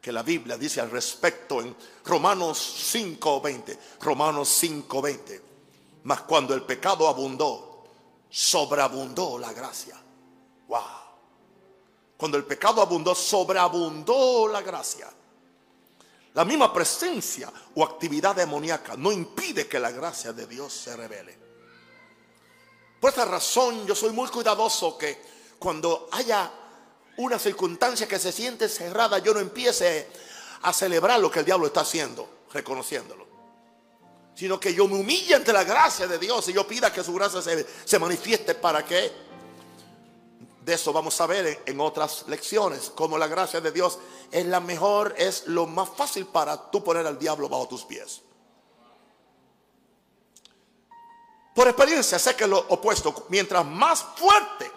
que 0.00 0.12
la 0.12 0.22
Biblia 0.22 0.56
dice 0.56 0.80
al 0.80 0.90
respecto 0.90 1.60
en 1.60 1.74
Romanos 2.04 2.58
5:20, 2.92 3.78
Romanos 4.00 4.48
5:20, 4.48 5.42
mas 6.04 6.22
cuando 6.22 6.54
el 6.54 6.62
pecado 6.62 7.08
abundó, 7.08 7.84
sobreabundó 8.30 9.38
la 9.38 9.52
gracia. 9.52 10.00
Wow. 10.68 10.80
Cuando 12.16 12.36
el 12.36 12.44
pecado 12.44 12.80
abundó, 12.80 13.14
sobreabundó 13.14 14.48
la 14.48 14.62
gracia. 14.62 15.08
La 16.34 16.44
misma 16.44 16.72
presencia 16.72 17.52
o 17.74 17.84
actividad 17.84 18.36
demoníaca 18.36 18.96
no 18.96 19.10
impide 19.10 19.66
que 19.66 19.80
la 19.80 19.90
gracia 19.90 20.32
de 20.32 20.46
Dios 20.46 20.72
se 20.72 20.96
revele. 20.96 21.38
Por 23.00 23.10
esta 23.10 23.24
razón 23.24 23.86
yo 23.86 23.94
soy 23.94 24.12
muy 24.12 24.28
cuidadoso 24.28 24.96
que 24.96 25.20
cuando 25.58 26.08
haya 26.12 26.50
una 27.16 27.38
circunstancia 27.38 28.06
que 28.06 28.18
se 28.18 28.32
siente 28.32 28.68
cerrada, 28.68 29.18
yo 29.18 29.34
no 29.34 29.40
empiece 29.40 30.08
a 30.62 30.72
celebrar 30.72 31.18
lo 31.18 31.30
que 31.30 31.40
el 31.40 31.44
diablo 31.44 31.66
está 31.66 31.80
haciendo, 31.80 32.44
reconociéndolo. 32.52 33.28
Sino 34.34 34.60
que 34.60 34.72
yo 34.72 34.86
me 34.86 34.98
humille 34.98 35.34
ante 35.34 35.52
la 35.52 35.64
gracia 35.64 36.06
de 36.06 36.18
Dios 36.18 36.48
y 36.48 36.52
yo 36.52 36.66
pida 36.66 36.92
que 36.92 37.02
su 37.02 37.12
gracia 37.12 37.42
se, 37.42 37.66
se 37.84 37.98
manifieste 37.98 38.54
para 38.54 38.84
que 38.84 39.29
De 40.60 40.74
eso 40.74 40.92
vamos 40.92 41.18
a 41.20 41.26
ver 41.26 41.62
en, 41.64 41.80
otras 41.80 42.24
lecciones, 42.28 42.90
como 42.90 43.16
la 43.16 43.26
gracia 43.26 43.60
de 43.60 43.72
Dios 43.72 43.98
es 44.30 44.44
la 44.46 44.60
mejor, 44.60 45.14
es 45.16 45.46
lo 45.46 45.66
más 45.66 45.88
fácil 45.88 46.26
para 46.26 46.70
tú 46.70 46.84
poner 46.84 47.06
al 47.06 47.18
diablo 47.18 47.48
bajo 47.48 47.66
tus 47.66 47.84
pies. 47.84 48.20
Por 51.54 51.66
experiencia 51.66 52.18
sé 52.18 52.36
que 52.36 52.46
lo 52.46 52.58
opuesto, 52.58 53.26
mientras 53.30 53.64
más 53.64 54.04
fuerte 54.16 54.70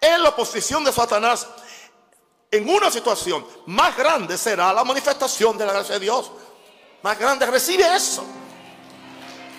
es 0.00 0.18
la 0.18 0.30
oposición 0.30 0.84
de 0.84 0.92
Satanás 0.92 1.46
en 2.50 2.68
una 2.68 2.90
situación, 2.90 3.46
más 3.66 3.96
grande 3.96 4.38
será 4.38 4.72
la 4.72 4.82
manifestación 4.82 5.58
de 5.58 5.66
la 5.66 5.72
gracia 5.74 5.94
de 5.94 6.00
Dios. 6.00 6.30
Más 7.02 7.18
grande 7.18 7.46
recibe 7.46 7.94
eso. 7.94 8.24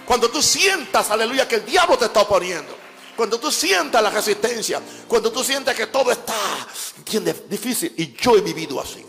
Cuando 0.05 0.29
tú 0.29 0.41
sientas, 0.41 1.11
aleluya, 1.11 1.47
que 1.47 1.55
el 1.55 1.65
diablo 1.65 1.97
te 1.97 2.05
está 2.05 2.21
oponiendo. 2.21 2.78
Cuando 3.19 3.37
tú 3.37 3.51
sientas 3.51 4.01
la 4.01 4.09
resistencia, 4.11 4.81
cuando 5.05 5.29
tú 5.29 5.43
sientas 5.43 5.75
que 5.75 5.87
todo 5.87 6.09
está, 6.09 6.65
¿entiendes? 6.99 7.49
Difícil. 7.49 7.93
Y 7.97 8.13
yo 8.13 8.37
he 8.37 8.39
vivido 8.39 8.79
así. 8.79 9.05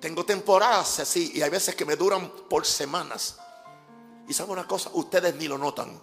Tengo 0.00 0.24
temporadas 0.24 0.98
así 0.98 1.30
y 1.36 1.42
hay 1.42 1.50
veces 1.50 1.76
que 1.76 1.84
me 1.84 1.94
duran 1.94 2.32
por 2.50 2.66
semanas. 2.66 3.38
Y 4.26 4.34
saben 4.34 4.54
una 4.54 4.66
cosa, 4.66 4.90
ustedes 4.94 5.36
ni 5.36 5.46
lo 5.46 5.56
notan. 5.56 6.02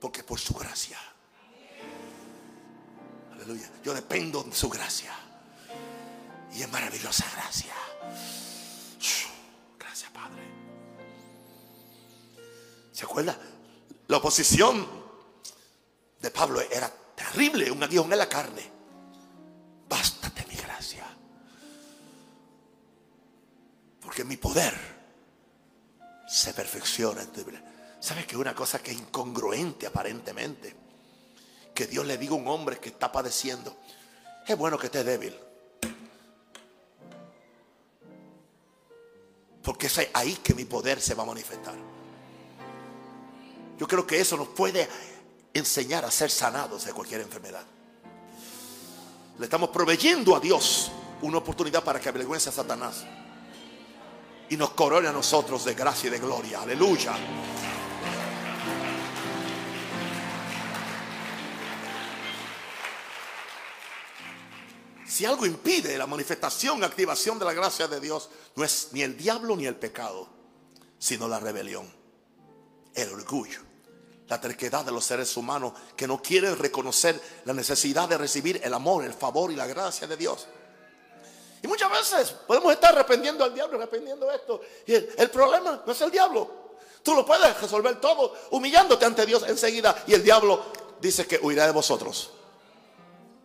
Porque 0.00 0.22
por 0.24 0.38
su 0.38 0.52
gracia. 0.52 0.98
Aleluya. 3.32 3.70
Yo 3.82 3.94
dependo 3.94 4.42
de 4.42 4.54
su 4.54 4.68
gracia. 4.68 5.14
Y 6.54 6.60
es 6.60 6.70
maravillosa 6.70 7.24
gracia. 7.34 7.72
¿Se 12.92 13.04
acuerda? 13.04 13.36
La 14.08 14.18
oposición 14.18 14.86
de 16.20 16.30
Pablo 16.30 16.60
era 16.60 16.92
terrible, 17.16 17.70
un 17.70 17.82
aguijón 17.82 18.12
en 18.12 18.18
la 18.18 18.28
carne. 18.28 18.70
Bástate 19.88 20.44
mi 20.46 20.54
gracia. 20.54 21.04
Porque 24.00 24.24
mi 24.24 24.36
poder 24.36 24.74
se 26.28 26.54
perfecciona 26.54 27.26
¿Sabes 28.00 28.26
que 28.26 28.36
una 28.36 28.54
cosa 28.54 28.82
que 28.82 28.90
es 28.90 28.98
incongruente 28.98 29.86
aparentemente? 29.86 30.74
Que 31.72 31.86
Dios 31.86 32.04
le 32.04 32.18
diga 32.18 32.32
a 32.32 32.36
un 32.36 32.48
hombre 32.48 32.78
que 32.78 32.88
está 32.88 33.12
padeciendo, 33.12 33.76
es 34.46 34.58
bueno 34.58 34.76
que 34.76 34.86
esté 34.86 35.04
débil. 35.04 35.38
Porque 39.62 39.86
es 39.86 40.00
ahí 40.12 40.34
que 40.42 40.54
mi 40.54 40.64
poder 40.64 41.00
se 41.00 41.14
va 41.14 41.22
a 41.22 41.26
manifestar. 41.26 41.91
Yo 43.82 43.88
creo 43.88 44.06
que 44.06 44.20
eso 44.20 44.36
nos 44.36 44.46
puede 44.46 44.88
enseñar 45.52 46.04
a 46.04 46.10
ser 46.12 46.30
sanados 46.30 46.84
de 46.84 46.92
cualquier 46.92 47.20
enfermedad. 47.20 47.64
Le 49.40 49.44
estamos 49.44 49.70
proveyendo 49.70 50.36
a 50.36 50.38
Dios 50.38 50.92
una 51.20 51.38
oportunidad 51.38 51.82
para 51.82 51.98
que 51.98 52.08
avergüence 52.08 52.48
a 52.48 52.52
Satanás 52.52 53.04
y 54.48 54.56
nos 54.56 54.70
corone 54.70 55.08
a 55.08 55.12
nosotros 55.12 55.64
de 55.64 55.74
gracia 55.74 56.06
y 56.06 56.10
de 56.10 56.20
gloria. 56.20 56.62
Aleluya. 56.62 57.12
Si 65.04 65.26
algo 65.26 65.44
impide 65.44 65.98
la 65.98 66.06
manifestación, 66.06 66.84
activación 66.84 67.36
de 67.40 67.46
la 67.46 67.52
gracia 67.52 67.88
de 67.88 67.98
Dios, 67.98 68.30
no 68.54 68.62
es 68.62 68.90
ni 68.92 69.02
el 69.02 69.16
diablo 69.16 69.56
ni 69.56 69.66
el 69.66 69.74
pecado, 69.74 70.28
sino 71.00 71.26
la 71.26 71.40
rebelión, 71.40 71.92
el 72.94 73.12
orgullo 73.12 73.71
la 74.32 74.40
terquedad 74.40 74.82
de 74.82 74.90
los 74.90 75.04
seres 75.04 75.36
humanos 75.36 75.74
que 75.94 76.06
no 76.06 76.22
quieren 76.22 76.56
reconocer 76.56 77.20
la 77.44 77.52
necesidad 77.52 78.08
de 78.08 78.16
recibir 78.16 78.62
el 78.64 78.72
amor, 78.72 79.04
el 79.04 79.12
favor 79.12 79.52
y 79.52 79.56
la 79.56 79.66
gracia 79.66 80.06
de 80.06 80.16
Dios. 80.16 80.46
Y 81.62 81.66
muchas 81.68 81.90
veces 81.90 82.30
podemos 82.46 82.72
estar 82.72 82.94
arrepentiendo 82.94 83.44
al 83.44 83.52
diablo, 83.52 83.76
arrepentiendo 83.76 84.32
esto. 84.32 84.62
Y 84.86 84.94
el, 84.94 85.30
problema 85.30 85.82
no 85.84 85.92
es 85.92 86.00
el 86.00 86.10
diablo. 86.10 86.78
Tú 87.02 87.14
lo 87.14 87.26
puedes 87.26 87.60
resolver 87.60 88.00
todo 88.00 88.32
humillándote 88.52 89.04
ante 89.04 89.26
Dios 89.26 89.44
enseguida. 89.46 90.02
Y 90.06 90.14
el 90.14 90.24
diablo 90.24 90.64
dice 90.98 91.26
que 91.26 91.38
huirá 91.42 91.66
de 91.66 91.72
vosotros. 91.72 92.30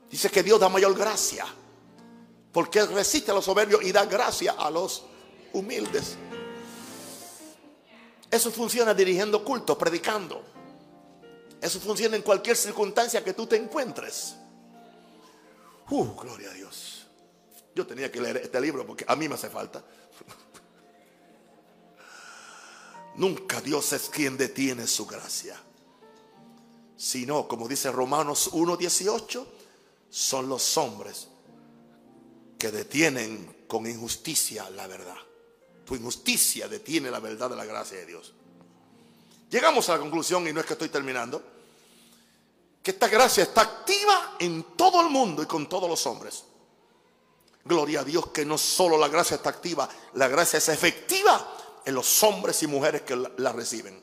Dice 0.10 0.30
que 0.30 0.42
Dios 0.42 0.58
da 0.58 0.70
mayor 0.70 0.98
gracia. 0.98 1.46
Porque 2.54 2.80
Él 2.80 2.88
resiste 2.94 3.32
a 3.32 3.34
los 3.34 3.44
soberbios 3.44 3.84
y 3.84 3.92
da 3.92 4.06
gracia 4.06 4.56
a 4.58 4.72
los 4.72 5.04
humildes. 5.52 6.16
Eso 8.32 8.52
funciona 8.52 8.94
dirigiendo 8.94 9.44
culto, 9.44 9.78
predicando. 9.78 10.56
Eso 11.62 11.80
funciona 11.80 12.16
en 12.16 12.22
cualquier 12.22 12.56
circunstancia 12.56 13.24
que 13.24 13.34
tú 13.34 13.48
te 13.48 13.56
encuentres. 13.56 14.36
Uh, 15.90 16.16
gloria 16.16 16.52
a 16.52 16.54
Dios. 16.54 17.06
Yo 17.74 17.86
tenía 17.86 18.12
que 18.12 18.22
leer 18.22 18.38
este 18.38 18.60
libro 18.60 18.86
porque 18.86 19.06
a 19.08 19.16
mí 19.16 19.28
me 19.28 19.36
hace 19.36 19.50
falta. 19.50 19.84
Nunca 23.16 23.62
Dios 23.62 23.94
es 23.94 24.10
quien 24.10 24.38
detiene 24.38 24.88
su 24.88 25.06
gracia. 25.06 25.60
Sino, 26.96 27.48
como 27.48 27.68
dice 27.68 27.92
Romanos 27.92 28.52
1.18, 28.54 29.46
son 30.10 30.50
los 30.50 30.78
hombres 30.78 31.28
que 32.58 32.72
detienen 32.72 33.66
con 33.68 33.86
injusticia 33.86 34.70
la 34.72 34.88
verdad. 34.88 35.18
Tu 35.86 35.96
injusticia 35.96 36.68
detiene 36.68 37.12
la 37.12 37.20
verdad 37.20 37.50
de 37.50 37.56
la 37.56 37.66
gracia 37.66 37.98
de 37.98 38.06
Dios. 38.06 38.34
Llegamos 39.50 39.88
a 39.90 39.94
la 39.94 40.00
conclusión, 40.00 40.48
y 40.48 40.54
no 40.54 40.60
es 40.60 40.66
que 40.66 40.74
estoy 40.74 40.90
terminando, 40.90 41.42
que 42.84 42.92
esta 42.92 43.08
gracia 43.08 43.44
está 43.44 43.62
activa 43.62 44.36
en 44.40 44.64
todo 44.76 45.02
el 45.02 45.10
mundo 45.10 45.44
y 45.44 45.46
con 45.46 45.68
todos 45.68 45.90
los 45.90 46.06
hombres. 46.06 46.44
Gloria 47.64 48.02
a 48.02 48.04
Dios 48.04 48.28
que 48.28 48.46
no 48.46 48.58
solo 48.58 48.98
la 48.98 49.10
gracia 49.10 49.36
está 49.36 49.50
activa, 49.50 49.90
la 50.14 50.28
gracia 50.28 50.58
es 50.58 50.70
efectiva 50.70 51.54
en 51.86 51.96
los 51.96 52.24
hombres 52.24 52.64
y 52.64 52.68
mujeres 52.68 53.02
que 53.02 53.16
la, 53.16 53.52
reciben. 53.52 54.02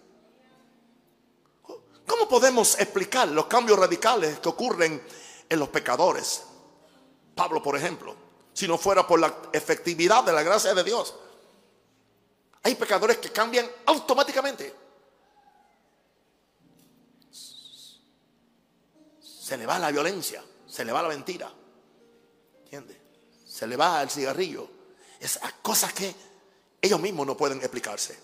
¿Cómo 2.07 2.29
podemos 2.29 2.79
explicar 2.79 3.29
los 3.29 3.47
cambios 3.47 3.79
radicales 3.79 4.39
que 4.39 4.49
ocurren 4.51 5.03
en 5.49 5.59
los 5.59 5.69
pecadores? 5.71 6.43
Pablo, 7.35 7.63
por 7.63 7.77
ejemplo, 7.77 8.15
si 8.53 8.69
no 8.69 8.77
fuera 8.77 9.07
por 9.07 9.19
la 9.19 9.35
efectividad 9.53 10.25
de 10.25 10.33
la 10.33 10.43
gracia 10.43 10.75
de 10.75 10.85
Dios. 10.85 11.15
Hay 12.63 12.75
pecadores 12.75 13.19
que 13.19 13.31
cambian 13.31 13.67
automáticamente. 13.87 14.84
Se 19.45 19.59
le 19.59 19.67
va 19.67 19.79
la 19.79 19.91
violencia, 19.91 20.43
se 20.67 20.87
le 20.87 20.91
va 20.91 21.03
la 21.03 21.09
mentira. 21.09 21.53
¿Entiendes? 22.63 22.97
Se 23.47 23.67
le 23.67 23.77
va 23.77 24.01
el 24.01 24.09
cigarrillo. 24.09 24.67
Esas 25.21 25.53
cosas 25.61 25.93
que 25.93 26.15
ellos 26.81 26.99
mismos 26.99 27.27
no 27.27 27.37
pueden 27.37 27.59
explicarse. 27.59 28.19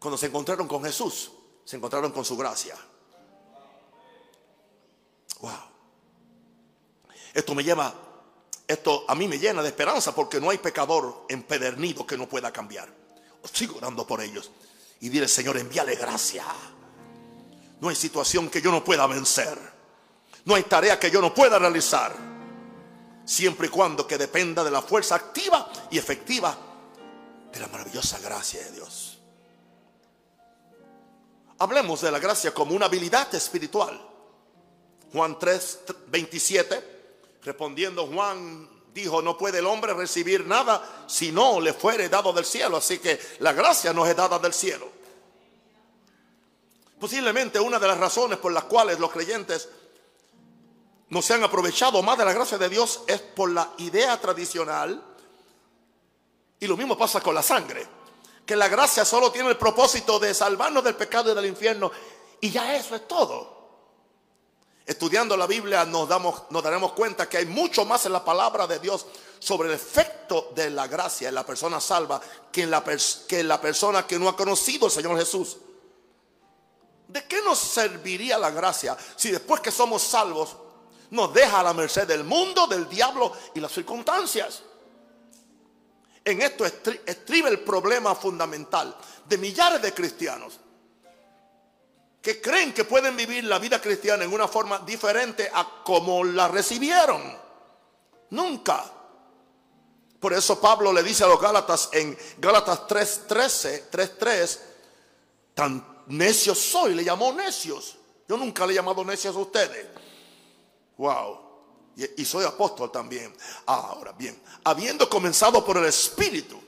Cuando 0.00 0.18
se 0.18 0.26
encontraron 0.26 0.66
con 0.66 0.82
Jesús, 0.82 1.30
se 1.64 1.76
encontraron 1.76 2.10
con 2.10 2.24
su 2.24 2.36
gracia. 2.36 2.76
Wow. 5.38 5.52
Esto 7.32 7.54
me 7.54 7.62
lleva, 7.62 7.94
esto 8.66 9.04
a 9.06 9.14
mí 9.14 9.28
me 9.28 9.38
llena 9.38 9.62
de 9.62 9.68
esperanza 9.68 10.12
porque 10.12 10.40
no 10.40 10.50
hay 10.50 10.58
pecador 10.58 11.26
empedernido 11.28 12.04
que 12.04 12.18
no 12.18 12.28
pueda 12.28 12.52
cambiar. 12.52 12.92
Sigo 13.52 13.76
orando 13.76 14.04
por 14.04 14.20
ellos 14.20 14.50
y 14.98 15.10
dile, 15.10 15.28
Señor, 15.28 15.56
envíale 15.58 15.94
gracia. 15.94 16.44
No 17.80 17.88
hay 17.88 17.94
situación 17.94 18.50
que 18.50 18.60
yo 18.60 18.72
no 18.72 18.82
pueda 18.82 19.06
vencer. 19.06 19.75
No 20.46 20.54
hay 20.54 20.62
tarea 20.62 20.98
que 20.98 21.10
yo 21.10 21.20
no 21.20 21.34
pueda 21.34 21.58
realizar. 21.58 22.14
Siempre 23.24 23.66
y 23.66 23.70
cuando 23.70 24.06
que 24.06 24.16
dependa 24.16 24.62
de 24.62 24.70
la 24.70 24.80
fuerza 24.80 25.16
activa 25.16 25.68
y 25.90 25.98
efectiva 25.98 26.56
de 27.52 27.60
la 27.60 27.66
maravillosa 27.66 28.20
gracia 28.20 28.64
de 28.64 28.70
Dios. 28.70 29.18
Hablemos 31.58 32.00
de 32.00 32.12
la 32.12 32.20
gracia 32.20 32.54
como 32.54 32.74
una 32.74 32.86
habilidad 32.86 33.34
espiritual. 33.34 34.00
Juan 35.12 35.36
3, 35.36 35.80
27, 36.06 37.38
respondiendo 37.42 38.06
Juan 38.06 38.68
dijo, 38.94 39.20
no 39.22 39.36
puede 39.36 39.58
el 39.58 39.66
hombre 39.66 39.94
recibir 39.94 40.46
nada 40.46 41.04
si 41.08 41.32
no 41.32 41.60
le 41.60 41.72
fuere 41.72 42.08
dado 42.08 42.32
del 42.32 42.44
cielo. 42.44 42.76
Así 42.76 42.98
que 43.00 43.18
la 43.40 43.52
gracia 43.52 43.92
nos 43.92 44.08
es 44.08 44.14
dada 44.14 44.38
del 44.38 44.52
cielo. 44.52 44.88
Posiblemente 47.00 47.58
una 47.58 47.80
de 47.80 47.88
las 47.88 47.98
razones 47.98 48.38
por 48.38 48.52
las 48.52 48.64
cuales 48.64 49.00
los 49.00 49.10
creyentes 49.10 49.68
no 51.08 51.22
se 51.22 51.34
han 51.34 51.44
aprovechado 51.44 52.02
más 52.02 52.18
de 52.18 52.24
la 52.24 52.32
gracia 52.32 52.58
de 52.58 52.68
Dios 52.68 53.02
es 53.06 53.20
por 53.20 53.50
la 53.50 53.72
idea 53.78 54.20
tradicional. 54.20 55.02
Y 56.58 56.66
lo 56.66 56.76
mismo 56.76 56.98
pasa 56.98 57.20
con 57.20 57.34
la 57.34 57.42
sangre. 57.42 57.86
Que 58.44 58.56
la 58.56 58.68
gracia 58.68 59.04
solo 59.04 59.30
tiene 59.30 59.50
el 59.50 59.56
propósito 59.56 60.18
de 60.18 60.34
salvarnos 60.34 60.82
del 60.82 60.96
pecado 60.96 61.30
y 61.30 61.34
del 61.34 61.46
infierno. 61.46 61.92
Y 62.40 62.50
ya 62.50 62.76
eso 62.76 62.96
es 62.96 63.06
todo. 63.06 63.54
Estudiando 64.84 65.36
la 65.36 65.46
Biblia 65.46 65.84
nos, 65.84 66.08
damos, 66.08 66.42
nos 66.50 66.62
daremos 66.62 66.92
cuenta 66.92 67.28
que 67.28 67.38
hay 67.38 67.46
mucho 67.46 67.84
más 67.84 68.06
en 68.06 68.12
la 68.12 68.24
palabra 68.24 68.66
de 68.66 68.78
Dios 68.78 69.06
sobre 69.38 69.68
el 69.68 69.74
efecto 69.74 70.52
de 70.54 70.70
la 70.70 70.86
gracia 70.86 71.28
en 71.28 71.34
la 71.34 71.44
persona 71.44 71.80
salva 71.80 72.20
que 72.50 72.62
en 72.62 72.70
la, 72.70 72.82
que 72.82 73.40
en 73.40 73.48
la 73.48 73.60
persona 73.60 74.06
que 74.06 74.18
no 74.18 74.28
ha 74.28 74.36
conocido 74.36 74.86
al 74.86 74.92
Señor 74.92 75.18
Jesús. 75.18 75.58
¿De 77.08 77.24
qué 77.26 77.42
nos 77.42 77.58
serviría 77.58 78.38
la 78.38 78.50
gracia 78.50 78.96
si 79.16 79.30
después 79.30 79.60
que 79.60 79.70
somos 79.70 80.02
salvos 80.02 80.56
nos 81.10 81.32
deja 81.32 81.60
a 81.60 81.62
la 81.62 81.74
merced 81.74 82.06
del 82.06 82.24
mundo, 82.24 82.66
del 82.66 82.88
diablo 82.88 83.32
y 83.54 83.60
las 83.60 83.72
circunstancias? 83.72 84.62
En 86.24 86.42
esto 86.42 86.64
estriba 86.64 87.48
el 87.48 87.60
problema 87.60 88.14
fundamental 88.14 88.96
de 89.28 89.38
millares 89.38 89.80
de 89.80 89.94
cristianos 89.94 90.60
que 92.26 92.40
creen 92.40 92.74
que 92.74 92.82
pueden 92.82 93.16
vivir 93.16 93.44
la 93.44 93.60
vida 93.60 93.80
cristiana 93.80 94.24
en 94.24 94.32
una 94.32 94.48
forma 94.48 94.80
diferente 94.80 95.48
a 95.54 95.84
como 95.84 96.24
la 96.24 96.48
recibieron. 96.48 97.22
Nunca. 98.30 98.84
Por 100.18 100.32
eso 100.32 100.60
Pablo 100.60 100.92
le 100.92 101.04
dice 101.04 101.22
a 101.22 101.28
los 101.28 101.40
Gálatas 101.40 101.88
en 101.92 102.18
Gálatas 102.38 102.88
3:13, 102.88 103.84
3:3, 103.92 104.58
tan 105.54 106.02
necios 106.08 106.58
soy, 106.58 106.94
le 106.94 107.04
llamó 107.04 107.32
necios. 107.32 107.96
Yo 108.28 108.36
nunca 108.36 108.66
le 108.66 108.72
he 108.72 108.74
llamado 108.74 109.04
necios 109.04 109.36
a 109.36 109.38
ustedes. 109.38 109.86
Wow. 110.98 111.46
Y, 112.16 112.24
soy 112.26 112.44
apóstol 112.44 112.92
también. 112.92 113.34
Ahora 113.64 114.12
bien, 114.12 114.38
habiendo 114.64 115.08
comenzado 115.08 115.64
por 115.64 115.78
el 115.78 115.86
Espíritu, 115.86 116.60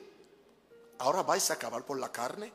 ahora 0.99 1.22
vais 1.22 1.51
a 1.51 1.55
acabar 1.55 1.85
por 1.85 1.99
la 1.99 2.11
carne. 2.11 2.51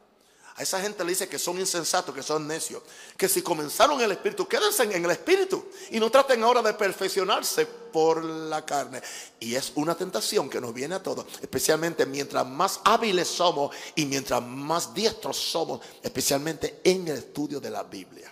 A 0.56 0.62
esa 0.62 0.80
gente 0.80 1.04
le 1.04 1.10
dice 1.10 1.28
que 1.28 1.40
son 1.40 1.60
insensatos, 1.60 2.14
que 2.14 2.22
son 2.22 2.48
necios. 2.48 2.82
Que 3.18 3.28
si 3.28 3.42
comenzaron 3.42 4.00
en 4.00 4.06
el 4.06 4.12
Espíritu, 4.12 4.48
quédense 4.48 4.84
en 4.84 5.06
el 5.06 5.12
Espíritu. 5.12 5.68
Y 5.92 6.00
no 6.00 6.10
traten 6.10 6.44
ahora 6.44 6.62
de 6.64 6.74
perfeccionarse 6.74 7.66
por 7.66 8.24
la 8.24 8.66
carne. 8.66 9.02
Y 9.40 9.54
es 9.56 9.72
una 9.76 9.96
tentación 9.96 10.50
que 10.50 10.62
nos 10.62 10.74
viene 10.74 10.96
a 10.96 11.04
todos. 11.04 11.26
Especialmente 11.42 12.08
mientras 12.08 12.46
más 12.46 12.82
hábiles 12.86 13.28
somos 13.28 13.76
y 13.96 14.06
mientras 14.06 14.42
más 14.44 14.94
diestros 14.94 15.38
somos. 15.38 15.82
Especialmente 16.02 16.82
en 16.84 17.08
el 17.08 17.18
estudio 17.18 17.60
de 17.60 17.70
la 17.70 17.84
Biblia. 17.84 18.32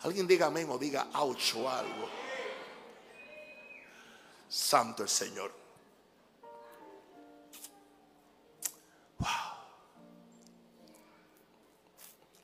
Alguien 0.00 0.26
diga 0.26 0.46
amén 0.46 0.68
o 0.70 0.78
diga 0.78 1.08
ouch 1.14 1.54
o 1.56 1.68
algo. 1.68 2.25
Santo 4.56 5.02
el 5.02 5.08
Señor. 5.08 5.52
Wow. 9.18 9.28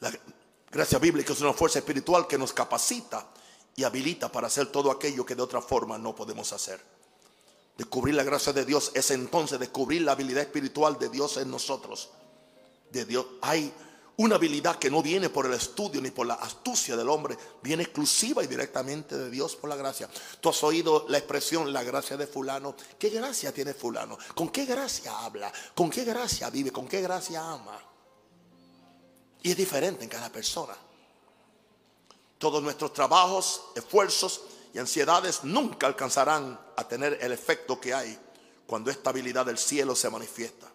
La 0.01 0.13
gracia 0.71 0.99
bíblica 0.99 1.33
es 1.33 1.41
una 1.41 1.55
fuerza 1.55 1.79
espiritual 1.79 2.27
que 2.27 2.37
nos 2.37 2.53
capacita 2.53 3.27
y 3.75 3.85
habilita 3.85 4.31
para 4.31 4.49
hacer 4.49 4.67
todo 4.67 4.91
aquello 4.91 5.25
que 5.25 5.35
de 5.35 5.43
otra 5.43 5.63
forma 5.63 5.97
no 5.97 6.15
podemos 6.15 6.53
hacer. 6.53 6.83
Descubrir 7.79 8.15
la 8.15 8.25
gracia 8.25 8.53
de 8.53 8.67
Dios 8.67 8.93
es 8.95 9.11
entonces 9.11 9.59
descubrir 9.59 10.03
la 10.03 10.13
habilidad 10.13 10.43
espiritual 10.43 10.99
de 10.99 11.09
Dios 11.09 11.39
en 11.39 11.51
nosotros. 11.51 12.11
De 12.91 13.07
Dios 13.07 13.25
hay 13.41 13.73
una 14.17 14.37
habilidad 14.37 14.77
que 14.77 14.91
no 14.91 15.03
viene 15.03 15.31
por 15.31 15.47
el 15.47 15.55
estudio 15.55 16.01
ni 16.01 16.11
por 16.11 16.27
la 16.27 16.35
astucia 16.35 16.97
del 16.97 17.09
hombre, 17.09 17.37
viene 17.63 17.85
exclusiva 17.85 18.45
y 18.45 18.47
directamente 18.47 19.17
de 19.17 19.31
Dios 19.31 19.57
por 19.57 19.71
la 19.71 19.77
gracia. 19.77 20.09
Tú 20.41 20.51
has 20.51 20.63
oído 20.63 21.07
la 21.09 21.19
expresión 21.19 21.73
la 21.73 21.83
gracia 21.83 22.17
de 22.17 22.27
fulano. 22.27 22.75
¿Qué 22.99 23.09
gracia 23.09 23.53
tiene 23.53 23.73
fulano? 23.73 24.19
¿Con 24.35 24.51
qué 24.51 24.67
gracia 24.67 25.19
habla? 25.19 25.53
¿Con 25.75 25.91
qué 25.91 26.05
gracia 26.05 26.51
vive? 26.51 26.71
¿Con 26.71 26.87
qué 26.87 27.01
gracia 27.01 27.41
ama? 27.41 27.81
Y 29.43 29.51
es 29.51 29.57
diferente 29.57 30.05
en 30.05 30.11
cada 30.11 30.31
persona. 30.31 30.77
Todos 32.39 32.63
nuestros 32.63 32.93
trabajos, 32.93 33.63
esfuerzos 33.75 34.43
y 34.75 34.79
ansiedades 34.79 35.45
nunca 35.45 35.87
alcanzarán 35.87 36.61
a 36.77 36.87
tener 36.87 37.19
el 37.21 37.33
efecto 37.33 37.81
que 37.81 37.95
hay 37.95 38.19
cuando 38.67 38.91
esta 38.91 39.11
habilidad 39.11 39.47
del 39.47 39.59
cielo 39.59 39.95
se 39.95 40.11
manifiesta. 40.11 40.72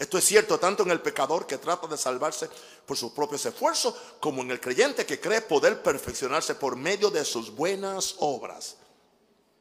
Esto 0.00 0.16
es 0.16 0.24
cierto 0.24 0.58
tanto 0.58 0.82
en 0.82 0.90
el 0.92 1.02
pecador 1.02 1.46
que 1.46 1.58
trata 1.58 1.86
de 1.86 1.98
salvarse 1.98 2.48
por 2.86 2.96
sus 2.96 3.12
propios 3.12 3.44
esfuerzos, 3.44 3.94
como 4.18 4.40
en 4.40 4.50
el 4.50 4.58
creyente 4.58 5.04
que 5.04 5.20
cree 5.20 5.42
poder 5.42 5.82
perfeccionarse 5.82 6.54
por 6.54 6.74
medio 6.74 7.10
de 7.10 7.22
sus 7.22 7.54
buenas 7.54 8.14
obras. 8.20 8.76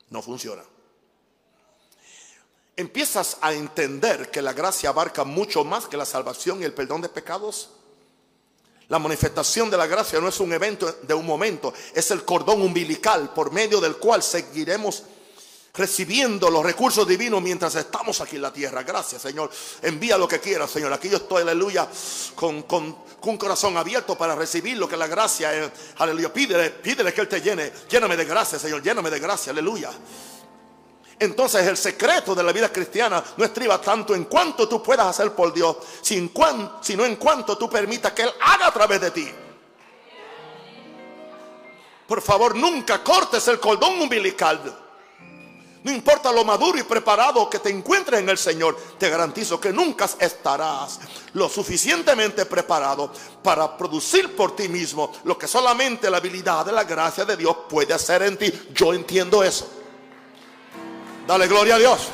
No 0.10 0.22
funciona. 0.22 0.64
Empiezas 2.78 3.36
a 3.42 3.52
entender 3.52 4.32
que 4.32 4.42
la 4.42 4.54
gracia 4.54 4.92
abarca 4.92 5.26
mucho 5.26 5.66
más 5.66 5.88
que 5.88 5.98
la 5.98 6.06
salvación 6.06 6.62
y 6.62 6.64
el 6.64 6.74
perdón 6.74 7.02
de 7.02 7.10
pecados. 7.10 7.72
La 8.88 8.98
manifestación 8.98 9.70
de 9.70 9.76
la 9.76 9.88
gracia 9.88 10.22
no 10.22 10.30
es 10.30 10.40
un 10.40 10.54
evento 10.54 10.90
de 11.02 11.14
un 11.14 11.26
momento, 11.26 11.74
es 11.94 12.12
el 12.12 12.24
cordón 12.24 12.62
umbilical 12.62 13.34
por 13.34 13.52
medio 13.52 13.82
del 13.82 13.98
cual 13.98 14.24
seguiremos 14.24 15.04
recibiendo 15.74 16.50
los 16.50 16.64
recursos 16.64 17.08
divinos 17.08 17.42
mientras 17.42 17.76
estamos 17.76 18.20
aquí 18.22 18.36
en 18.36 18.42
la 18.42 18.54
tierra. 18.54 18.84
Gracias, 18.84 19.22
Señor. 19.22 19.50
Envía 19.82 20.18
lo 20.18 20.28
que 20.28 20.40
quieras, 20.40 20.72
Señor. 20.72 20.92
Aquí 20.94 21.10
yo 21.10 21.18
estoy, 21.18 21.44
aleluya, 21.44 21.88
con, 22.36 22.66
un 23.22 23.38
corazón 23.38 23.78
abierto 23.78 24.18
para 24.18 24.36
recibir 24.36 24.78
lo 24.78 24.88
que 24.88 24.98
la 24.98 25.08
gracia 25.08 25.54
es. 25.54 25.72
Aleluya. 25.98 26.32
Pídele, 26.34 26.70
pídele 26.72 27.14
que 27.14 27.22
Él 27.22 27.28
te 27.28 27.42
llene. 27.42 27.72
Lléname 27.90 28.18
de 28.18 28.26
gracia, 28.26 28.60
Señor. 28.60 28.82
Lléname 28.82 29.10
de 29.10 29.20
gracia, 29.20 29.52
aleluya. 29.52 29.92
Entonces 31.20 31.68
el 31.68 31.76
secreto 31.76 32.34
de 32.34 32.44
la 32.44 32.54
vida 32.54 32.72
cristiana 32.72 33.22
no 33.36 33.44
estriba 33.44 33.82
tanto 33.82 34.16
en 34.16 34.24
cuanto 34.24 34.70
tú 34.70 34.82
puedas 34.82 35.06
hacer 35.06 35.34
por 35.34 35.54
Dios, 35.54 35.76
sino 36.02 37.06
en 37.06 37.16
cuanto 37.18 37.58
tú 37.58 37.70
permitas 37.70 38.14
que 38.14 38.22
Él 38.24 38.32
haga 38.40 38.68
a 38.68 38.72
través 38.72 39.02
de 39.02 39.12
ti. 39.12 39.30
Por 42.08 42.22
favor, 42.22 42.56
nunca 42.56 43.04
cortes 43.04 43.48
el 43.50 43.60
cordón 43.60 44.02
umbilical. 44.02 44.89
No 45.84 45.92
importa 45.92 46.32
lo 46.32 46.44
maduro 46.44 46.78
y 46.78 46.84
preparado 46.84 47.50
que 47.50 47.60
te 47.60 47.70
encuentres 47.70 48.20
en 48.20 48.30
el 48.30 48.38
Señor, 48.38 48.78
te 48.98 49.10
garantizo 49.10 49.62
que 49.62 49.72
nunca 49.72 50.10
estarás 50.20 51.00
lo 51.34 51.48
suficientemente 51.48 52.46
preparado 52.46 53.14
para 53.42 53.78
producir 53.78 54.36
por 54.36 54.56
ti 54.56 54.68
mismo 54.68 55.12
lo 55.24 55.38
que 55.38 55.48
solamente 55.48 56.10
la 56.10 56.18
habilidad 56.18 56.66
de 56.66 56.74
la 56.74 56.84
gracia 56.84 57.24
de 57.24 57.38
Dios 57.38 57.56
puede 57.70 57.94
hacer 57.94 58.24
en 58.24 58.38
ti. 58.38 58.52
Yo 58.74 58.94
entiendo 58.94 59.42
eso. 59.42 59.70
Dale 61.26 61.48
gloria 61.48 61.76
a 61.76 61.80
Dios. 61.80 62.10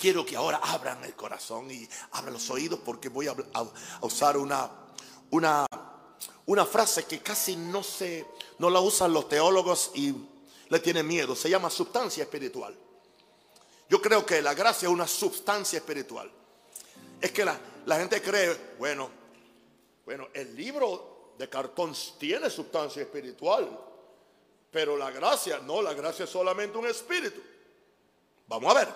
Quiero 0.00 0.24
que 0.24 0.34
ahora 0.34 0.60
abran 0.62 1.04
el 1.04 1.14
corazón 1.14 1.70
y 1.70 1.86
abran 2.12 2.32
los 2.32 2.48
oídos 2.48 2.80
porque 2.82 3.10
voy 3.10 3.26
a, 3.26 3.34
usar 4.00 4.38
una, 4.38 4.70
una, 5.30 5.66
una 6.50 6.66
frase 6.66 7.04
que 7.04 7.20
casi 7.20 7.54
no 7.54 7.80
se, 7.84 8.26
no 8.58 8.70
la 8.70 8.80
usan 8.80 9.12
los 9.12 9.28
teólogos 9.28 9.92
y 9.94 10.12
le 10.68 10.80
tienen 10.80 11.06
miedo. 11.06 11.36
Se 11.36 11.48
llama 11.48 11.70
sustancia 11.70 12.24
espiritual. 12.24 12.76
Yo 13.88 14.02
creo 14.02 14.26
que 14.26 14.42
la 14.42 14.52
gracia 14.52 14.88
es 14.88 14.92
una 14.92 15.06
sustancia 15.06 15.76
espiritual. 15.76 16.28
Es 17.20 17.30
que 17.30 17.44
la, 17.44 17.56
la 17.86 17.98
gente 18.00 18.20
cree, 18.20 18.74
bueno, 18.80 19.08
bueno, 20.04 20.26
el 20.34 20.56
libro 20.56 21.34
de 21.38 21.48
cartón 21.48 21.94
tiene 22.18 22.50
sustancia 22.50 23.02
espiritual, 23.02 23.70
pero 24.72 24.96
la 24.96 25.12
gracia, 25.12 25.60
no, 25.60 25.80
la 25.80 25.94
gracia 25.94 26.24
es 26.24 26.30
solamente 26.30 26.76
un 26.76 26.88
espíritu. 26.88 27.40
Vamos 28.48 28.74
a 28.74 28.78
ver. 28.80 28.88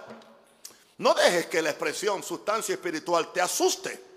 No 0.99 1.15
dejes 1.15 1.47
que 1.47 1.63
la 1.63 1.71
expresión 1.71 2.21
sustancia 2.25 2.75
espiritual 2.75 3.33
te 3.33 3.41
asuste. 3.41 4.14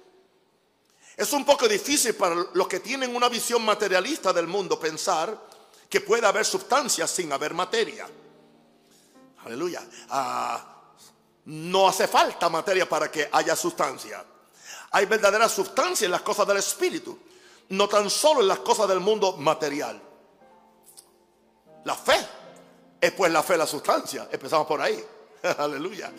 Es 1.17 1.33
un 1.33 1.43
poco 1.43 1.67
difícil 1.67 2.15
para 2.15 2.35
los 2.53 2.67
que 2.67 2.79
tienen 2.79 3.13
una 3.15 3.27
visión 3.27 3.65
materialista 3.65 4.31
del 4.31 4.47
mundo 4.47 4.79
pensar 4.79 5.37
que 5.89 5.99
puede 5.99 6.25
haber 6.25 6.45
sustancia 6.45 7.07
sin 7.07 7.33
haber 7.33 7.53
materia. 7.53 8.07
Aleluya. 9.43 9.83
Ah, 10.09 10.93
no 11.45 11.87
hace 11.89 12.07
falta 12.07 12.47
materia 12.49 12.87
para 12.87 13.11
que 13.11 13.27
haya 13.31 13.55
sustancia. 13.55 14.23
Hay 14.91 15.05
verdadera 15.07 15.49
sustancia 15.49 16.05
en 16.05 16.11
las 16.11 16.21
cosas 16.21 16.47
del 16.47 16.57
espíritu 16.57 17.17
no 17.69 17.87
tan 17.87 18.09
solo 18.09 18.41
en 18.41 18.47
las 18.47 18.59
cosas 18.59 18.87
del 18.87 18.99
mundo 18.99 19.33
material. 19.37 20.01
La 21.83 21.95
fe 21.95 22.17
es 22.99 23.11
pues 23.11 23.31
la 23.31 23.43
fe 23.43 23.57
la 23.57 23.67
sustancia. 23.67 24.27
Empezamos 24.31 24.67
por 24.67 24.81
ahí. 24.81 25.03
Aleluya. 25.57 26.11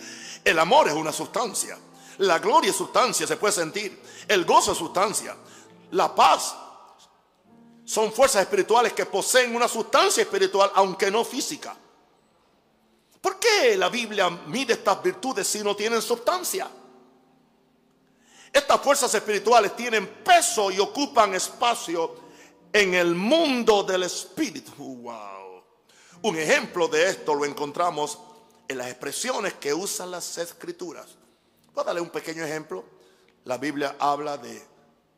El 0.44 0.58
amor 0.58 0.88
es 0.88 0.94
una 0.94 1.12
sustancia. 1.12 1.78
La 2.18 2.38
gloria 2.38 2.70
es 2.70 2.76
sustancia, 2.76 3.26
se 3.26 3.36
puede 3.36 3.52
sentir. 3.52 4.02
El 4.26 4.44
gozo 4.44 4.72
es 4.72 4.78
sustancia. 4.78 5.36
La 5.92 6.14
paz 6.14 6.54
son 7.84 8.12
fuerzas 8.12 8.42
espirituales 8.42 8.92
que 8.92 9.06
poseen 9.06 9.54
una 9.54 9.68
sustancia 9.68 10.22
espiritual, 10.22 10.70
aunque 10.74 11.10
no 11.10 11.24
física. 11.24 11.76
¿Por 13.20 13.38
qué 13.38 13.76
la 13.76 13.88
Biblia 13.88 14.28
mide 14.28 14.74
estas 14.74 15.02
virtudes 15.02 15.46
si 15.46 15.60
no 15.60 15.74
tienen 15.74 16.02
sustancia? 16.02 16.68
Estas 18.52 18.80
fuerzas 18.80 19.14
espirituales 19.14 19.76
tienen 19.76 20.06
peso 20.24 20.70
y 20.70 20.78
ocupan 20.78 21.34
espacio 21.34 22.16
en 22.72 22.94
el 22.94 23.14
mundo 23.14 23.82
del 23.82 24.04
espíritu. 24.04 24.72
Wow. 24.76 25.62
Un 26.22 26.36
ejemplo 26.36 26.88
de 26.88 27.10
esto 27.10 27.34
lo 27.34 27.44
encontramos 27.44 28.18
en 28.66 28.78
las 28.78 28.88
expresiones 28.88 29.54
que 29.54 29.72
usan 29.72 30.10
las 30.10 30.36
escrituras. 30.38 31.17
Voy 31.78 31.84
a 31.84 31.86
darle 31.86 32.00
un 32.00 32.10
pequeño 32.10 32.44
ejemplo. 32.44 32.84
La 33.44 33.56
Biblia 33.56 33.94
habla 34.00 34.36
de 34.36 34.66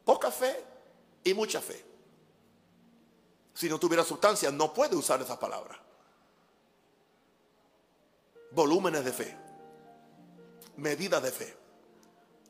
poca 0.04 0.30
fe 0.30 0.62
y 1.24 1.32
mucha 1.32 1.58
fe. 1.58 1.82
Si 3.54 3.66
no 3.66 3.80
tuviera 3.80 4.04
sustancia, 4.04 4.50
no 4.50 4.74
puede 4.74 4.94
usar 4.94 5.22
esa 5.22 5.40
palabra. 5.40 5.82
Volúmenes 8.50 9.02
de 9.06 9.10
fe. 9.10 9.38
medida 10.76 11.18
de 11.18 11.30
fe. 11.30 11.56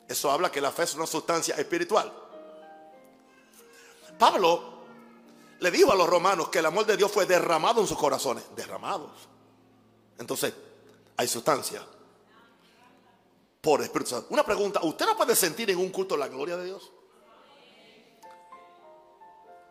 Eso 0.08 0.28
habla 0.32 0.50
que 0.50 0.60
la 0.60 0.72
fe 0.72 0.82
es 0.82 0.96
una 0.96 1.06
sustancia 1.06 1.54
espiritual. 1.54 2.12
Pablo 4.18 4.80
le 5.60 5.70
dijo 5.70 5.92
a 5.92 5.94
los 5.94 6.08
romanos 6.08 6.48
que 6.48 6.58
el 6.58 6.66
amor 6.66 6.84
de 6.84 6.96
Dios 6.96 7.12
fue 7.12 7.26
derramado 7.26 7.80
en 7.80 7.86
sus 7.86 7.96
corazones. 7.96 8.42
Derramados. 8.56 9.28
Entonces, 10.18 10.52
hay 11.16 11.28
sustancia 11.28 11.86
por 13.60 13.82
Espíritu 13.82 14.10
Santo. 14.10 14.28
Una 14.30 14.44
pregunta, 14.44 14.80
¿usted 14.82 15.06
no 15.06 15.16
puede 15.16 15.36
sentir 15.36 15.70
en 15.70 15.78
un 15.78 15.90
culto 15.90 16.16
la 16.16 16.28
gloria 16.28 16.56
de 16.56 16.64
Dios? 16.66 16.90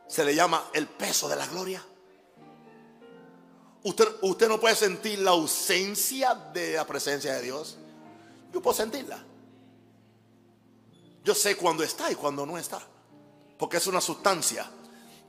Se 0.08 0.24
le 0.24 0.34
llama 0.34 0.70
el 0.74 0.88
peso 0.88 1.28
de 1.28 1.36
la 1.36 1.48
gloria. 1.48 1.84
Usted, 3.84 4.08
usted 4.22 4.48
no 4.48 4.60
puede 4.60 4.76
sentir 4.76 5.20
la 5.20 5.32
ausencia 5.32 6.36
de 6.36 6.74
la 6.74 6.86
presencia 6.86 7.34
de 7.34 7.42
Dios. 7.42 7.78
Yo 8.52 8.62
puedo 8.62 8.76
sentirla. 8.76 9.24
Yo 11.24 11.36
sé 11.36 11.56
cuando 11.56 11.84
está 11.84 12.12
y 12.12 12.16
cuando 12.16 12.46
no 12.46 12.58
está. 12.58 12.82
Porque 13.58 13.78
es 13.78 13.88
una 13.88 14.02
sustancia 14.02 14.70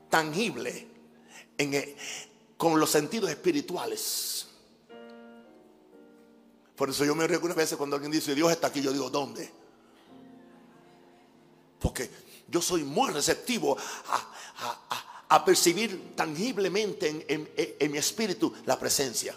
tangible 0.09 0.89
en, 1.57 1.97
con 2.57 2.79
los 2.79 2.91
sentidos 2.91 3.31
espirituales. 3.31 4.50
Por 6.81 6.89
eso 6.89 7.05
yo 7.05 7.15
me 7.15 7.27
río 7.27 7.41
una 7.43 7.53
vez 7.53 7.75
cuando 7.75 7.97
alguien 7.97 8.11
dice 8.11 8.35
Dios 8.35 8.51
está 8.51 8.69
aquí, 8.69 8.81
yo 8.81 8.91
digo, 8.91 9.11
¿dónde? 9.11 9.53
Porque 11.79 12.11
yo 12.49 12.63
soy 12.63 12.85
muy 12.85 13.11
receptivo 13.11 13.77
a, 15.29 15.45
percibir 15.45 16.17
tangiblemente 16.17 17.27
en, 17.29 17.93
mi 17.93 17.99
espíritu 17.99 18.55
la 18.65 18.79
presencia. 18.79 19.37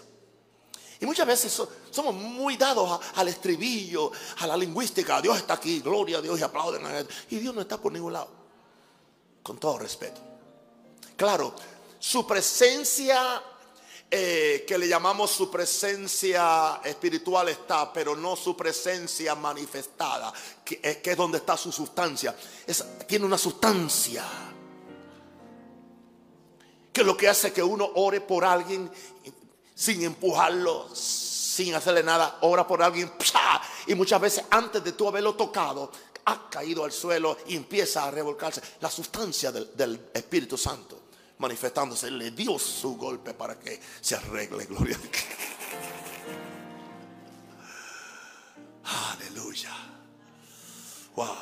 Y 0.98 1.04
muchas 1.04 1.26
veces 1.26 1.62
somos 1.90 2.14
muy 2.14 2.56
dados 2.56 2.98
al 3.14 3.28
estribillo, 3.28 4.10
a 4.38 4.46
la 4.46 4.56
lingüística. 4.56 5.20
Dios 5.20 5.36
está 5.36 5.52
aquí, 5.52 5.80
gloria 5.80 6.16
a 6.16 6.22
Dios 6.22 6.40
y 6.40 6.42
aplauden 6.42 7.06
Y 7.28 7.40
Dios 7.40 7.54
no 7.54 7.60
está 7.60 7.76
por 7.76 7.92
ningún 7.92 8.14
lado. 8.14 8.30
Con 9.42 9.58
todo 9.58 9.78
respeto. 9.80 10.18
Claro, 11.14 11.54
su 11.98 12.26
presencia 12.26 13.42
eh, 14.10 14.64
que 14.66 14.78
le 14.78 14.86
llamamos 14.86 15.30
su 15.30 15.50
presencia 15.50 16.80
espiritual 16.84 17.48
está, 17.48 17.92
pero 17.92 18.14
no 18.14 18.36
su 18.36 18.56
presencia 18.56 19.34
manifestada, 19.34 20.32
que, 20.64 21.00
es 21.02 21.16
donde 21.16 21.38
está 21.38 21.56
su 21.56 21.72
sustancia. 21.72 22.34
tiene 23.06 23.24
una 23.24 23.38
sustancia 23.38 24.24
que 26.92 27.02
lo 27.02 27.16
que 27.16 27.28
hace 27.28 27.52
que 27.52 27.62
uno 27.62 27.90
ore 27.96 28.20
por 28.20 28.44
alguien 28.44 28.88
sin 29.74 30.04
empujarlo, 30.04 30.94
sin 30.94 31.74
hacerle 31.74 32.04
nada, 32.04 32.38
ora 32.42 32.64
por 32.66 32.82
alguien, 32.82 33.10
y 33.88 33.94
muchas 33.96 34.20
veces 34.20 34.44
antes 34.50 34.84
de 34.84 34.92
tú 34.92 35.08
haberlo 35.08 35.34
tocado, 35.34 35.90
ha 36.26 36.48
caído 36.48 36.84
al 36.84 36.92
suelo 36.92 37.36
y 37.48 37.56
empieza 37.56 38.04
a 38.04 38.10
revolcarse. 38.10 38.62
La 38.80 38.90
sustancia 38.90 39.50
del 39.50 40.08
Espíritu 40.14 40.56
Santo 40.56 41.03
manifestándose, 41.38 42.10
le 42.10 42.30
dio 42.30 42.58
su 42.58 42.96
golpe 42.96 43.34
para 43.34 43.58
que 43.58 43.80
se 44.00 44.14
arregle, 44.14 44.66
gloria. 44.66 44.98
Aleluya. 48.84 49.70
Wow. 51.16 51.36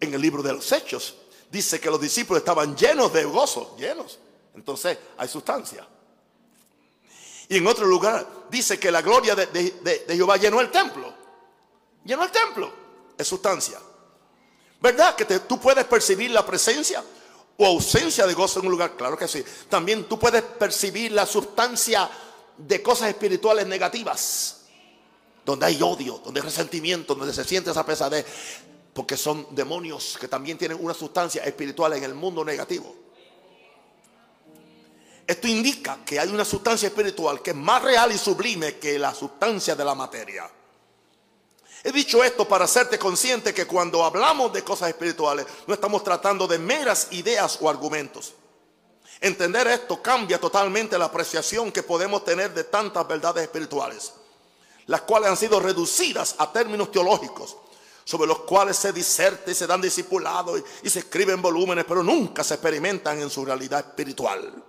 En 0.00 0.14
el 0.14 0.20
libro 0.20 0.42
de 0.42 0.52
los 0.52 0.70
Hechos 0.72 1.16
dice 1.50 1.80
que 1.80 1.90
los 1.90 2.00
discípulos 2.00 2.40
estaban 2.40 2.76
llenos 2.76 3.12
de 3.12 3.24
gozo, 3.24 3.76
llenos. 3.78 4.18
Entonces 4.54 4.98
hay 5.16 5.28
sustancia. 5.28 5.86
Y 7.48 7.56
en 7.56 7.66
otro 7.66 7.86
lugar 7.86 8.28
dice 8.50 8.78
que 8.78 8.90
la 8.90 9.00
gloria 9.00 9.34
de, 9.34 9.46
de 9.46 10.04
Jehová 10.14 10.36
llenó 10.36 10.60
el 10.60 10.70
templo. 10.70 11.14
Llenó 12.04 12.24
el 12.24 12.30
templo. 12.30 12.72
Es 13.16 13.26
sustancia. 13.26 13.80
¿Verdad 14.80 15.16
que 15.16 15.24
tú 15.40 15.60
puedes 15.60 15.84
percibir 15.86 16.30
la 16.30 16.46
presencia 16.46 17.02
o 17.56 17.66
ausencia 17.66 18.26
de 18.26 18.34
gozo 18.34 18.60
en 18.60 18.66
un 18.66 18.72
lugar? 18.72 18.96
Claro 18.96 19.16
que 19.16 19.26
sí. 19.26 19.44
También 19.68 20.04
tú 20.04 20.18
puedes 20.18 20.42
percibir 20.42 21.12
la 21.12 21.26
sustancia 21.26 22.08
de 22.56 22.82
cosas 22.82 23.08
espirituales 23.08 23.66
negativas. 23.66 24.60
Donde 25.44 25.66
hay 25.66 25.82
odio, 25.82 26.20
donde 26.24 26.40
hay 26.40 26.44
resentimiento, 26.44 27.14
donde 27.14 27.34
se 27.34 27.44
siente 27.44 27.70
esa 27.70 27.84
pesadez. 27.84 28.24
Porque 28.92 29.16
son 29.16 29.48
demonios 29.50 30.16
que 30.20 30.28
también 30.28 30.58
tienen 30.58 30.78
una 30.80 30.94
sustancia 30.94 31.42
espiritual 31.44 31.94
en 31.94 32.04
el 32.04 32.14
mundo 32.14 32.44
negativo. 32.44 32.94
Esto 35.26 35.46
indica 35.46 35.98
que 36.06 36.18
hay 36.18 36.28
una 36.28 36.44
sustancia 36.44 36.86
espiritual 36.86 37.42
que 37.42 37.50
es 37.50 37.56
más 37.56 37.82
real 37.82 38.12
y 38.12 38.16
sublime 38.16 38.78
que 38.78 38.98
la 38.98 39.12
sustancia 39.14 39.74
de 39.74 39.84
la 39.84 39.94
materia. 39.94 40.50
He 41.88 41.92
dicho 41.92 42.22
esto 42.22 42.46
para 42.46 42.66
hacerte 42.66 42.98
consciente 42.98 43.54
que 43.54 43.66
cuando 43.66 44.04
hablamos 44.04 44.52
de 44.52 44.62
cosas 44.62 44.90
espirituales 44.90 45.46
no 45.66 45.72
estamos 45.72 46.04
tratando 46.04 46.46
de 46.46 46.58
meras 46.58 47.08
ideas 47.12 47.56
o 47.62 47.70
argumentos. 47.70 48.34
Entender 49.22 49.66
esto 49.68 50.02
cambia 50.02 50.38
totalmente 50.38 50.98
la 50.98 51.06
apreciación 51.06 51.72
que 51.72 51.82
podemos 51.82 52.26
tener 52.26 52.52
de 52.52 52.64
tantas 52.64 53.08
verdades 53.08 53.44
espirituales, 53.44 54.12
las 54.84 55.00
cuales 55.00 55.30
han 55.30 55.38
sido 55.38 55.60
reducidas 55.60 56.34
a 56.36 56.52
términos 56.52 56.92
teológicos, 56.92 57.56
sobre 58.04 58.28
los 58.28 58.40
cuales 58.40 58.76
se 58.76 58.92
diserta 58.92 59.50
y 59.50 59.54
se 59.54 59.66
dan 59.66 59.80
discipulados 59.80 60.60
y, 60.60 60.88
y 60.88 60.90
se 60.90 60.98
escriben 60.98 61.40
volúmenes, 61.40 61.86
pero 61.88 62.02
nunca 62.02 62.44
se 62.44 62.52
experimentan 62.52 63.18
en 63.18 63.30
su 63.30 63.46
realidad 63.46 63.80
espiritual. 63.80 64.62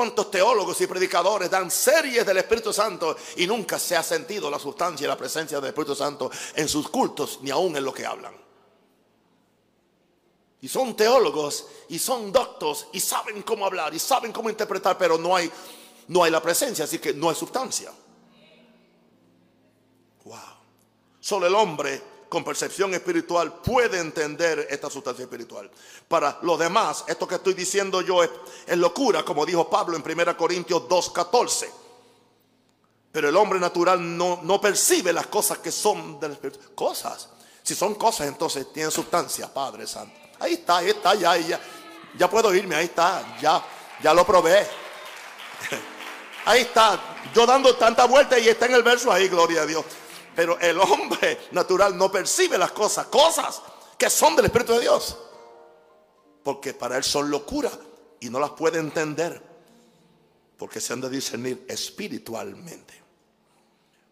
¿Cuántos 0.00 0.30
teólogos 0.30 0.80
y 0.80 0.86
predicadores 0.86 1.50
dan 1.50 1.70
series 1.70 2.24
del 2.24 2.38
Espíritu 2.38 2.72
Santo 2.72 3.14
y 3.36 3.46
nunca 3.46 3.78
se 3.78 3.94
ha 3.94 4.02
sentido 4.02 4.50
la 4.50 4.58
sustancia 4.58 5.04
y 5.04 5.08
la 5.08 5.14
presencia 5.14 5.60
del 5.60 5.68
Espíritu 5.68 5.94
Santo 5.94 6.30
en 6.54 6.66
sus 6.70 6.88
cultos 6.88 7.40
ni 7.42 7.50
aún 7.50 7.76
en 7.76 7.84
lo 7.84 7.92
que 7.92 8.06
hablan? 8.06 8.34
Y 10.62 10.68
son 10.68 10.96
teólogos 10.96 11.66
y 11.90 11.98
son 11.98 12.32
doctos 12.32 12.86
y 12.94 13.00
saben 13.00 13.42
cómo 13.42 13.66
hablar 13.66 13.92
y 13.92 13.98
saben 13.98 14.32
cómo 14.32 14.48
interpretar, 14.48 14.96
pero 14.96 15.18
no 15.18 15.36
hay, 15.36 15.52
no 16.08 16.24
hay 16.24 16.30
la 16.30 16.40
presencia, 16.40 16.86
así 16.86 16.98
que 16.98 17.12
no 17.12 17.28
hay 17.28 17.36
sustancia. 17.36 17.92
Wow. 20.24 20.38
Solo 21.20 21.46
el 21.46 21.54
hombre 21.54 22.02
con 22.30 22.44
percepción 22.44 22.94
espiritual 22.94 23.54
puede 23.54 23.98
entender 23.98 24.68
esta 24.70 24.88
sustancia 24.88 25.24
espiritual. 25.24 25.68
Para 26.08 26.38
los 26.42 26.58
demás, 26.58 27.04
esto 27.08 27.26
que 27.26 27.34
estoy 27.34 27.54
diciendo 27.54 28.00
yo 28.00 28.22
es, 28.22 28.30
locura, 28.76 29.24
como 29.24 29.44
dijo 29.44 29.68
Pablo 29.68 29.96
en 29.96 30.18
1 30.18 30.36
Corintios 30.36 30.84
2.14. 30.84 31.68
Pero 33.10 33.28
el 33.28 33.36
hombre 33.36 33.58
natural 33.58 34.16
no, 34.16 34.38
no 34.44 34.60
percibe 34.60 35.12
las 35.12 35.26
cosas 35.26 35.58
que 35.58 35.72
son 35.72 36.20
del 36.20 36.32
Espíritu. 36.32 36.60
Cosas. 36.72 37.28
Si 37.64 37.74
son 37.74 37.96
cosas, 37.96 38.28
entonces 38.28 38.72
tienen 38.72 38.92
sustancia, 38.92 39.52
Padre 39.52 39.88
Santo. 39.88 40.14
Ahí 40.38 40.54
está, 40.54 40.78
ahí 40.78 40.90
está, 40.90 41.14
ya, 41.16 41.36
ya, 41.36 41.60
ya 42.16 42.30
puedo 42.30 42.54
irme, 42.54 42.76
ahí 42.76 42.84
está, 42.84 43.38
ya, 43.42 43.62
ya 44.00 44.14
lo 44.14 44.24
probé. 44.24 44.66
Ahí 46.46 46.62
está, 46.62 46.98
yo 47.34 47.44
dando 47.44 47.76
tanta 47.76 48.06
vuelta 48.06 48.38
y 48.38 48.48
está 48.48 48.64
en 48.64 48.74
el 48.74 48.82
verso 48.82 49.12
ahí, 49.12 49.28
gloria 49.28 49.60
a 49.60 49.66
Dios. 49.66 49.84
Pero 50.40 50.58
el 50.58 50.80
hombre 50.80 51.38
natural 51.50 51.98
no 51.98 52.10
percibe 52.10 52.56
las 52.56 52.72
cosas, 52.72 53.08
cosas 53.08 53.60
que 53.98 54.08
son 54.08 54.34
del 54.34 54.46
Espíritu 54.46 54.72
de 54.72 54.80
Dios. 54.80 55.14
Porque 56.42 56.72
para 56.72 56.96
él 56.96 57.04
son 57.04 57.30
locura 57.30 57.70
y 58.20 58.30
no 58.30 58.40
las 58.40 58.52
puede 58.52 58.78
entender. 58.78 59.38
Porque 60.56 60.80
se 60.80 60.94
han 60.94 61.02
de 61.02 61.10
discernir 61.10 61.66
espiritualmente. 61.68 62.94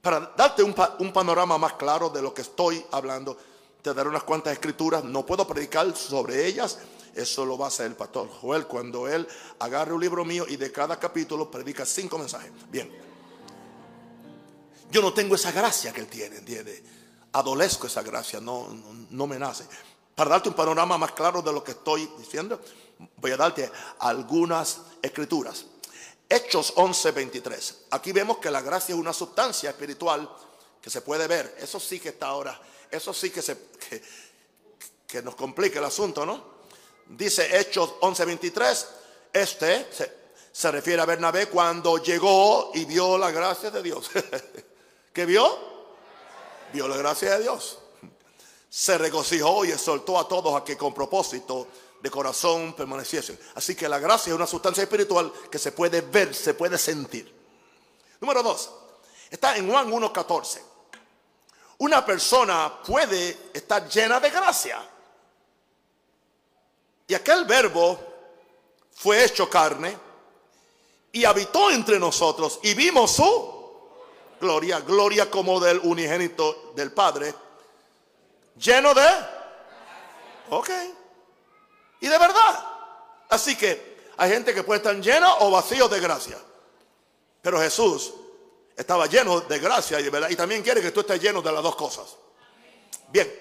Para 0.03 0.35
darte 0.37 0.63
un, 0.63 0.75
panorama 0.75 1.57
más 1.57 1.73
claro 1.73 2.11
de 2.11 2.21
lo 2.21 2.35
que 2.35 2.43
estoy 2.43 2.85
hablando, 2.91 3.35
te 3.81 3.95
daré 3.95 4.11
unas 4.11 4.25
cuantas 4.25 4.53
escrituras. 4.53 5.05
No 5.05 5.25
puedo 5.25 5.47
predicar 5.47 5.97
sobre 5.97 6.45
ellas. 6.45 6.79
Eso 7.15 7.47
lo 7.47 7.57
va 7.57 7.65
a 7.65 7.69
hacer 7.69 7.87
el 7.87 7.97
pastor 7.97 8.29
Joel 8.29 8.67
cuando 8.67 9.09
él 9.09 9.27
agarre 9.61 9.95
un 9.95 10.01
libro 10.03 10.27
mío 10.27 10.45
y 10.47 10.57
de 10.59 10.71
cada 10.71 10.99
capítulo 10.99 11.51
predica 11.51 11.87
cinco 11.87 12.19
mensajes. 12.19 12.53
Bien. 12.71 13.08
Yo 14.91 15.03
no 15.03 15.13
tengo 15.13 15.35
esa 15.35 15.53
gracia 15.53 15.93
que 15.93 16.01
él 16.01 16.07
tiene, 16.07 16.39
¿entiendes? 16.39 16.83
Adolezco 17.33 17.87
esa 17.87 18.03
gracia, 18.03 18.41
no, 18.41 18.69
no, 19.11 19.27
me 19.27 19.39
nace. 19.39 19.65
Para 20.15 20.31
darte 20.31 20.49
un 20.49 20.55
panorama 20.55 20.97
más 20.97 21.13
claro 21.13 21.43
de 21.43 21.53
lo 21.53 21.63
que 21.63 21.73
estoy 21.73 22.11
diciendo, 22.19 22.61
voy 23.17 23.33
a 23.33 23.37
darte 23.37 23.71
algunas 24.01 24.81
escrituras. 25.03 25.67
Hechos 26.29 26.73
11, 26.77 27.11
23. 27.13 27.79
Aquí 27.91 28.13
vemos 28.13 28.39
que 28.39 28.51
la 28.51 28.63
gracia 28.63 28.95
es 28.95 29.01
una 29.01 29.13
sustancia 29.13 29.71
espiritual 29.71 30.29
que 30.81 30.91
se 30.91 31.03
puede 31.03 31.27
ver. 31.27 31.57
Eso 31.61 31.79
sí 31.79 32.01
que 32.01 32.11
está 32.11 32.29
ahora. 32.29 32.59
Eso 32.91 33.13
sí 33.13 33.31
que, 33.31 33.43
se, 33.43 33.57
que, 35.07 35.23
nos 35.23 35.35
complica 35.35 35.79
el 35.79 35.85
asunto, 35.85 36.25
¿no? 36.25 36.59
Dice 37.07 37.59
Hechos 37.59 37.95
11, 38.01 38.25
23. 38.25 38.89
Este 39.33 39.89
se, 39.93 40.13
se 40.51 40.71
refiere 40.71 41.03
a 41.03 41.07
Bernabé 41.07 41.47
cuando 41.47 41.99
llegó 41.99 42.73
y 42.75 42.87
vio 42.87 43.19
la 43.19 43.31
gracia 43.31 43.71
de 43.71 43.83
Dios. 43.83 44.11
¿Qué 45.19 45.27
vio? 45.27 45.59
Vio 46.73 46.87
la 46.87 46.97
gracia 46.97 47.33
de 47.33 47.43
Dios. 47.43 47.81
Se 48.71 48.97
regocijó 48.97 49.65
y 49.65 49.73
exhortó 49.73 50.17
a 50.17 50.29
todos 50.29 50.55
a 50.55 50.63
que 50.63 50.77
con 50.77 50.95
propósito 50.95 51.67
de 52.01 52.09
corazón 52.09 52.73
permaneciesen. 52.75 53.37
Así 53.57 53.75
que 53.75 53.89
la 53.89 53.99
gracia 53.99 54.31
es 54.31 54.37
una 54.37 54.47
sustancia 54.47 54.85
espiritual 54.85 55.33
que 55.51 55.59
se 55.59 55.73
puede 55.73 56.03
ver, 56.03 56.33
se 56.33 56.55
puede 56.55 56.79
sentir. 56.79 57.35
Número 58.21 58.45
dos, 58.45 58.71
está 59.29 59.57
en 59.57 59.69
Juan 59.69 59.91
1.14. 59.91 60.61
Una 61.79 62.07
persona 62.07 62.81
puede 62.87 63.51
estar 63.53 63.89
llena 63.89 64.21
de 64.21 64.31
gracia. 64.31 64.89
Y 67.09 67.15
aquel 67.15 67.45
verbo 67.45 67.99
fue 68.93 69.25
hecho 69.25 69.51
carne 69.51 69.99
y 71.11 71.25
habitó 71.25 71.73
entre 71.73 71.99
nosotros 71.99 72.61
y 72.63 72.75
vimos 72.75 73.11
su 73.11 73.58
gloria, 74.41 74.81
gloria 74.81 75.31
como 75.31 75.61
del 75.61 75.79
unigénito 75.81 76.73
del 76.75 76.93
Padre, 76.93 77.35
lleno 78.57 78.95
de... 78.95 79.07
Ok. 80.51 80.71
Y 82.01 82.09
de 82.09 82.19
verdad. 82.19 82.65
Así 83.29 83.57
que 83.57 84.09
hay 84.17 84.31
gente 84.31 84.55
que 84.55 84.63
puede 84.63 84.79
estar 84.79 84.97
llena 84.97 85.37
o 85.39 85.51
vacío 85.51 85.89
de 85.89 86.01
gracia. 86.01 86.39
Pero 87.43 87.61
Jesús 87.61 88.15
estaba 88.77 89.07
lleno 89.07 89.41
de 89.41 89.59
gracia 89.59 90.01
y 90.01 90.05
de 90.05 90.11
verdad. 90.11 90.31
Y 90.31 90.37
también 90.37 90.63
quiere 90.63 90.81
que 90.81 90.91
tú 90.91 91.01
estés 91.01 91.21
lleno 91.21 91.43
de 91.43 91.53
las 91.53 91.63
dos 91.63 91.77
cosas. 91.77 92.17
Bien. 93.09 93.33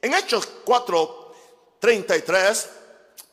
En 0.00 0.14
Hechos 0.14 0.46
4, 0.64 1.34
33 1.78 2.68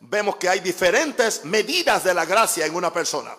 vemos 0.01 0.35
que 0.37 0.49
hay 0.49 0.59
diferentes 0.59 1.45
medidas 1.45 2.03
de 2.03 2.13
la 2.13 2.25
gracia 2.25 2.65
en 2.65 2.75
una 2.75 2.91
persona. 2.91 3.35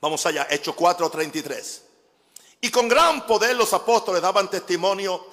Vamos 0.00 0.24
allá, 0.26 0.46
Hechos 0.50 0.74
4:33. 0.76 1.80
Y 2.64 2.70
con 2.70 2.88
gran 2.88 3.26
poder 3.26 3.54
los 3.54 3.74
apóstoles 3.74 4.22
daban 4.22 4.48
testimonio 4.48 5.26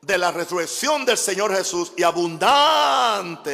de 0.00 0.16
la 0.16 0.32
resurrección 0.32 1.04
del 1.04 1.18
Señor 1.18 1.54
Jesús 1.54 1.92
y 1.94 2.02
abundante 2.02 3.50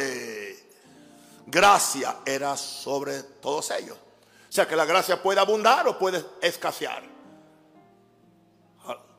gracia 1.45 2.19
era 2.25 2.55
sobre 2.55 3.23
todos 3.23 3.69
ellos. 3.71 3.97
O 3.97 4.51
sea 4.51 4.65
que 4.65 4.77
la 4.77 4.85
gracia 4.85 5.21
puede 5.21 5.41
abundar 5.41 5.85
o 5.89 5.99
puede 5.99 6.23
escasear. 6.41 7.03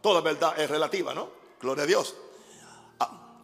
Toda 0.00 0.22
verdad 0.22 0.58
es 0.58 0.70
relativa, 0.70 1.12
¿no? 1.12 1.28
Gloria 1.60 1.84
a 1.84 1.86
Dios 1.86 2.14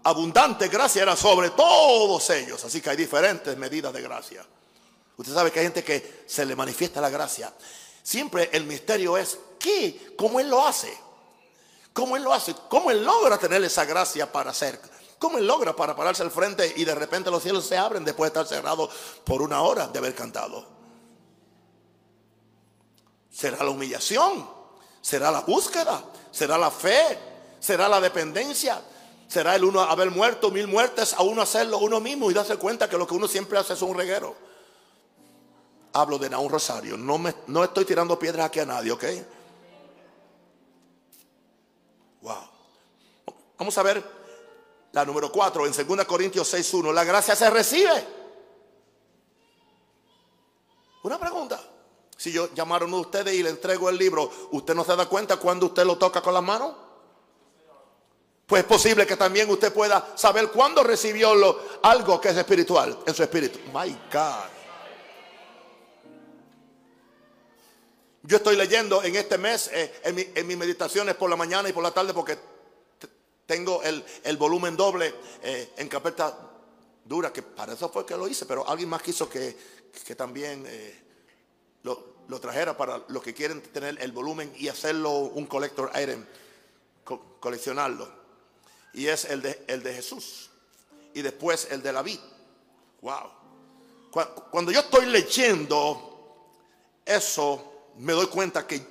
abundante 0.04 0.68
gracia 0.68 1.02
era 1.02 1.14
sobre 1.14 1.50
todos 1.50 2.30
ellos. 2.30 2.64
Así 2.64 2.80
que 2.80 2.88
hay 2.88 2.96
diferentes 2.96 3.54
medidas 3.58 3.92
de 3.92 4.00
gracia. 4.00 4.46
Usted 5.16 5.34
sabe 5.34 5.50
que 5.50 5.58
hay 5.60 5.66
gente 5.66 5.84
que 5.84 6.24
se 6.26 6.46
le 6.46 6.56
manifiesta 6.56 7.02
la 7.02 7.10
gracia. 7.10 7.52
Siempre 8.02 8.50
el 8.52 8.64
misterio 8.64 9.16
es 9.16 9.38
¿qué? 9.64 10.14
¿Cómo 10.16 10.38
Él 10.38 10.50
lo 10.50 10.66
hace? 10.66 10.94
¿Cómo 11.94 12.16
Él 12.16 12.22
lo 12.22 12.34
hace? 12.34 12.54
¿Cómo 12.68 12.90
Él 12.90 13.02
logra 13.02 13.38
tener 13.38 13.64
esa 13.64 13.86
gracia 13.86 14.30
para 14.30 14.50
hacer? 14.50 14.78
¿Cómo 15.18 15.38
Él 15.38 15.46
logra 15.46 15.74
para 15.74 15.96
pararse 15.96 16.22
al 16.22 16.30
frente 16.30 16.74
y 16.76 16.84
de 16.84 16.94
repente 16.94 17.30
los 17.30 17.42
cielos 17.42 17.64
se 17.64 17.78
abren 17.78 18.04
después 18.04 18.30
de 18.30 18.40
estar 18.40 18.56
cerrados 18.56 18.90
por 19.24 19.40
una 19.40 19.62
hora 19.62 19.88
de 19.88 19.98
haber 19.98 20.14
cantado? 20.14 20.66
¿Será 23.30 23.64
la 23.64 23.70
humillación? 23.70 24.46
¿Será 25.00 25.30
la 25.30 25.40
búsqueda? 25.40 26.04
¿Será 26.30 26.58
la 26.58 26.70
fe? 26.70 27.18
¿Será 27.58 27.88
la 27.88 28.00
dependencia? 28.00 28.82
será 29.26 29.56
el 29.56 29.64
uno 29.64 29.80
haber 29.80 30.10
muerto 30.10 30.50
mil 30.50 30.68
muertes 30.68 31.14
a 31.14 31.22
uno 31.22 31.42
hacerlo 31.42 31.78
uno 31.78 31.98
mismo 31.98 32.30
y 32.30 32.34
darse 32.34 32.56
cuenta 32.56 32.88
que 32.88 32.98
lo 32.98 33.06
que 33.06 33.14
uno 33.14 33.26
siempre 33.26 33.58
hace 33.58 33.72
es 33.72 33.82
un 33.82 33.96
reguero. 33.96 34.36
Hablo 35.94 36.18
de 36.18 36.34
un 36.36 36.50
rosario. 36.50 36.96
No, 36.96 37.18
me, 37.18 37.34
no 37.46 37.64
estoy 37.64 37.84
tirando 37.84 38.18
piedras 38.18 38.46
aquí 38.46 38.60
a 38.60 38.66
nadie, 38.66 38.92
¿ok? 38.92 39.04
Wow. 42.24 42.36
Vamos 43.58 43.76
a 43.76 43.82
ver 43.82 44.02
la 44.92 45.04
número 45.04 45.30
4 45.30 45.66
en 45.66 45.86
2 45.86 46.06
Corintios 46.06 46.54
6.1. 46.54 46.92
La 46.92 47.04
gracia 47.04 47.36
se 47.36 47.50
recibe. 47.50 48.06
Una 51.02 51.18
pregunta. 51.18 51.60
Si 52.16 52.32
yo 52.32 52.52
llamaron 52.54 52.94
a 52.94 52.96
ustedes 52.96 53.34
y 53.34 53.42
le 53.42 53.50
entrego 53.50 53.90
el 53.90 53.98
libro, 53.98 54.30
¿usted 54.52 54.74
no 54.74 54.84
se 54.84 54.96
da 54.96 55.06
cuenta 55.06 55.36
cuando 55.36 55.66
usted 55.66 55.84
lo 55.84 55.98
toca 55.98 56.22
con 56.22 56.32
las 56.32 56.42
manos? 56.42 56.74
Pues 58.46 58.62
es 58.62 58.68
posible 58.68 59.06
que 59.06 59.16
también 59.16 59.50
usted 59.50 59.72
pueda 59.72 60.12
saber 60.16 60.50
cuándo 60.50 60.82
recibió 60.82 61.34
lo, 61.34 61.60
algo 61.82 62.18
que 62.20 62.30
es 62.30 62.36
espiritual 62.36 62.98
en 63.06 63.14
su 63.14 63.22
espíritu. 63.22 63.58
My 63.72 63.90
God. 64.10 64.53
Yo 68.26 68.38
estoy 68.38 68.56
leyendo 68.56 69.02
en 69.02 69.16
este 69.16 69.36
mes, 69.36 69.68
eh, 69.70 70.00
en, 70.02 70.46
mis 70.46 70.56
meditaciones 70.56 71.14
por 71.14 71.28
la 71.28 71.36
mañana 71.36 71.68
y 71.68 71.74
por 71.74 71.82
la 71.82 71.90
tarde, 71.90 72.14
porque 72.14 72.38
tengo 73.44 73.82
el, 73.82 74.36
volumen 74.38 74.78
doble 74.78 75.14
eh, 75.42 75.74
en 75.76 75.88
carpeta 75.88 76.34
dura, 77.04 77.30
que 77.30 77.42
para 77.42 77.74
eso 77.74 77.90
fue 77.90 78.06
que 78.06 78.16
lo 78.16 78.26
hice, 78.26 78.46
pero 78.46 78.66
alguien 78.66 78.88
más 78.88 79.02
quiso 79.02 79.28
que, 79.28 79.54
también 80.16 80.64
eh, 80.66 81.02
lo, 81.82 82.40
trajera 82.40 82.74
para 82.74 83.04
los 83.08 83.22
que 83.22 83.34
quieren 83.34 83.60
tener 83.60 84.00
el 84.00 84.12
volumen 84.12 84.50
y 84.56 84.68
hacerlo 84.68 85.10
un 85.10 85.44
collector 85.44 85.92
item, 85.94 86.24
coleccionarlo 87.40 88.24
y 88.94 89.08
es 89.08 89.26
el 89.26 89.42
de, 89.42 89.64
el 89.66 89.82
de 89.82 89.92
Jesús. 89.92 90.48
Y 91.12 91.20
después 91.20 91.68
el 91.70 91.82
de 91.82 91.92
la 91.92 92.02
vida. 92.02 92.22
Wow. 93.02 93.30
Cuando 94.50 94.72
yo 94.72 94.80
estoy 94.80 95.06
leyendo 95.06 96.40
eso, 97.04 97.73
me 97.98 98.12
doy 98.12 98.26
cuenta 98.26 98.66
que 98.66 98.84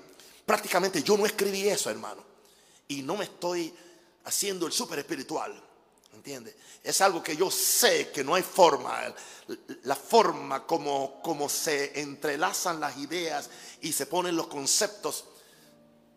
prácticamente 0.45 1.03
yo 1.03 1.17
no 1.17 1.25
escribí 1.25 1.67
eso, 1.67 1.89
hermano. 1.89 2.23
Y 2.87 3.01
no 3.01 3.15
me 3.15 3.25
estoy 3.25 3.73
haciendo 4.25 4.67
el 4.67 4.73
súper 4.73 4.99
espiritual. 4.99 5.61
¿Entiende? 6.13 6.55
Es 6.83 7.01
algo 7.01 7.23
que 7.23 7.35
yo 7.35 7.49
sé 7.49 8.11
que 8.11 8.23
no 8.23 8.35
hay 8.35 8.43
forma. 8.43 9.01
La 9.83 9.95
forma 9.95 10.65
como, 10.65 11.21
como 11.21 11.49
se 11.49 11.99
entrelazan 11.99 12.79
las 12.79 12.97
ideas 12.97 13.49
y 13.81 13.91
se 13.91 14.05
ponen 14.05 14.35
los 14.35 14.47
conceptos 14.47 15.25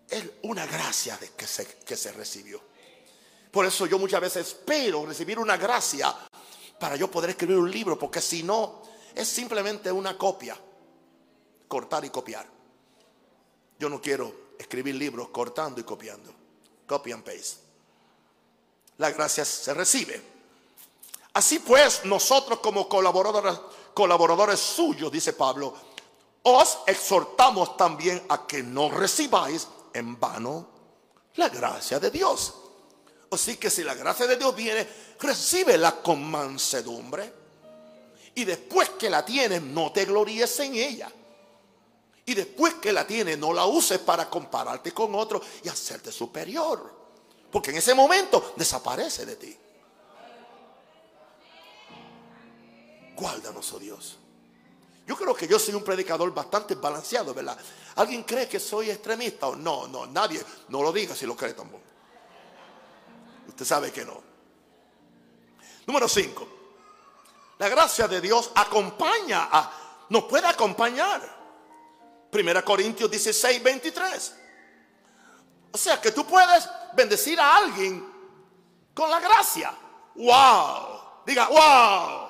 es 0.08 0.22
una 0.42 0.66
gracia 0.66 1.16
de 1.16 1.30
que, 1.30 1.46
se, 1.46 1.66
que 1.66 1.96
se 1.96 2.12
recibió. 2.12 2.60
Por 3.50 3.64
eso 3.64 3.86
yo 3.86 3.98
muchas 3.98 4.20
veces 4.20 4.48
espero 4.48 5.06
recibir 5.06 5.38
una 5.38 5.56
gracia 5.56 6.14
para 6.78 6.96
yo 6.96 7.10
poder 7.10 7.30
escribir 7.30 7.56
un 7.56 7.70
libro, 7.70 7.98
porque 7.98 8.20
si 8.20 8.42
no, 8.42 8.82
es 9.14 9.26
simplemente 9.26 9.90
una 9.90 10.16
copia, 10.18 10.56
cortar 11.66 12.04
y 12.04 12.10
copiar. 12.10 12.55
Yo 13.78 13.88
no 13.88 14.00
quiero 14.00 14.54
escribir 14.58 14.94
libros 14.94 15.28
cortando 15.28 15.80
y 15.80 15.84
copiando. 15.84 16.32
Copy 16.86 17.12
and 17.12 17.24
paste. 17.24 17.60
La 18.98 19.10
gracia 19.10 19.44
se 19.44 19.74
recibe. 19.74 20.22
Así 21.34 21.58
pues, 21.58 22.04
nosotros 22.04 22.60
como 22.60 22.88
colaboradores, 22.88 23.58
colaboradores 23.92 24.58
suyos, 24.58 25.12
dice 25.12 25.34
Pablo, 25.34 25.74
os 26.42 26.78
exhortamos 26.86 27.76
también 27.76 28.22
a 28.28 28.46
que 28.46 28.62
no 28.62 28.90
recibáis 28.90 29.68
en 29.92 30.18
vano 30.18 30.68
la 31.34 31.48
gracia 31.48 31.98
de 31.98 32.10
Dios 32.10 32.54
Así 33.30 33.56
que 33.56 33.70
si 33.70 33.82
la 33.82 33.94
gracia 33.94 34.26
de 34.26 34.36
Dios 34.36 34.54
viene, 34.54 34.86
recíbela 35.20 36.00
con 36.00 36.24
mansedumbre. 36.24 37.32
Y 38.34 38.44
después 38.44 38.90
que 38.90 39.10
la 39.10 39.24
tienes, 39.24 39.62
no 39.62 39.92
te 39.92 40.04
gloríes 40.04 40.60
en 40.60 40.74
ella. 40.74 41.10
Y 42.26 42.34
después 42.34 42.74
que 42.74 42.92
la 42.92 43.06
tienes, 43.06 43.38
no 43.38 43.52
la 43.52 43.66
uses 43.66 44.00
para 44.00 44.28
compararte 44.28 44.92
con 44.92 45.14
otro 45.14 45.40
y 45.62 45.68
hacerte 45.68 46.10
superior. 46.10 46.92
Porque 47.50 47.70
en 47.70 47.76
ese 47.76 47.94
momento 47.94 48.52
desaparece 48.56 49.24
de 49.24 49.36
ti. 49.36 49.56
Guárdanos, 53.14 53.72
oh 53.72 53.78
Dios. 53.78 54.18
Yo 55.06 55.16
creo 55.16 55.34
que 55.34 55.46
yo 55.46 55.56
soy 55.56 55.74
un 55.74 55.84
predicador 55.84 56.34
bastante 56.34 56.74
balanceado, 56.74 57.32
¿verdad? 57.32 57.56
¿Alguien 57.94 58.24
cree 58.24 58.48
que 58.48 58.58
soy 58.58 58.90
extremista? 58.90 59.46
o 59.46 59.54
No, 59.54 59.86
no, 59.86 60.04
nadie. 60.06 60.42
No 60.68 60.82
lo 60.82 60.92
diga 60.92 61.14
si 61.14 61.26
lo 61.26 61.36
cree 61.36 61.54
tampoco. 61.54 61.84
Usted 63.46 63.64
sabe 63.64 63.92
que 63.92 64.04
no. 64.04 64.20
Número 65.86 66.08
5. 66.08 66.48
La 67.58 67.68
gracia 67.68 68.08
de 68.08 68.20
Dios 68.20 68.50
acompaña 68.56 69.48
a, 69.50 70.06
nos 70.08 70.24
puede 70.24 70.48
acompañar. 70.48 71.35
Primera 72.36 72.62
Corintios 72.62 73.10
16, 73.10 73.62
23. 73.62 74.34
O 75.72 75.78
sea 75.78 75.98
que 75.98 76.12
tú 76.12 76.26
puedes 76.26 76.68
bendecir 76.92 77.40
a 77.40 77.56
alguien 77.56 78.06
con 78.92 79.10
la 79.10 79.20
gracia. 79.20 79.72
Wow. 80.14 81.22
Diga, 81.24 81.48
wow. 81.48 82.28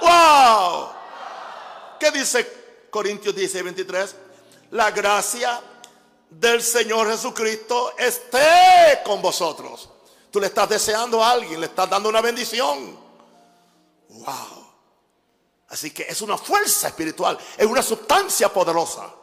Wow. 0.00 0.88
¿Qué 2.00 2.10
dice 2.10 2.88
Corintios 2.90 3.32
16, 3.32 3.62
23? 3.62 4.16
La 4.72 4.90
gracia 4.90 5.62
del 6.28 6.60
Señor 6.60 7.08
Jesucristo 7.08 7.94
esté 7.96 9.00
con 9.04 9.22
vosotros. 9.22 9.90
Tú 10.32 10.40
le 10.40 10.48
estás 10.48 10.68
deseando 10.68 11.22
a 11.22 11.30
alguien, 11.30 11.60
le 11.60 11.66
estás 11.66 11.88
dando 11.88 12.08
una 12.08 12.20
bendición. 12.20 12.98
Wow. 14.08 14.70
Así 15.68 15.92
que 15.92 16.02
es 16.02 16.20
una 16.20 16.36
fuerza 16.36 16.88
espiritual, 16.88 17.38
es 17.56 17.64
una 17.64 17.80
sustancia 17.80 18.52
poderosa. 18.52 19.19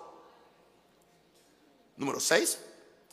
Número 1.98 2.20
6. 2.20 2.60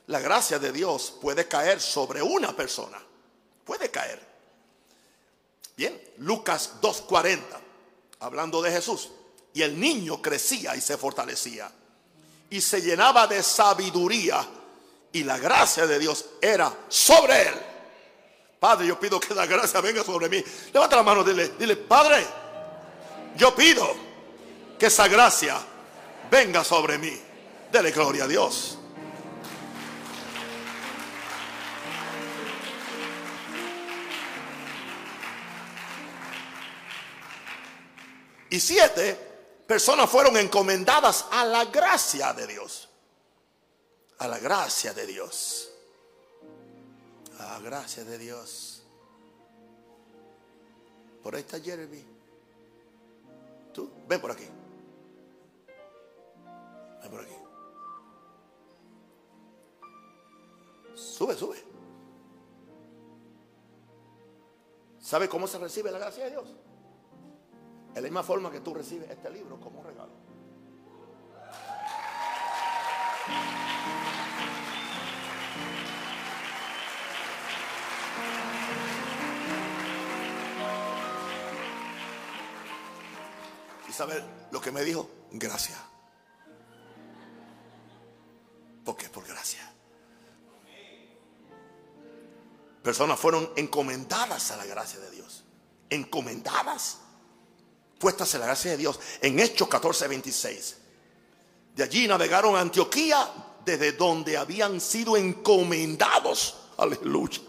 La 0.06 0.20
gracia 0.20 0.58
de 0.58 0.70
Dios 0.72 1.14
puede 1.20 1.48
caer 1.48 1.80
sobre 1.80 2.22
una 2.22 2.54
persona. 2.54 3.00
Puede 3.64 3.90
caer. 3.90 4.20
Bien, 5.76 6.00
Lucas 6.18 6.74
2.40, 6.80 7.40
hablando 8.20 8.62
de 8.62 8.70
Jesús. 8.70 9.10
Y 9.54 9.62
el 9.62 9.78
niño 9.78 10.20
crecía 10.20 10.76
y 10.76 10.80
se 10.80 10.96
fortalecía. 10.96 11.70
y 12.50 12.60
se 12.60 12.80
llenaba 12.80 13.26
de 13.26 13.42
sabiduría 13.42 14.46
y 15.12 15.24
la 15.24 15.38
gracia 15.38 15.86
de 15.86 15.98
Dios 15.98 16.26
era 16.40 16.72
sobre 16.88 17.48
él. 17.48 17.54
Padre, 18.60 18.86
yo 18.86 19.00
pido 19.00 19.18
que 19.18 19.34
la 19.34 19.46
gracia 19.46 19.80
venga 19.80 20.04
sobre 20.04 20.28
mí. 20.28 20.42
Levanta 20.72 20.96
la 20.96 21.02
mano, 21.02 21.24
dile, 21.24 21.48
dile, 21.58 21.76
Padre, 21.76 22.24
yo 23.36 23.54
pido 23.54 23.94
que 24.78 24.86
esa 24.86 25.08
gracia 25.08 25.58
venga 26.30 26.62
sobre 26.62 26.98
mí. 26.98 27.20
Dele 27.74 27.90
gloria 27.90 28.22
a 28.22 28.28
Dios. 28.28 28.78
Y 38.48 38.60
siete 38.60 39.18
personas 39.66 40.08
fueron 40.08 40.36
encomendadas 40.36 41.26
a 41.32 41.44
la 41.44 41.64
gracia 41.64 42.32
de 42.32 42.46
Dios. 42.46 42.88
A 44.18 44.28
la 44.28 44.38
gracia 44.38 44.94
de 44.94 45.06
Dios. 45.08 45.72
A 47.40 47.54
la 47.54 47.58
gracia 47.58 48.04
de 48.04 48.18
Dios. 48.18 48.84
Por 51.24 51.34
ahí 51.34 51.40
está 51.40 51.58
Jeremy. 51.58 52.04
Tú, 53.72 53.90
ven 54.06 54.20
por 54.20 54.30
aquí. 54.30 54.46
Ven 57.02 57.10
por 57.10 57.20
aquí. 57.20 57.34
Sube, 60.94 61.34
sube. 61.34 61.74
¿Sabe 65.00 65.28
cómo 65.28 65.46
se 65.46 65.58
recibe 65.58 65.90
la 65.90 65.98
gracia 65.98 66.24
de 66.24 66.30
Dios? 66.30 66.54
Es 67.90 67.96
la 67.96 68.02
misma 68.02 68.22
forma 68.22 68.50
que 68.50 68.60
tú 68.60 68.74
recibes 68.74 69.10
este 69.10 69.30
libro 69.30 69.60
como 69.60 69.80
un 69.80 69.86
regalo. 69.86 70.12
¿Y 83.88 83.92
sabe 83.92 84.24
lo 84.50 84.60
que 84.60 84.72
me 84.72 84.82
dijo? 84.82 85.08
Gracias. 85.32 85.78
¿Por 88.84 88.96
qué? 88.96 89.08
Por 89.08 89.23
Personas 92.84 93.18
fueron 93.18 93.50
encomendadas 93.56 94.50
a 94.50 94.58
la 94.58 94.66
gracia 94.66 95.00
de 95.00 95.10
Dios. 95.10 95.42
Encomendadas 95.88 96.98
puestas 97.98 98.34
en 98.34 98.40
la 98.40 98.46
gracia 98.46 98.72
de 98.72 98.76
Dios. 98.76 99.00
En 99.22 99.40
Hechos 99.40 99.68
14, 99.68 100.06
26. 100.06 100.76
De 101.74 101.82
allí 101.82 102.06
navegaron 102.06 102.54
a 102.56 102.60
Antioquía, 102.60 103.26
desde 103.64 103.92
donde 103.92 104.36
habían 104.36 104.82
sido 104.82 105.16
encomendados, 105.16 106.58
aleluya, 106.76 107.40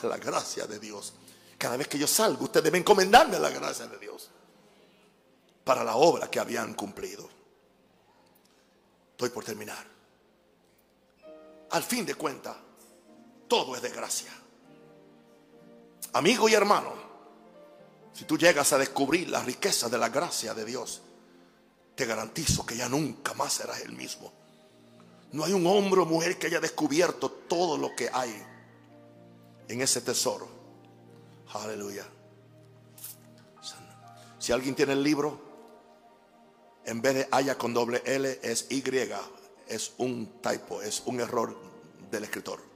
a 0.00 0.06
la 0.06 0.16
gracia 0.16 0.64
de 0.68 0.78
Dios. 0.78 1.12
Cada 1.58 1.76
vez 1.76 1.88
que 1.88 1.98
yo 1.98 2.06
salgo, 2.06 2.44
usted 2.44 2.62
debe 2.62 2.78
encomendarme 2.78 3.34
a 3.34 3.40
la 3.40 3.50
gracia 3.50 3.88
de 3.88 3.98
Dios 3.98 4.30
para 5.64 5.82
la 5.82 5.96
obra 5.96 6.30
que 6.30 6.38
habían 6.38 6.74
cumplido. 6.74 7.28
Estoy 9.10 9.30
por 9.30 9.44
terminar. 9.44 9.84
Al 11.70 11.82
fin 11.82 12.06
de 12.06 12.14
cuentas, 12.14 12.56
todo 13.48 13.74
es 13.74 13.82
de 13.82 13.90
gracia. 13.90 14.32
Amigo 16.12 16.48
y 16.48 16.54
hermano, 16.54 16.92
si 18.12 18.24
tú 18.24 18.36
llegas 18.36 18.72
a 18.72 18.78
descubrir 18.78 19.28
la 19.28 19.42
riqueza 19.42 19.88
de 19.88 19.98
la 19.98 20.08
gracia 20.08 20.54
de 20.54 20.64
Dios, 20.64 21.02
te 21.94 22.06
garantizo 22.06 22.64
que 22.64 22.76
ya 22.76 22.88
nunca 22.88 23.34
más 23.34 23.52
serás 23.52 23.80
el 23.80 23.92
mismo. 23.92 24.32
No 25.32 25.44
hay 25.44 25.52
un 25.52 25.66
hombre 25.66 26.00
o 26.00 26.06
mujer 26.06 26.38
que 26.38 26.46
haya 26.46 26.60
descubierto 26.60 27.30
todo 27.30 27.76
lo 27.76 27.94
que 27.94 28.08
hay 28.12 28.34
en 29.68 29.80
ese 29.82 30.00
tesoro. 30.00 30.48
Aleluya. 31.52 32.06
Si 34.38 34.52
alguien 34.52 34.74
tiene 34.74 34.94
el 34.94 35.02
libro, 35.02 35.40
en 36.84 37.02
vez 37.02 37.14
de 37.14 37.28
haya 37.30 37.58
con 37.58 37.74
doble 37.74 38.02
L 38.06 38.40
es 38.42 38.66
Y, 38.70 38.82
es 39.66 39.92
un 39.98 40.40
typo, 40.40 40.80
es 40.80 41.02
un 41.04 41.20
error 41.20 41.54
del 42.10 42.24
escritor. 42.24 42.67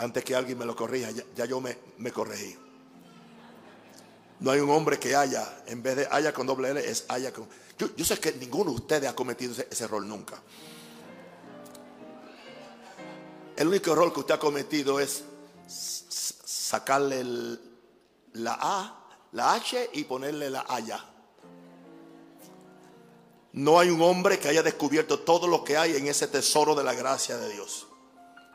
Antes 0.00 0.24
que 0.24 0.34
alguien 0.34 0.56
me 0.56 0.64
lo 0.64 0.74
corrija, 0.74 1.10
ya, 1.10 1.44
yo 1.44 1.60
me, 1.60 1.76
corregí. 2.10 2.56
No 4.40 4.50
hay 4.50 4.60
un 4.60 4.70
hombre 4.70 4.98
que 4.98 5.14
haya, 5.14 5.62
en 5.66 5.82
vez 5.82 5.96
de 5.96 6.08
haya 6.10 6.32
con 6.32 6.46
doble 6.46 6.70
L, 6.70 6.80
es 6.80 7.04
haya 7.08 7.30
con... 7.32 7.46
Yo, 7.76 8.04
sé 8.04 8.18
que 8.18 8.32
ninguno 8.32 8.70
de 8.70 8.76
ustedes 8.76 9.10
ha 9.10 9.14
cometido 9.14 9.52
ese, 9.52 9.84
error 9.84 10.02
nunca. 10.02 10.40
El 13.56 13.68
único 13.68 13.92
error 13.92 14.10
que 14.10 14.20
usted 14.20 14.34
ha 14.34 14.38
cometido 14.38 14.98
es 14.98 15.22
sacarle 15.68 17.22
la 18.32 18.58
A, 18.58 19.06
la 19.32 19.52
H 19.52 19.90
y 19.92 20.04
ponerle 20.04 20.48
la 20.48 20.64
Haya. 20.66 21.04
No 23.52 23.78
hay 23.78 23.90
un 23.90 24.00
hombre 24.00 24.38
que 24.38 24.48
haya 24.48 24.62
descubierto 24.62 25.20
todo 25.20 25.46
lo 25.46 25.62
que 25.62 25.76
hay 25.76 25.96
en 25.96 26.06
ese 26.06 26.26
tesoro 26.26 26.74
de 26.74 26.84
la 26.84 26.94
gracia 26.94 27.36
de 27.36 27.52
Dios. 27.52 27.89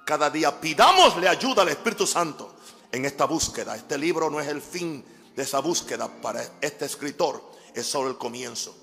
Cada 0.05 0.29
día 0.29 0.61
pidámosle 0.61 1.27
ayuda 1.27 1.63
al 1.63 1.69
Espíritu 1.69 2.05
Santo 2.05 2.57
en 2.91 3.05
esta 3.05 3.25
búsqueda. 3.25 3.75
Este 3.75 3.97
libro 3.97 4.29
no 4.29 4.39
es 4.39 4.47
el 4.47 4.61
fin 4.61 5.03
de 5.35 5.41
esa 5.41 5.59
búsqueda 5.59 6.07
para 6.07 6.43
este 6.61 6.85
escritor, 6.85 7.51
es 7.73 7.87
solo 7.87 8.09
el 8.09 8.17
comienzo. 8.17 8.77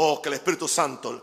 Oh, 0.00 0.20
que 0.20 0.28
el 0.28 0.34
Espíritu 0.34 0.66
Santo 0.66 1.22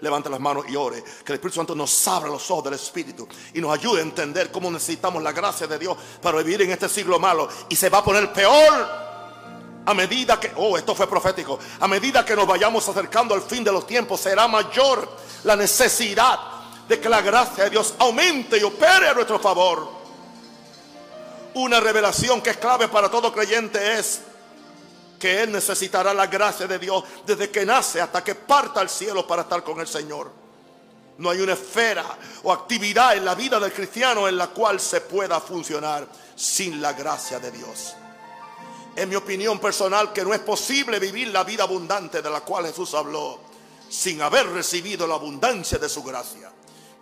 levante 0.00 0.30
las 0.30 0.40
manos 0.40 0.64
y 0.68 0.76
ore. 0.76 1.02
Que 1.02 1.32
el 1.32 1.34
Espíritu 1.34 1.56
Santo 1.56 1.74
nos 1.74 2.08
abra 2.08 2.30
los 2.30 2.50
ojos 2.50 2.64
del 2.64 2.74
Espíritu 2.74 3.28
y 3.52 3.60
nos 3.60 3.72
ayude 3.72 4.00
a 4.00 4.02
entender 4.02 4.50
cómo 4.50 4.70
necesitamos 4.70 5.22
la 5.22 5.32
gracia 5.32 5.66
de 5.66 5.78
Dios 5.78 5.96
para 6.22 6.38
vivir 6.38 6.62
en 6.62 6.70
este 6.70 6.88
siglo 6.88 7.18
malo. 7.18 7.48
Y 7.68 7.76
se 7.76 7.90
va 7.90 7.98
a 7.98 8.04
poner 8.04 8.32
peor 8.32 8.88
a 9.84 9.94
medida 9.94 10.40
que, 10.40 10.52
oh, 10.56 10.78
esto 10.78 10.94
fue 10.94 11.06
profético, 11.06 11.58
a 11.80 11.88
medida 11.88 12.24
que 12.24 12.36
nos 12.36 12.46
vayamos 12.46 12.86
acercando 12.88 13.34
al 13.34 13.42
fin 13.42 13.62
de 13.62 13.72
los 13.72 13.86
tiempos, 13.86 14.20
será 14.20 14.48
mayor 14.48 15.06
la 15.44 15.56
necesidad 15.56 16.49
de 16.90 16.98
que 16.98 17.08
la 17.08 17.20
gracia 17.20 17.62
de 17.62 17.70
Dios 17.70 17.94
aumente 18.00 18.58
y 18.58 18.64
opere 18.64 19.06
a 19.06 19.14
nuestro 19.14 19.38
favor. 19.38 19.88
Una 21.54 21.78
revelación 21.78 22.42
que 22.42 22.50
es 22.50 22.56
clave 22.56 22.88
para 22.88 23.08
todo 23.08 23.32
creyente 23.32 23.96
es 23.96 24.22
que 25.16 25.40
Él 25.40 25.52
necesitará 25.52 26.12
la 26.12 26.26
gracia 26.26 26.66
de 26.66 26.80
Dios 26.80 27.04
desde 27.24 27.48
que 27.48 27.64
nace 27.64 28.00
hasta 28.00 28.24
que 28.24 28.34
parta 28.34 28.80
al 28.80 28.88
cielo 28.88 29.24
para 29.24 29.42
estar 29.42 29.62
con 29.62 29.78
el 29.78 29.86
Señor. 29.86 30.32
No 31.18 31.30
hay 31.30 31.40
una 31.40 31.52
esfera 31.52 32.04
o 32.42 32.52
actividad 32.52 33.16
en 33.16 33.24
la 33.24 33.36
vida 33.36 33.60
del 33.60 33.72
cristiano 33.72 34.26
en 34.26 34.36
la 34.36 34.48
cual 34.48 34.80
se 34.80 35.00
pueda 35.02 35.38
funcionar 35.38 36.08
sin 36.34 36.82
la 36.82 36.92
gracia 36.94 37.38
de 37.38 37.52
Dios. 37.52 37.94
En 38.96 39.08
mi 39.08 39.14
opinión 39.14 39.60
personal 39.60 40.12
que 40.12 40.24
no 40.24 40.34
es 40.34 40.40
posible 40.40 40.98
vivir 40.98 41.28
la 41.28 41.44
vida 41.44 41.62
abundante 41.62 42.20
de 42.20 42.30
la 42.30 42.40
cual 42.40 42.66
Jesús 42.66 42.94
habló 42.94 43.38
sin 43.88 44.20
haber 44.22 44.48
recibido 44.48 45.06
la 45.06 45.14
abundancia 45.14 45.78
de 45.78 45.88
su 45.88 46.02
gracia. 46.02 46.49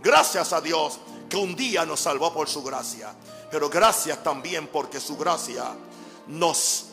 Gracias 0.00 0.52
a 0.52 0.60
Dios 0.60 0.98
que 1.28 1.36
un 1.36 1.54
día 1.54 1.84
nos 1.84 2.00
salvó 2.00 2.32
por 2.32 2.48
su 2.48 2.62
gracia. 2.62 3.14
Pero 3.50 3.68
gracias 3.68 4.22
también 4.22 4.68
porque 4.68 5.00
su 5.00 5.16
gracia 5.16 5.74
nos, 6.28 6.84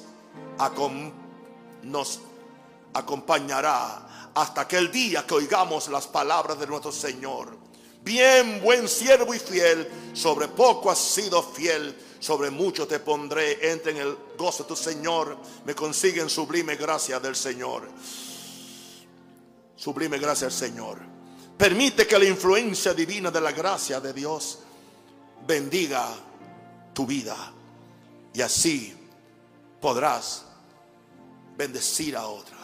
acompañará 2.94 4.32
hasta 4.34 4.62
aquel 4.62 4.92
día 4.92 5.26
que 5.26 5.34
oigamos 5.34 5.88
las 5.90 6.08
palabras 6.08 6.60
de 6.60 6.68
nuestro 6.68 6.92
Señor. 6.92 7.66
Bien, 8.02 8.62
buen 8.62 8.88
siervo 8.88 9.34
y 9.34 9.40
fiel, 9.40 10.12
sobre 10.14 10.48
poco 10.48 10.92
has 10.92 11.00
sido 11.00 11.42
fiel, 11.42 11.98
sobre 12.20 12.52
mucho 12.52 12.88
te 12.88 13.00
pondré. 13.00 13.72
Entre 13.72 13.92
en 13.92 13.98
el 13.98 14.18
gozo 14.38 14.64
de 14.64 14.70
tu 14.70 14.76
Señor, 14.76 15.38
me 15.66 15.74
consiguen 15.74 16.30
sublime 16.30 16.76
gracia 16.76 17.20
del 17.20 17.36
Señor. 17.36 17.90
Sublime 19.76 20.20
gracia 20.20 20.48
del 20.48 20.56
Señor. 20.56 21.15
Permite 21.58 22.06
que 22.06 22.20
la 22.20 22.26
influencia 22.26 22.94
divina 22.94 23.32
de 23.32 23.40
la 23.40 23.52
gracia 23.52 24.00
de 24.00 24.12
Dios 24.12 24.60
bendiga 25.48 26.10
tu 26.94 27.06
vida. 27.06 27.54
Y 28.34 28.42
así 28.42 28.94
podrás 29.80 30.46
bendecir 31.56 32.18
a 32.18 32.28
otros. 32.28 32.55